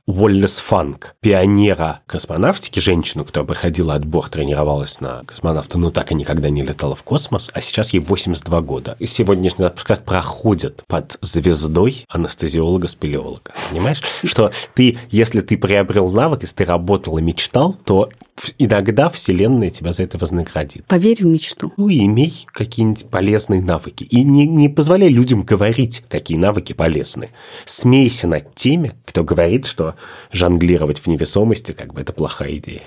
Уоллес 0.07 0.57
Фанк, 0.57 1.15
пионера 1.19 2.01
космонавтики, 2.05 2.77
женщину, 2.79 3.25
которая 3.25 3.47
проходила 3.47 3.95
отбор, 3.95 4.29
тренировалась 4.29 5.01
на 5.01 5.23
космонавта, 5.25 5.79
но 5.79 5.89
так 5.89 6.11
и 6.11 6.15
никогда 6.15 6.51
не 6.51 6.61
летала 6.61 6.95
в 6.95 7.01
космос, 7.01 7.49
а 7.53 7.59
сейчас 7.59 7.91
ей 7.91 8.01
82 8.01 8.61
года. 8.61 8.97
И 8.99 9.07
сегодняшний 9.07 9.63
подкаст 9.65 10.03
проходит 10.03 10.83
под 10.85 11.17
звездой 11.21 12.05
анестезиолога-спелеолога. 12.07 13.53
Понимаешь, 13.71 14.03
что 14.23 14.51
ты, 14.75 14.99
если 15.09 15.41
ты 15.41 15.57
приобрел 15.57 16.11
навык, 16.11 16.43
если 16.43 16.57
ты 16.57 16.65
работал 16.65 17.17
и 17.17 17.23
мечтал, 17.23 17.75
то 17.83 18.09
иногда 18.57 19.09
Вселенная 19.09 19.69
тебя 19.69 19.93
за 19.93 20.03
это 20.03 20.17
вознаградит. 20.17 20.85
Поверь 20.85 21.23
в 21.23 21.25
мечту. 21.25 21.71
Ну 21.77 21.89
и 21.89 22.05
имей 22.05 22.45
какие-нибудь 22.47 23.09
полезные 23.09 23.61
навыки. 23.61 24.03
И 24.03 24.23
не, 24.23 24.47
не 24.47 24.69
позволяй 24.69 25.09
людям 25.09 25.43
говорить, 25.43 26.03
какие 26.09 26.37
навыки 26.37 26.73
полезны. 26.73 27.29
Смейся 27.65 28.27
над 28.27 28.53
теми, 28.55 28.95
кто 29.05 29.23
говорит, 29.23 29.65
что 29.65 29.95
жонглировать 30.31 30.99
в 30.99 31.07
невесомости 31.07 31.71
как 31.71 31.93
бы 31.93 32.01
это 32.01 32.13
плохая 32.13 32.55
идея. 32.57 32.81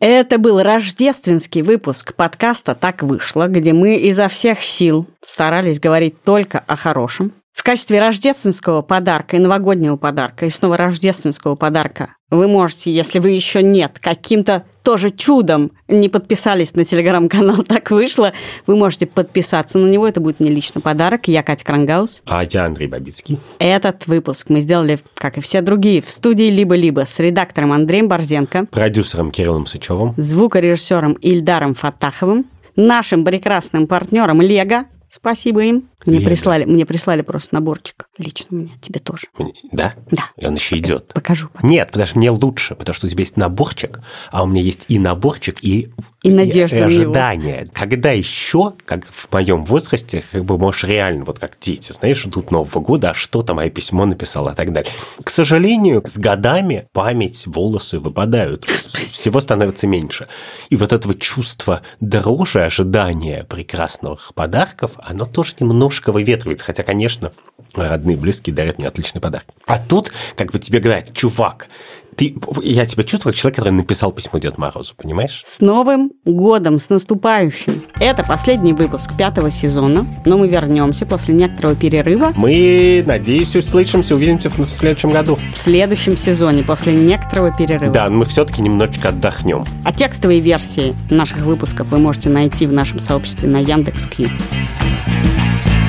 Это 0.00 0.38
был 0.38 0.60
рождественский 0.60 1.62
выпуск 1.62 2.14
подкаста 2.16 2.74
«Так 2.74 3.04
вышло», 3.04 3.46
где 3.46 3.72
мы 3.72 3.94
изо 3.94 4.26
всех 4.26 4.60
сил 4.60 5.06
старались 5.24 5.78
говорить 5.78 6.20
только 6.24 6.58
о 6.58 6.74
хорошем. 6.74 7.32
В 7.52 7.62
качестве 7.62 8.00
рождественского 8.00 8.82
подарка 8.82 9.36
и 9.36 9.40
новогоднего 9.40 9.96
подарка, 9.96 10.46
и 10.46 10.50
снова 10.50 10.76
рождественского 10.76 11.54
подарка 11.54 12.16
вы 12.30 12.48
можете, 12.48 12.90
если 12.90 13.18
вы 13.18 13.30
еще 13.30 13.62
нет, 13.62 13.98
каким-то 14.00 14.64
тоже 14.82 15.10
чудом 15.10 15.70
не 15.86 16.08
подписались 16.08 16.74
на 16.74 16.84
телеграм-канал 16.84 17.62
«Так 17.68 17.90
вышло», 17.90 18.32
вы 18.66 18.74
можете 18.76 19.06
подписаться 19.06 19.78
на 19.78 19.88
него. 19.88 20.08
Это 20.08 20.20
будет 20.20 20.40
мне 20.40 20.50
лично 20.50 20.80
подарок. 20.80 21.28
Я 21.28 21.42
Катя 21.42 21.64
Крангаус. 21.64 22.22
А 22.26 22.42
я 22.44 22.64
Андрей 22.64 22.88
Бабицкий. 22.88 23.38
Этот 23.58 24.06
выпуск 24.06 24.48
мы 24.48 24.60
сделали, 24.60 24.98
как 25.14 25.38
и 25.38 25.40
все 25.40 25.60
другие, 25.60 26.00
в 26.02 26.08
студии 26.08 26.50
«Либо-либо» 26.50 27.04
с 27.06 27.18
редактором 27.18 27.72
Андреем 27.72 28.08
Борзенко, 28.08 28.66
Продюсером 28.66 29.30
Кириллом 29.30 29.66
Сычевым. 29.66 30.14
звукорежиссером 30.16 31.12
Ильдаром 31.12 31.74
Фатаховым, 31.74 32.46
нашим 32.74 33.24
прекрасным 33.24 33.86
партнером 33.86 34.40
Лего. 34.40 34.86
Спасибо 35.10 35.62
им. 35.62 35.90
Мне 36.06 36.18
Лего. 36.18 36.28
прислали, 36.28 36.64
мне 36.64 36.84
прислали 36.86 37.22
просто 37.22 37.54
наборчик. 37.54 38.08
Лично 38.18 38.46
мне, 38.50 38.70
тебе 38.80 39.00
тоже. 39.00 39.26
Да? 39.70 39.94
Да. 40.10 40.24
И 40.36 40.46
он 40.46 40.54
еще 40.54 40.76
идет. 40.78 41.12
Покажу. 41.14 41.48
потом. 41.52 41.70
Нет, 41.70 41.88
потому 41.88 42.06
что 42.06 42.18
мне 42.18 42.30
лучше, 42.30 42.74
потому 42.74 42.94
что 42.94 43.06
у 43.06 43.10
тебя 43.10 43.20
есть 43.22 43.36
наборчик, 43.36 44.00
а 44.30 44.42
у 44.42 44.46
меня 44.46 44.62
есть 44.62 44.86
и 44.88 44.98
наборчик, 44.98 45.58
и, 45.62 45.92
И 46.22 46.30
надежда 46.30 46.78
на 46.78 46.86
него. 46.88 47.02
ожидание. 47.02 47.70
Когда 47.72 48.10
еще, 48.10 48.74
как 48.84 49.06
в 49.06 49.32
моем 49.32 49.64
возрасте, 49.64 50.24
как 50.32 50.44
бы 50.44 50.58
можешь 50.58 50.84
реально, 50.84 51.24
вот 51.24 51.38
как 51.38 51.56
дети, 51.60 51.92
знаешь, 51.92 52.18
ждут 52.22 52.50
Нового 52.50 52.80
года, 52.80 53.10
а 53.10 53.14
что 53.14 53.42
там 53.42 53.56
мое 53.56 53.70
письмо 53.70 54.04
написало 54.06 54.50
и 54.52 54.54
так 54.54 54.72
далее. 54.72 54.92
К 55.22 55.30
сожалению, 55.30 56.02
с 56.04 56.18
годами 56.18 56.88
память, 56.92 57.46
волосы 57.46 57.98
выпадают, 57.98 58.64
всего 58.64 59.40
становится 59.40 59.86
меньше. 59.86 60.28
И 60.70 60.76
вот 60.76 60.92
этого 60.92 61.14
чувства 61.14 61.82
дрожи, 62.00 62.62
ожидания 62.64 63.44
прекрасных 63.48 64.32
подарков, 64.34 64.92
оно 64.98 65.26
тоже 65.26 65.54
немножко 65.92 66.12
выветривается. 66.12 66.64
Хотя, 66.64 66.82
конечно, 66.82 67.32
родные, 67.74 68.16
близкие 68.16 68.54
дарят 68.54 68.78
мне 68.78 68.88
отличный 68.88 69.20
подарок. 69.20 69.46
А 69.66 69.78
тут 69.78 70.10
как 70.36 70.50
бы 70.50 70.58
тебе 70.58 70.80
говорят, 70.80 71.12
чувак, 71.12 71.68
ты, 72.16 72.34
я 72.62 72.84
тебя 72.84 73.04
чувствую 73.04 73.32
как 73.32 73.40
человек, 73.40 73.56
который 73.56 73.72
написал 73.72 74.12
письмо 74.12 74.38
Деду 74.38 74.56
Морозу, 74.58 74.94
понимаешь? 74.96 75.42
С 75.44 75.60
Новым 75.60 76.12
годом, 76.24 76.78
с 76.78 76.90
наступающим. 76.90 77.82
Это 78.00 78.22
последний 78.22 78.74
выпуск 78.74 79.16
пятого 79.16 79.50
сезона, 79.50 80.06
но 80.26 80.38
мы 80.38 80.48
вернемся 80.48 81.06
после 81.06 81.34
некоторого 81.34 81.74
перерыва 81.74 82.32
Мы, 82.36 83.02
надеюсь, 83.06 83.56
услышимся, 83.56 84.14
увидимся 84.14 84.50
в 84.50 84.66
следующем 84.66 85.10
году. 85.10 85.38
в 85.54 85.58
следующем 85.58 86.16
сезоне, 86.16 86.62
после 86.62 86.92
некоторого 86.92 87.54
перерыва. 87.56 87.92
Да, 87.92 88.10
мы 88.10 88.24
все-таки 88.26 88.60
немножечко 88.60 89.08
отдохнем. 89.08 89.64
А 89.84 89.92
текстовые 89.92 90.40
версии 90.40 90.94
наших 91.10 91.38
выпусков 91.38 91.88
вы 91.88 91.98
можете 91.98 92.28
найти 92.28 92.66
в 92.66 92.72
нашем 92.72 92.98
сообществе 92.98 93.48
на 93.48 93.58
Яндекс.Кью. 93.58 94.28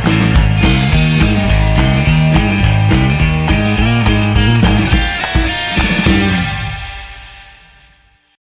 Thank 0.05 0.27
you 0.27 0.32